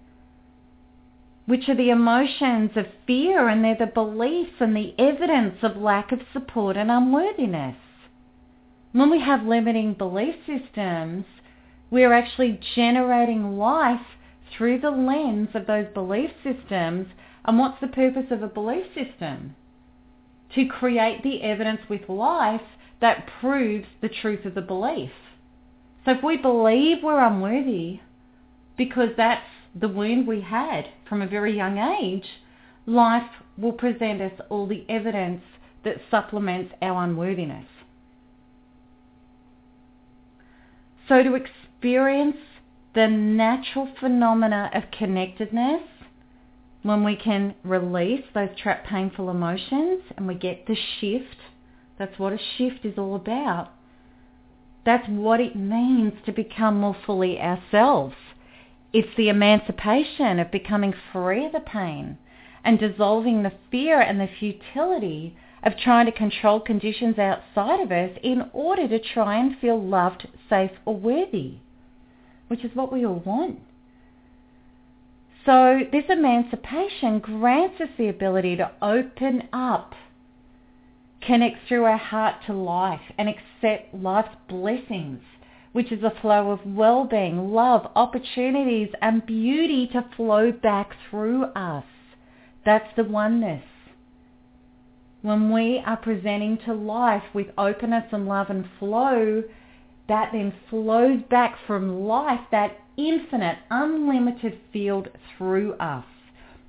which 1.46 1.68
are 1.68 1.76
the 1.76 1.90
emotions 1.90 2.70
of 2.74 2.86
fear 3.06 3.48
and 3.48 3.62
they're 3.62 3.76
the 3.78 3.86
beliefs 3.86 4.54
and 4.60 4.74
the 4.74 4.94
evidence 4.98 5.58
of 5.62 5.76
lack 5.76 6.10
of 6.10 6.20
support 6.32 6.76
and 6.76 6.90
unworthiness. 6.90 7.76
When 8.92 9.08
we 9.08 9.20
have 9.20 9.46
limiting 9.46 9.94
belief 9.94 10.34
systems, 10.46 11.24
we're 11.90 12.12
actually 12.12 12.58
generating 12.74 13.56
life 13.56 14.04
through 14.56 14.80
the 14.80 14.90
lens 14.90 15.50
of 15.54 15.66
those 15.66 15.86
belief 15.94 16.30
systems. 16.42 17.06
And 17.44 17.58
what's 17.58 17.80
the 17.80 17.86
purpose 17.86 18.26
of 18.32 18.42
a 18.42 18.48
belief 18.48 18.86
system? 18.94 19.54
To 20.56 20.66
create 20.66 21.22
the 21.22 21.42
evidence 21.42 21.80
with 21.88 22.08
life 22.08 22.62
that 23.00 23.28
proves 23.40 23.86
the 24.02 24.08
truth 24.08 24.44
of 24.44 24.54
the 24.54 24.60
belief. 24.60 25.12
So 26.04 26.12
if 26.12 26.24
we 26.24 26.36
believe 26.36 26.98
we're 27.02 27.24
unworthy 27.24 28.00
because 28.76 29.10
that's 29.16 29.46
the 29.78 29.88
wound 29.88 30.26
we 30.26 30.40
had 30.40 30.88
from 31.08 31.22
a 31.22 31.28
very 31.28 31.56
young 31.56 31.78
age, 31.78 32.26
life 32.86 33.30
will 33.56 33.72
present 33.72 34.20
us 34.20 34.32
all 34.48 34.66
the 34.66 34.84
evidence 34.88 35.42
that 35.84 36.00
supplements 36.10 36.74
our 36.82 37.04
unworthiness. 37.04 37.66
So 41.10 41.24
to 41.24 41.34
experience 41.34 42.36
the 42.94 43.08
natural 43.08 43.88
phenomena 43.98 44.70
of 44.72 44.92
connectedness, 44.96 45.82
when 46.84 47.02
we 47.02 47.16
can 47.16 47.56
release 47.64 48.24
those 48.32 48.50
trapped 48.56 48.86
painful 48.86 49.28
emotions 49.28 50.04
and 50.16 50.28
we 50.28 50.36
get 50.36 50.68
the 50.68 50.76
shift, 50.76 51.36
that's 51.98 52.16
what 52.16 52.32
a 52.32 52.38
shift 52.56 52.84
is 52.84 52.96
all 52.96 53.16
about. 53.16 53.72
That's 54.86 55.08
what 55.08 55.40
it 55.40 55.56
means 55.56 56.12
to 56.26 56.32
become 56.32 56.78
more 56.78 56.96
fully 57.04 57.40
ourselves. 57.40 58.14
It's 58.92 59.16
the 59.16 59.30
emancipation 59.30 60.38
of 60.38 60.52
becoming 60.52 60.94
free 61.12 61.44
of 61.44 61.50
the 61.50 61.58
pain 61.58 62.18
and 62.64 62.78
dissolving 62.78 63.42
the 63.42 63.52
fear 63.72 64.00
and 64.00 64.20
the 64.20 64.28
futility 64.38 65.36
of 65.62 65.76
trying 65.76 66.06
to 66.06 66.12
control 66.12 66.60
conditions 66.60 67.18
outside 67.18 67.80
of 67.80 67.92
us 67.92 68.10
in 68.22 68.50
order 68.52 68.88
to 68.88 68.98
try 68.98 69.38
and 69.38 69.58
feel 69.58 69.80
loved, 69.80 70.26
safe 70.48 70.70
or 70.86 70.96
worthy, 70.96 71.56
which 72.48 72.64
is 72.64 72.74
what 72.74 72.92
we 72.92 73.04
all 73.04 73.22
want. 73.24 73.60
So 75.44 75.80
this 75.90 76.04
emancipation 76.08 77.18
grants 77.18 77.80
us 77.80 77.88
the 77.98 78.08
ability 78.08 78.56
to 78.56 78.70
open 78.82 79.48
up, 79.52 79.94
connect 81.20 81.66
through 81.68 81.84
our 81.84 81.98
heart 81.98 82.36
to 82.46 82.52
life 82.52 83.00
and 83.18 83.28
accept 83.28 83.94
life's 83.94 84.36
blessings, 84.48 85.20
which 85.72 85.92
is 85.92 86.02
a 86.02 86.20
flow 86.20 86.50
of 86.50 86.60
well-being, 86.66 87.52
love, 87.52 87.90
opportunities 87.94 88.90
and 89.00 89.24
beauty 89.26 89.86
to 89.88 90.08
flow 90.16 90.52
back 90.52 90.90
through 91.08 91.44
us. 91.44 91.84
That's 92.64 92.94
the 92.96 93.04
oneness 93.04 93.64
when 95.22 95.52
we 95.52 95.82
are 95.84 95.96
presenting 95.96 96.58
to 96.64 96.72
life 96.72 97.22
with 97.34 97.48
openness 97.58 98.04
and 98.12 98.26
love 98.26 98.48
and 98.48 98.66
flow, 98.78 99.42
that 100.08 100.30
then 100.32 100.52
flows 100.68 101.20
back 101.30 101.56
from 101.66 102.04
life, 102.04 102.40
that 102.50 102.78
infinite, 102.96 103.58
unlimited 103.70 104.58
field 104.72 105.08
through 105.36 105.74
us. 105.74 106.04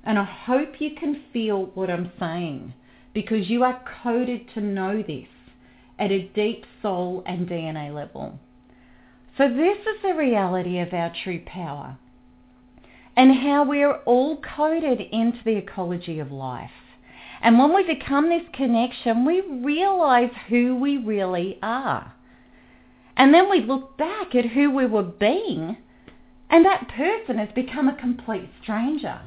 And 0.04 0.18
I 0.18 0.24
hope 0.24 0.80
you 0.80 0.90
can 0.98 1.22
feel 1.32 1.66
what 1.74 1.90
I'm 1.90 2.12
saying 2.18 2.74
because 3.14 3.48
you 3.48 3.62
are 3.62 3.82
coded 4.02 4.48
to 4.54 4.60
know 4.60 5.02
this 5.02 5.28
at 5.98 6.10
a 6.10 6.30
deep 6.34 6.64
soul 6.80 7.22
and 7.26 7.48
DNA 7.48 7.94
level. 7.94 8.38
So 9.38 9.48
this 9.48 9.78
is 9.78 10.02
the 10.02 10.14
reality 10.14 10.78
of 10.78 10.92
our 10.92 11.12
true 11.24 11.42
power 11.46 11.96
and 13.16 13.34
how 13.34 13.64
we're 13.64 13.96
all 14.04 14.40
coded 14.56 15.00
into 15.00 15.38
the 15.44 15.56
ecology 15.56 16.18
of 16.18 16.32
life. 16.32 16.70
And 17.42 17.58
when 17.58 17.74
we 17.74 17.82
become 17.82 18.28
this 18.28 18.46
connection, 18.54 19.24
we 19.24 19.40
realize 19.40 20.30
who 20.48 20.76
we 20.76 20.96
really 20.96 21.58
are. 21.60 22.14
And 23.16 23.34
then 23.34 23.50
we 23.50 23.60
look 23.60 23.98
back 23.98 24.34
at 24.34 24.46
who 24.46 24.70
we 24.70 24.86
were 24.86 25.02
being, 25.02 25.76
and 26.48 26.64
that 26.64 26.88
person 26.88 27.38
has 27.38 27.48
become 27.54 27.88
a 27.88 27.96
complete 27.96 28.48
stranger. 28.62 29.20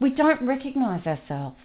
We 0.00 0.10
don't 0.10 0.46
recognize 0.46 1.06
ourselves. 1.06 1.56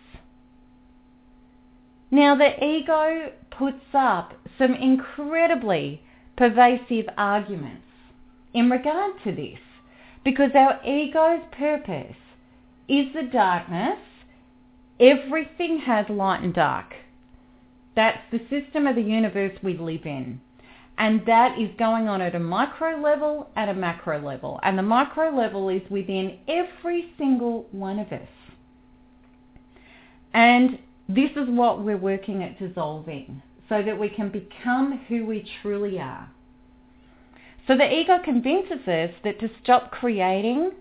Now, 2.10 2.36
the 2.36 2.64
ego 2.64 3.32
puts 3.52 3.84
up 3.94 4.34
some 4.58 4.74
incredibly 4.74 6.02
pervasive 6.38 7.06
arguments 7.18 7.84
in 8.54 8.70
regard 8.70 9.14
to 9.24 9.32
this 9.34 9.60
because 10.24 10.52
our 10.56 10.80
ego's 10.86 11.44
purpose 11.52 12.16
is 12.88 13.14
the 13.14 13.24
darkness. 13.32 14.00
Everything 15.00 15.80
has 15.80 16.06
light 16.10 16.42
and 16.42 16.54
dark. 16.54 16.94
That's 17.96 18.20
the 18.32 18.40
system 18.50 18.88
of 18.88 18.96
the 18.96 19.02
universe 19.02 19.58
we 19.64 19.78
live 19.78 20.06
in. 20.06 20.42
And 20.98 21.26
that 21.26 21.60
is 21.60 21.70
going 21.78 22.08
on 22.08 22.22
at 22.22 22.36
a 22.36 22.40
micro 22.40 23.02
level, 23.02 23.50
at 23.56 23.68
a 23.68 23.74
macro 23.74 24.22
level. 24.26 24.60
And 24.64 24.78
the 24.78 24.84
micro 24.84 25.36
level 25.36 25.68
is 25.70 25.82
within 25.90 26.40
every 26.48 27.14
single 27.18 27.68
one 27.72 28.00
of 28.00 28.12
us. 28.14 28.30
And 30.34 30.80
this 31.10 31.32
is 31.32 31.50
what 31.50 31.84
we're 31.84 31.98
working 31.98 32.44
at 32.44 32.58
dissolving 32.60 33.42
so 33.68 33.82
that 33.82 34.00
we 34.00 34.10
can 34.10 34.30
become 34.30 35.02
who 35.08 35.26
we 35.26 35.50
truly 35.62 36.00
are. 36.00 36.30
So 37.68 37.76
the 37.76 37.92
ego 37.92 38.20
convinces 38.24 38.88
us 38.88 39.12
that 39.24 39.40
to 39.40 39.50
stop 39.62 39.92
creating 39.92 40.72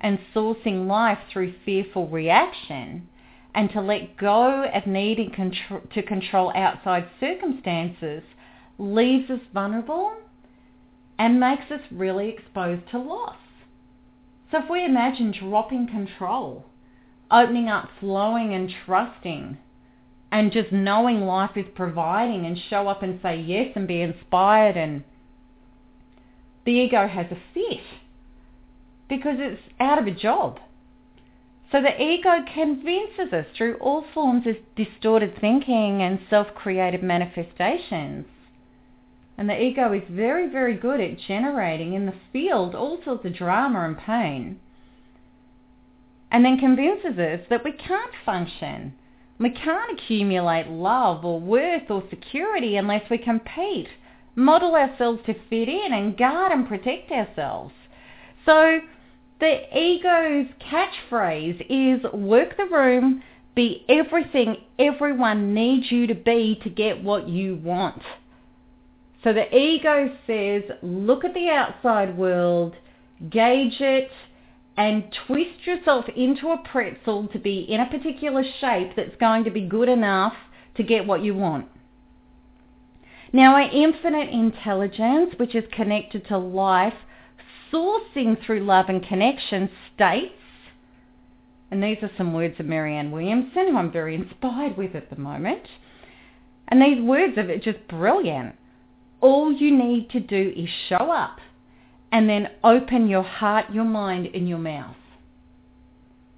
and 0.00 0.18
sourcing 0.34 0.86
life 0.86 1.18
through 1.32 1.54
fearful 1.64 2.08
reaction 2.08 3.08
and 3.54 3.70
to 3.70 3.80
let 3.80 4.16
go 4.16 4.64
of 4.64 4.86
needing 4.86 5.30
contr- 5.30 5.90
to 5.92 6.02
control 6.02 6.52
outside 6.54 7.08
circumstances 7.20 8.22
leaves 8.78 9.30
us 9.30 9.40
vulnerable 9.52 10.12
and 11.18 11.38
makes 11.38 11.70
us 11.70 11.80
really 11.90 12.28
exposed 12.30 12.82
to 12.90 12.98
loss. 12.98 13.36
So 14.50 14.58
if 14.58 14.70
we 14.70 14.84
imagine 14.84 15.32
dropping 15.32 15.88
control, 15.88 16.66
opening 17.30 17.68
up, 17.68 17.88
flowing 18.00 18.54
and 18.54 18.72
trusting, 18.84 19.58
and 20.30 20.50
just 20.50 20.72
knowing 20.72 21.20
life 21.20 21.56
is 21.56 21.66
providing 21.74 22.46
and 22.46 22.58
show 22.70 22.88
up 22.88 23.02
and 23.02 23.20
say 23.22 23.38
yes 23.38 23.68
and 23.76 23.86
be 23.86 24.00
inspired 24.00 24.76
and 24.76 25.04
the 26.64 26.72
ego 26.72 27.06
has 27.06 27.26
a 27.30 27.38
fit 27.52 27.84
because 29.08 29.36
it's 29.38 29.60
out 29.78 29.98
of 29.98 30.06
a 30.06 30.10
job. 30.10 30.58
So 31.72 31.80
the 31.80 32.00
ego 32.00 32.44
convinces 32.52 33.32
us 33.32 33.46
through 33.56 33.76
all 33.76 34.04
forms 34.12 34.46
of 34.46 34.56
distorted 34.76 35.40
thinking 35.40 36.02
and 36.02 36.20
self-created 36.28 37.02
manifestations. 37.02 38.26
And 39.38 39.48
the 39.48 39.60
ego 39.60 39.92
is 39.92 40.02
very, 40.10 40.48
very 40.48 40.76
good 40.76 41.00
at 41.00 41.18
generating 41.26 41.94
in 41.94 42.06
the 42.06 42.14
field 42.32 42.74
all 42.74 43.02
sorts 43.02 43.24
of 43.24 43.34
drama 43.34 43.80
and 43.86 43.98
pain. 43.98 44.60
And 46.30 46.44
then 46.44 46.58
convinces 46.58 47.18
us 47.18 47.40
that 47.48 47.64
we 47.64 47.72
can't 47.72 48.12
function 48.24 48.94
we 49.42 49.50
can't 49.50 49.98
accumulate 49.98 50.68
love 50.68 51.24
or 51.24 51.40
worth 51.40 51.90
or 51.90 52.04
security 52.10 52.76
unless 52.76 53.10
we 53.10 53.18
compete, 53.18 53.88
model 54.36 54.76
ourselves 54.76 55.20
to 55.26 55.34
fit 55.50 55.68
in 55.68 55.92
and 55.92 56.16
guard 56.16 56.52
and 56.52 56.68
protect 56.68 57.10
ourselves. 57.10 57.74
So 58.46 58.80
the 59.42 59.76
ego's 59.76 60.46
catchphrase 60.60 61.66
is 61.68 62.12
work 62.12 62.56
the 62.56 62.64
room, 62.66 63.24
be 63.56 63.84
everything 63.88 64.56
everyone 64.78 65.52
needs 65.52 65.90
you 65.90 66.06
to 66.06 66.14
be 66.14 66.60
to 66.62 66.70
get 66.70 67.02
what 67.02 67.28
you 67.28 67.56
want. 67.56 68.00
So 69.24 69.32
the 69.32 69.52
ego 69.52 70.16
says, 70.28 70.62
look 70.80 71.24
at 71.24 71.34
the 71.34 71.48
outside 71.48 72.16
world, 72.16 72.76
gauge 73.30 73.80
it, 73.80 74.12
and 74.76 75.12
twist 75.26 75.66
yourself 75.66 76.04
into 76.16 76.52
a 76.52 76.62
pretzel 76.70 77.26
to 77.32 77.38
be 77.40 77.66
in 77.68 77.80
a 77.80 77.90
particular 77.90 78.44
shape 78.60 78.92
that's 78.94 79.16
going 79.18 79.42
to 79.42 79.50
be 79.50 79.62
good 79.62 79.88
enough 79.88 80.34
to 80.76 80.84
get 80.84 81.04
what 81.04 81.24
you 81.24 81.34
want. 81.34 81.66
Now 83.32 83.54
our 83.54 83.62
infinite 83.62 84.28
intelligence, 84.30 85.34
which 85.36 85.56
is 85.56 85.64
connected 85.72 86.28
to 86.28 86.38
life, 86.38 86.94
sourcing 87.72 88.44
through 88.44 88.64
love 88.64 88.86
and 88.88 89.06
connection, 89.06 89.70
states, 89.94 90.34
and 91.70 91.82
these 91.82 91.98
are 92.02 92.10
some 92.18 92.34
words 92.34 92.60
of 92.60 92.66
Marianne 92.66 93.10
Williamson, 93.10 93.68
who 93.68 93.76
I'm 93.78 93.90
very 93.90 94.14
inspired 94.14 94.76
with 94.76 94.94
at 94.94 95.08
the 95.08 95.16
moment, 95.16 95.62
and 96.68 96.82
these 96.82 97.00
words 97.00 97.38
are 97.38 97.58
just 97.58 97.88
brilliant. 97.88 98.54
All 99.20 99.52
you 99.52 99.76
need 99.76 100.10
to 100.10 100.20
do 100.20 100.52
is 100.56 100.68
show 100.88 101.10
up 101.10 101.38
and 102.10 102.28
then 102.28 102.48
open 102.62 103.08
your 103.08 103.22
heart, 103.22 103.66
your 103.72 103.84
mind, 103.84 104.28
and 104.34 104.48
your 104.48 104.58
mouth. 104.58 104.96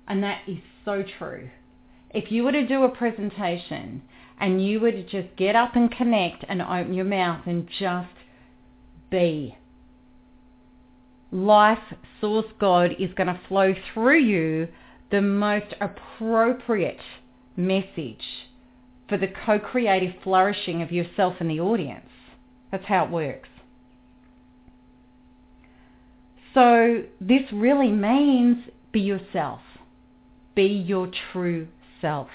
And 0.07 0.22
that 0.22 0.43
is 0.47 0.59
so 0.85 1.03
true. 1.18 1.51
If 2.11 2.30
you 2.30 2.45
were 2.45 2.53
to 2.53 2.66
do 2.66 2.85
a 2.85 2.89
presentation 2.89 4.03
and 4.39 4.64
you 4.64 4.78
were 4.78 4.93
to 4.93 5.03
just 5.03 5.35
get 5.37 5.57
up 5.57 5.74
and 5.74 5.91
connect 5.91 6.45
and 6.49 6.62
open 6.62 6.95
your 6.95 7.05
mouth 7.05 7.47
and 7.47 7.68
just 7.78 8.09
be, 9.11 9.57
life, 11.35 11.78
source 12.20 12.47
God 12.61 12.93
is 12.99 13.12
going 13.14 13.26
to 13.26 13.41
flow 13.49 13.74
through 13.93 14.20
you 14.20 14.68
the 15.11 15.20
most 15.20 15.74
appropriate 15.80 17.01
message 17.57 18.24
for 19.09 19.18
the 19.18 19.28
co-creative 19.45 20.14
flourishing 20.22 20.80
of 20.80 20.93
yourself 20.93 21.35
and 21.41 21.51
the 21.51 21.61
audience. 21.61 22.09
That's 22.70 22.85
how 22.87 23.05
it 23.05 23.11
works. 23.11 23.49
So 26.55 27.03
this 27.20 27.43
really 27.53 27.91
means 27.91 28.64
be 28.93 29.01
yourself. 29.01 29.61
Be 30.55 30.66
your 30.66 31.11
true 31.32 31.66
self. 32.01 32.28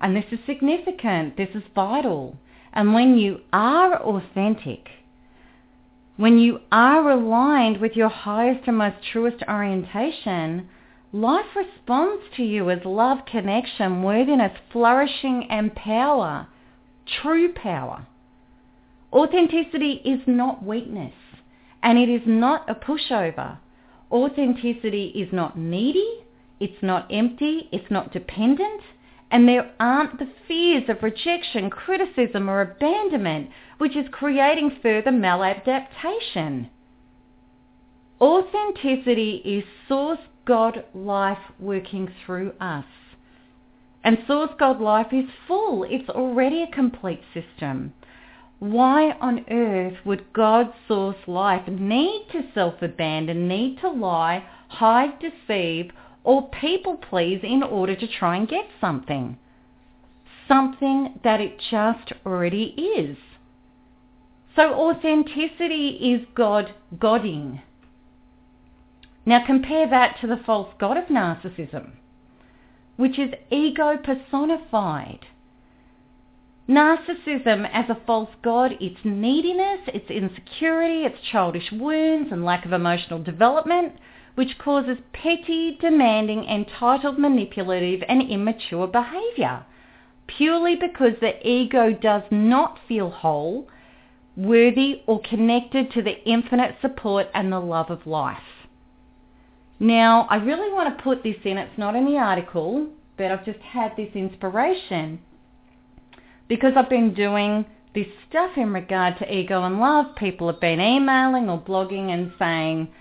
And 0.00 0.16
this 0.16 0.24
is 0.32 0.40
significant. 0.44 1.36
This 1.36 1.50
is 1.54 1.62
vital. 1.72 2.36
And 2.72 2.94
when 2.94 3.16
you 3.16 3.40
are 3.52 4.02
authentic, 4.02 4.88
when 6.18 6.36
you 6.36 6.58
are 6.72 7.10
aligned 7.12 7.80
with 7.80 7.92
your 7.94 8.08
highest 8.08 8.66
and 8.66 8.78
most 8.78 8.96
truest 9.12 9.36
orientation, 9.48 10.68
life 11.12 11.46
responds 11.54 12.24
to 12.36 12.42
you 12.42 12.68
as 12.70 12.84
love, 12.84 13.18
connection, 13.24 14.02
worthiness, 14.02 14.50
flourishing 14.72 15.46
and 15.48 15.72
power. 15.76 16.48
True 17.22 17.52
power. 17.52 18.04
Authenticity 19.12 20.02
is 20.04 20.18
not 20.26 20.66
weakness. 20.66 21.14
And 21.84 21.96
it 21.98 22.08
is 22.08 22.22
not 22.26 22.68
a 22.68 22.74
pushover. 22.74 23.58
Authenticity 24.10 25.12
is 25.14 25.32
not 25.32 25.56
needy, 25.56 26.24
it's 26.58 26.82
not 26.82 27.06
empty, 27.12 27.68
it's 27.70 27.92
not 27.92 28.12
dependent, 28.12 28.82
and 29.30 29.48
there 29.48 29.72
aren't 29.78 30.18
the 30.18 30.28
fears 30.46 30.84
of 30.88 31.02
rejection, 31.02 31.70
criticism 31.70 32.48
or 32.48 32.62
abandonment, 32.62 33.50
which 33.78 33.96
is 33.96 34.06
creating 34.10 34.78
further 34.82 35.10
maladaptation. 35.10 36.68
Authenticity 38.20 39.42
is 39.44 39.64
Source 39.86 40.18
God 40.44 40.84
life 40.94 41.38
working 41.60 42.08
through 42.24 42.52
us. 42.60 42.86
And 44.02 44.18
Source 44.26 44.50
God 44.58 44.80
life 44.80 45.12
is 45.12 45.26
full. 45.46 45.84
It's 45.84 46.08
already 46.08 46.62
a 46.62 46.74
complete 46.74 47.20
system. 47.34 47.92
Why 48.58 49.12
on 49.20 49.44
earth 49.50 49.98
would 50.04 50.32
God's 50.32 50.72
source 50.88 51.28
life 51.28 51.68
need 51.68 52.26
to 52.32 52.42
self-abandon, 52.54 53.46
need 53.46 53.78
to 53.82 53.88
lie, 53.88 54.44
hide, 54.68 55.20
deceive, 55.20 55.92
or 56.28 56.46
people 56.50 56.94
please 56.94 57.40
in 57.42 57.62
order 57.62 57.96
to 57.96 58.06
try 58.06 58.36
and 58.36 58.46
get 58.46 58.66
something? 58.82 59.38
Something 60.46 61.18
that 61.24 61.40
it 61.40 61.58
just 61.70 62.12
already 62.26 62.64
is. 62.76 63.16
So 64.54 64.74
authenticity 64.74 65.88
is 66.12 66.26
God 66.34 66.74
godding. 66.98 67.62
Now 69.24 69.46
compare 69.46 69.88
that 69.88 70.20
to 70.20 70.26
the 70.26 70.36
false 70.44 70.68
god 70.78 70.98
of 70.98 71.04
narcissism, 71.04 71.92
which 72.98 73.18
is 73.18 73.30
ego 73.50 73.96
personified. 73.96 75.20
Narcissism 76.68 77.66
as 77.72 77.88
a 77.88 78.02
false 78.06 78.34
god, 78.42 78.72
its 78.82 78.98
neediness, 79.02 79.80
its 79.86 80.10
insecurity, 80.10 81.04
its 81.04 81.16
childish 81.32 81.72
wounds 81.72 82.30
and 82.30 82.44
lack 82.44 82.66
of 82.66 82.74
emotional 82.74 83.22
development, 83.22 83.94
which 84.38 84.56
causes 84.56 84.96
petty, 85.12 85.76
demanding, 85.80 86.44
entitled, 86.44 87.18
manipulative 87.18 88.04
and 88.08 88.30
immature 88.30 88.86
behaviour, 88.86 89.66
purely 90.28 90.76
because 90.76 91.14
the 91.20 91.34
ego 91.44 91.92
does 91.92 92.22
not 92.30 92.78
feel 92.86 93.10
whole 93.10 93.66
worthy 94.36 95.02
or 95.08 95.20
connected 95.22 95.90
to 95.90 96.00
the 96.00 96.24
infinite 96.24 96.76
support 96.80 97.26
and 97.34 97.50
the 97.50 97.58
love 97.58 97.90
of 97.90 98.06
life. 98.06 98.38
Now, 99.80 100.28
I 100.30 100.36
really 100.36 100.72
want 100.72 100.96
to 100.96 101.02
put 101.02 101.24
this 101.24 101.38
in. 101.44 101.58
It's 101.58 101.76
not 101.76 101.96
in 101.96 102.04
the 102.04 102.18
article, 102.18 102.86
but 103.16 103.32
I've 103.32 103.44
just 103.44 103.58
had 103.58 103.96
this 103.96 104.14
inspiration 104.14 105.18
because 106.46 106.74
I've 106.76 106.88
been 106.88 107.12
doing 107.12 107.66
this 107.92 108.06
stuff 108.28 108.52
in 108.56 108.72
regard 108.72 109.18
to 109.18 109.36
ego 109.36 109.64
and 109.64 109.80
love. 109.80 110.14
People 110.14 110.46
have 110.46 110.60
been 110.60 110.80
emailing 110.80 111.50
or 111.50 111.60
blogging 111.60 112.10
and 112.10 112.32
saying, 112.38 112.92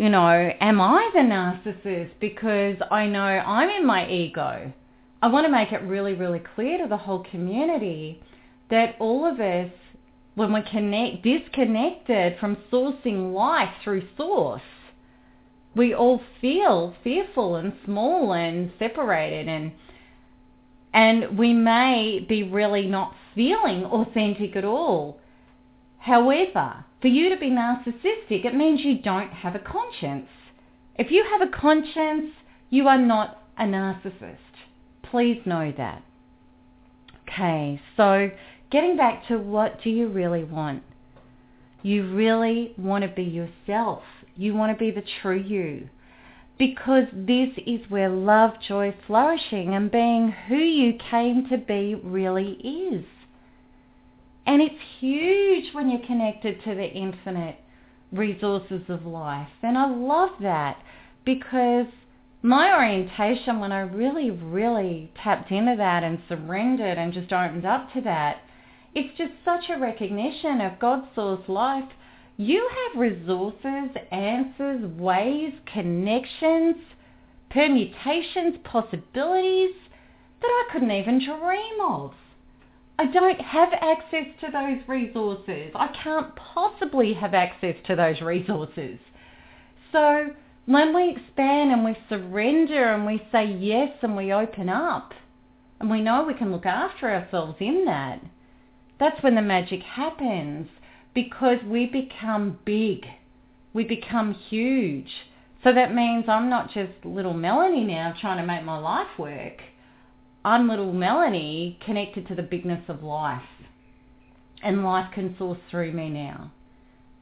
you 0.00 0.08
know, 0.08 0.50
am 0.62 0.80
I 0.80 1.10
the 1.12 1.20
narcissist 1.20 2.12
because 2.20 2.76
I 2.90 3.04
know 3.06 3.20
I'm 3.20 3.68
in 3.68 3.86
my 3.86 4.08
ego? 4.08 4.72
I 5.20 5.28
want 5.28 5.44
to 5.44 5.52
make 5.52 5.72
it 5.72 5.82
really, 5.82 6.14
really 6.14 6.40
clear 6.54 6.78
to 6.78 6.88
the 6.88 6.96
whole 6.96 7.22
community 7.30 8.22
that 8.70 8.96
all 8.98 9.30
of 9.30 9.38
us, 9.40 9.70
when 10.36 10.54
we're 10.54 10.62
connect, 10.62 11.22
disconnected 11.22 12.38
from 12.40 12.56
sourcing 12.72 13.34
life 13.34 13.68
through 13.84 14.08
source, 14.16 14.62
we 15.76 15.92
all 15.92 16.22
feel 16.40 16.94
fearful 17.04 17.56
and 17.56 17.74
small 17.84 18.32
and 18.32 18.72
separated 18.78 19.48
and 19.48 19.70
and 20.94 21.38
we 21.38 21.52
may 21.52 22.24
be 22.26 22.42
really 22.42 22.86
not 22.86 23.14
feeling 23.34 23.84
authentic 23.84 24.56
at 24.56 24.64
all. 24.64 25.20
However, 25.98 26.86
for 27.00 27.08
you 27.08 27.30
to 27.30 27.36
be 27.36 27.50
narcissistic, 27.50 28.44
it 28.44 28.54
means 28.54 28.80
you 28.82 29.00
don't 29.00 29.32
have 29.32 29.54
a 29.54 29.58
conscience. 29.58 30.28
If 30.96 31.10
you 31.10 31.24
have 31.30 31.40
a 31.40 31.50
conscience, 31.50 32.32
you 32.68 32.88
are 32.88 32.98
not 32.98 33.42
a 33.58 33.64
narcissist. 33.64 34.36
Please 35.02 35.40
know 35.46 35.72
that. 35.76 36.02
Okay, 37.28 37.80
so 37.96 38.30
getting 38.70 38.96
back 38.96 39.26
to 39.28 39.38
what 39.38 39.82
do 39.82 39.90
you 39.90 40.08
really 40.08 40.44
want? 40.44 40.82
You 41.82 42.14
really 42.14 42.74
want 42.76 43.02
to 43.02 43.08
be 43.08 43.22
yourself. 43.22 44.02
You 44.36 44.54
want 44.54 44.76
to 44.76 44.78
be 44.78 44.90
the 44.90 45.06
true 45.22 45.40
you. 45.40 45.88
Because 46.58 47.04
this 47.14 47.48
is 47.66 47.80
where 47.88 48.10
love, 48.10 48.50
joy, 48.66 48.94
flourishing 49.06 49.74
and 49.74 49.90
being 49.90 50.34
who 50.48 50.56
you 50.56 50.98
came 51.10 51.48
to 51.48 51.56
be 51.56 51.94
really 51.94 52.52
is. 52.52 53.04
And 54.50 54.60
it's 54.60 54.82
huge 54.98 55.72
when 55.74 55.88
you're 55.88 56.04
connected 56.04 56.60
to 56.64 56.74
the 56.74 56.90
infinite 56.90 57.54
resources 58.10 58.82
of 58.88 59.06
life. 59.06 59.46
And 59.62 59.78
I 59.78 59.88
love 59.88 60.30
that 60.40 60.82
because 61.24 61.86
my 62.42 62.74
orientation 62.74 63.60
when 63.60 63.70
I 63.70 63.82
really, 63.82 64.32
really 64.32 65.12
tapped 65.22 65.52
into 65.52 65.76
that 65.76 66.02
and 66.02 66.18
surrendered 66.28 66.98
and 66.98 67.12
just 67.12 67.32
opened 67.32 67.64
up 67.64 67.92
to 67.92 68.00
that, 68.00 68.38
it's 68.92 69.16
just 69.16 69.34
such 69.44 69.70
a 69.70 69.78
recognition 69.78 70.60
of 70.60 70.80
God's 70.80 71.06
source 71.14 71.48
life. 71.48 71.88
You 72.36 72.68
have 72.68 73.00
resources, 73.00 73.94
answers, 74.10 74.84
ways, 74.98 75.52
connections, 75.72 76.74
permutations, 77.50 78.56
possibilities 78.64 79.76
that 80.40 80.48
I 80.48 80.68
couldn't 80.72 80.90
even 80.90 81.24
dream 81.24 81.80
of. 81.88 82.14
I 83.00 83.06
don't 83.06 83.40
have 83.40 83.72
access 83.80 84.26
to 84.42 84.50
those 84.52 84.86
resources. 84.86 85.72
I 85.74 85.88
can't 86.04 86.36
possibly 86.36 87.14
have 87.14 87.32
access 87.32 87.74
to 87.86 87.96
those 87.96 88.20
resources. 88.20 88.98
So 89.90 90.28
when 90.66 90.94
we 90.94 91.16
expand 91.16 91.72
and 91.72 91.82
we 91.82 91.96
surrender 92.10 92.92
and 92.92 93.06
we 93.06 93.26
say 93.32 93.46
yes 93.46 93.88
and 94.02 94.14
we 94.14 94.34
open 94.34 94.68
up 94.68 95.14
and 95.80 95.90
we 95.90 96.02
know 96.02 96.24
we 96.24 96.34
can 96.34 96.52
look 96.52 96.66
after 96.66 97.08
ourselves 97.08 97.56
in 97.58 97.86
that, 97.86 98.20
that's 98.98 99.22
when 99.22 99.34
the 99.34 99.40
magic 99.40 99.80
happens 99.80 100.68
because 101.14 101.56
we 101.64 101.86
become 101.86 102.58
big. 102.66 103.06
We 103.72 103.84
become 103.84 104.34
huge. 104.34 105.08
So 105.64 105.72
that 105.72 105.94
means 105.94 106.26
I'm 106.28 106.50
not 106.50 106.70
just 106.70 106.92
little 107.02 107.32
Melanie 107.32 107.84
now 107.84 108.12
trying 108.20 108.36
to 108.36 108.46
make 108.46 108.62
my 108.62 108.76
life 108.78 109.18
work. 109.18 109.62
I'm 110.44 110.68
little 110.68 110.92
Melanie 110.92 111.78
connected 111.84 112.26
to 112.28 112.34
the 112.34 112.42
bigness 112.42 112.82
of 112.88 113.02
life. 113.02 113.42
And 114.62 114.84
life 114.84 115.12
can 115.14 115.36
source 115.38 115.58
through 115.70 115.92
me 115.92 116.08
now 116.08 116.50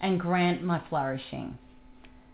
and 0.00 0.20
grant 0.20 0.62
my 0.62 0.80
flourishing. 0.88 1.58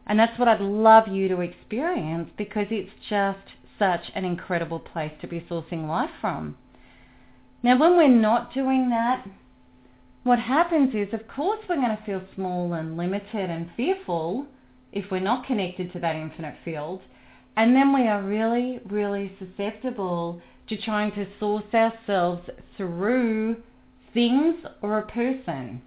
And 0.06 0.18
that's 0.18 0.38
what 0.38 0.48
I'd 0.48 0.60
love 0.60 1.08
you 1.08 1.28
to 1.28 1.40
experience 1.40 2.30
because 2.36 2.66
it's 2.70 2.92
just 3.08 3.38
such 3.78 4.02
an 4.14 4.24
incredible 4.24 4.78
place 4.78 5.12
to 5.20 5.26
be 5.26 5.40
sourcing 5.50 5.88
life 5.88 6.10
from. 6.20 6.56
Now, 7.62 7.78
when 7.78 7.96
we're 7.96 8.08
not 8.08 8.52
doing 8.52 8.90
that, 8.90 9.26
what 10.22 10.38
happens 10.38 10.94
is, 10.94 11.12
of 11.14 11.26
course, 11.28 11.60
we're 11.68 11.76
going 11.76 11.96
to 11.96 12.02
feel 12.04 12.22
small 12.34 12.74
and 12.74 12.96
limited 12.96 13.50
and 13.50 13.70
fearful 13.76 14.46
if 14.92 15.10
we're 15.10 15.20
not 15.20 15.46
connected 15.46 15.92
to 15.92 15.98
that 16.00 16.16
infinite 16.16 16.56
field. 16.64 17.00
And 17.56 17.74
then 17.74 17.94
we 17.94 18.06
are 18.06 18.22
really, 18.22 18.80
really 18.86 19.36
susceptible 19.38 20.42
to 20.68 20.76
trying 20.76 21.12
to 21.12 21.26
source 21.38 21.64
ourselves 21.74 22.48
through 22.76 23.56
things 24.12 24.56
or 24.82 24.98
a 24.98 25.06
person. 25.06 25.82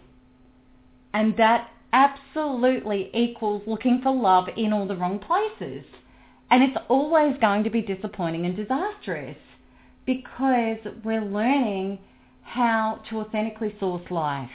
And 1.14 1.36
that 1.38 1.70
absolutely 1.94 3.10
equals 3.14 3.64
looking 3.66 4.02
for 4.04 4.14
love 4.14 4.48
in 4.56 4.74
all 4.74 4.88
the 4.88 4.96
wrong 4.96 5.20
places. 5.20 5.86
And 6.52 6.64
it's 6.64 6.78
always 6.90 7.36
going 7.42 7.64
to 7.64 7.70
be 7.70 7.82
disappointing 7.82 8.46
and 8.46 8.56
disastrous 8.56 9.38
because 10.06 10.78
we're 11.04 11.24
learning 11.26 12.00
how 12.44 13.02
to 13.10 13.20
authentically 13.20 13.76
source 13.80 14.10
life. 14.10 14.50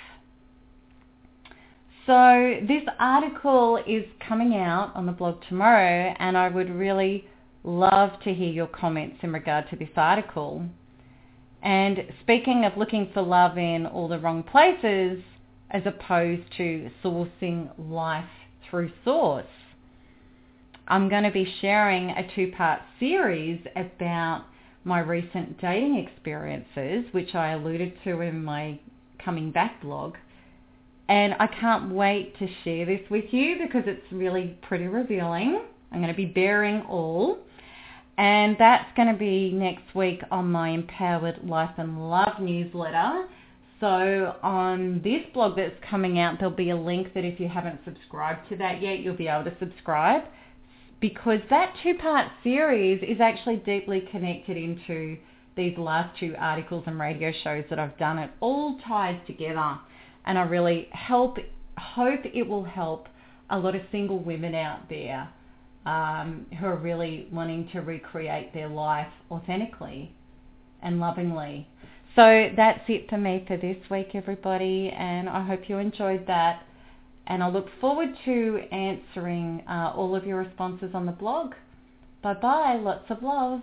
So 2.06 2.60
this 2.66 2.82
article 2.98 3.82
is 3.86 4.04
coming 4.26 4.56
out 4.56 4.92
on 4.96 5.06
the 5.06 5.12
blog 5.12 5.42
tomorrow 5.48 6.14
and 6.18 6.36
I 6.36 6.48
would 6.48 6.70
really 6.70 7.28
love 7.64 8.10
to 8.24 8.32
hear 8.34 8.50
your 8.50 8.66
comments 8.66 9.18
in 9.22 9.32
regard 9.32 9.68
to 9.70 9.76
this 9.76 9.88
article. 9.96 10.64
And 11.62 12.04
speaking 12.22 12.64
of 12.64 12.76
looking 12.76 13.10
for 13.14 13.22
love 13.22 13.56
in 13.56 13.86
all 13.86 14.08
the 14.08 14.18
wrong 14.18 14.42
places 14.42 15.22
as 15.70 15.82
opposed 15.86 16.42
to 16.56 16.90
sourcing 17.04 17.70
life 17.78 18.24
through 18.68 18.90
source, 19.04 19.46
I'm 20.88 21.08
going 21.08 21.22
to 21.22 21.30
be 21.30 21.54
sharing 21.60 22.10
a 22.10 22.28
two-part 22.34 22.80
series 22.98 23.60
about 23.76 24.46
my 24.84 24.98
recent 24.98 25.60
dating 25.60 25.96
experiences, 25.96 27.04
which 27.12 27.34
I 27.36 27.52
alluded 27.52 27.94
to 28.02 28.20
in 28.20 28.42
my 28.42 28.80
coming 29.24 29.52
back 29.52 29.80
blog. 29.80 30.16
And 31.08 31.34
I 31.38 31.46
can't 31.46 31.92
wait 31.92 32.36
to 32.38 32.48
share 32.64 32.86
this 32.86 33.08
with 33.08 33.26
you 33.32 33.58
because 33.62 33.84
it's 33.86 34.10
really 34.10 34.58
pretty 34.62 34.88
revealing. 34.88 35.62
I'm 35.92 35.98
going 35.98 36.12
to 36.12 36.16
be 36.16 36.26
bearing 36.26 36.82
all. 36.88 37.38
And 38.18 38.56
that's 38.58 38.94
going 38.96 39.08
to 39.08 39.18
be 39.18 39.52
next 39.52 39.94
week 39.94 40.22
on 40.30 40.52
my 40.52 40.70
Empowered 40.70 41.40
Life 41.44 41.74
and 41.78 42.10
Love 42.10 42.40
newsletter. 42.40 43.26
So 43.80 44.36
on 44.42 45.00
this 45.02 45.22
blog 45.34 45.56
that's 45.56 45.74
coming 45.88 46.18
out, 46.20 46.38
there'll 46.38 46.54
be 46.54 46.70
a 46.70 46.76
link 46.76 47.14
that 47.14 47.24
if 47.24 47.40
you 47.40 47.48
haven't 47.48 47.80
subscribed 47.84 48.48
to 48.50 48.56
that 48.58 48.80
yet, 48.80 49.00
you'll 49.00 49.16
be 49.16 49.28
able 49.28 49.50
to 49.50 49.56
subscribe 49.58 50.22
because 51.00 51.40
that 51.50 51.74
two-part 51.82 52.30
series 52.44 53.02
is 53.02 53.20
actually 53.20 53.56
deeply 53.56 54.06
connected 54.12 54.56
into 54.56 55.18
these 55.56 55.76
last 55.76 56.16
two 56.20 56.34
articles 56.38 56.84
and 56.86 56.98
radio 56.98 57.32
shows 57.42 57.64
that 57.70 57.78
I've 57.80 57.98
done. 57.98 58.18
It 58.18 58.30
all 58.40 58.78
ties 58.86 59.20
together 59.26 59.78
and 60.26 60.38
I 60.38 60.42
really 60.42 60.86
help, 60.92 61.38
hope 61.76 62.20
it 62.24 62.48
will 62.48 62.64
help 62.64 63.08
a 63.50 63.58
lot 63.58 63.74
of 63.74 63.82
single 63.90 64.20
women 64.20 64.54
out 64.54 64.88
there 64.88 65.28
um, 65.86 66.46
who 66.58 66.66
are 66.66 66.76
really 66.76 67.28
wanting 67.32 67.68
to 67.72 67.80
recreate 67.80 68.52
their 68.54 68.68
life 68.68 69.12
authentically 69.30 70.14
and 70.82 71.00
lovingly. 71.00 71.66
So 72.14 72.50
that's 72.56 72.82
it 72.88 73.08
for 73.08 73.18
me 73.18 73.44
for 73.46 73.56
this 73.56 73.78
week, 73.90 74.10
everybody, 74.14 74.90
and 74.90 75.28
I 75.28 75.44
hope 75.44 75.68
you 75.68 75.78
enjoyed 75.78 76.26
that. 76.26 76.64
And 77.26 77.42
I 77.42 77.48
look 77.48 77.68
forward 77.80 78.10
to 78.24 78.60
answering 78.70 79.62
uh, 79.68 79.92
all 79.96 80.14
of 80.14 80.26
your 80.26 80.38
responses 80.38 80.90
on 80.92 81.06
the 81.06 81.12
blog. 81.12 81.54
Bye-bye. 82.22 82.80
Lots 82.82 83.10
of 83.10 83.22
love. 83.22 83.60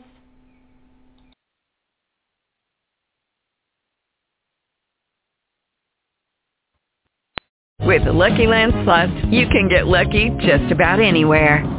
With 7.81 8.03
the 8.05 8.13
Lucky 8.13 8.47
Land 8.47 8.73
Slots, 8.83 9.11
you 9.29 9.47
can 9.47 9.69
get 9.69 9.87
lucky 9.87 10.29
just 10.41 10.71
about 10.71 10.99
anywhere. 10.99 11.78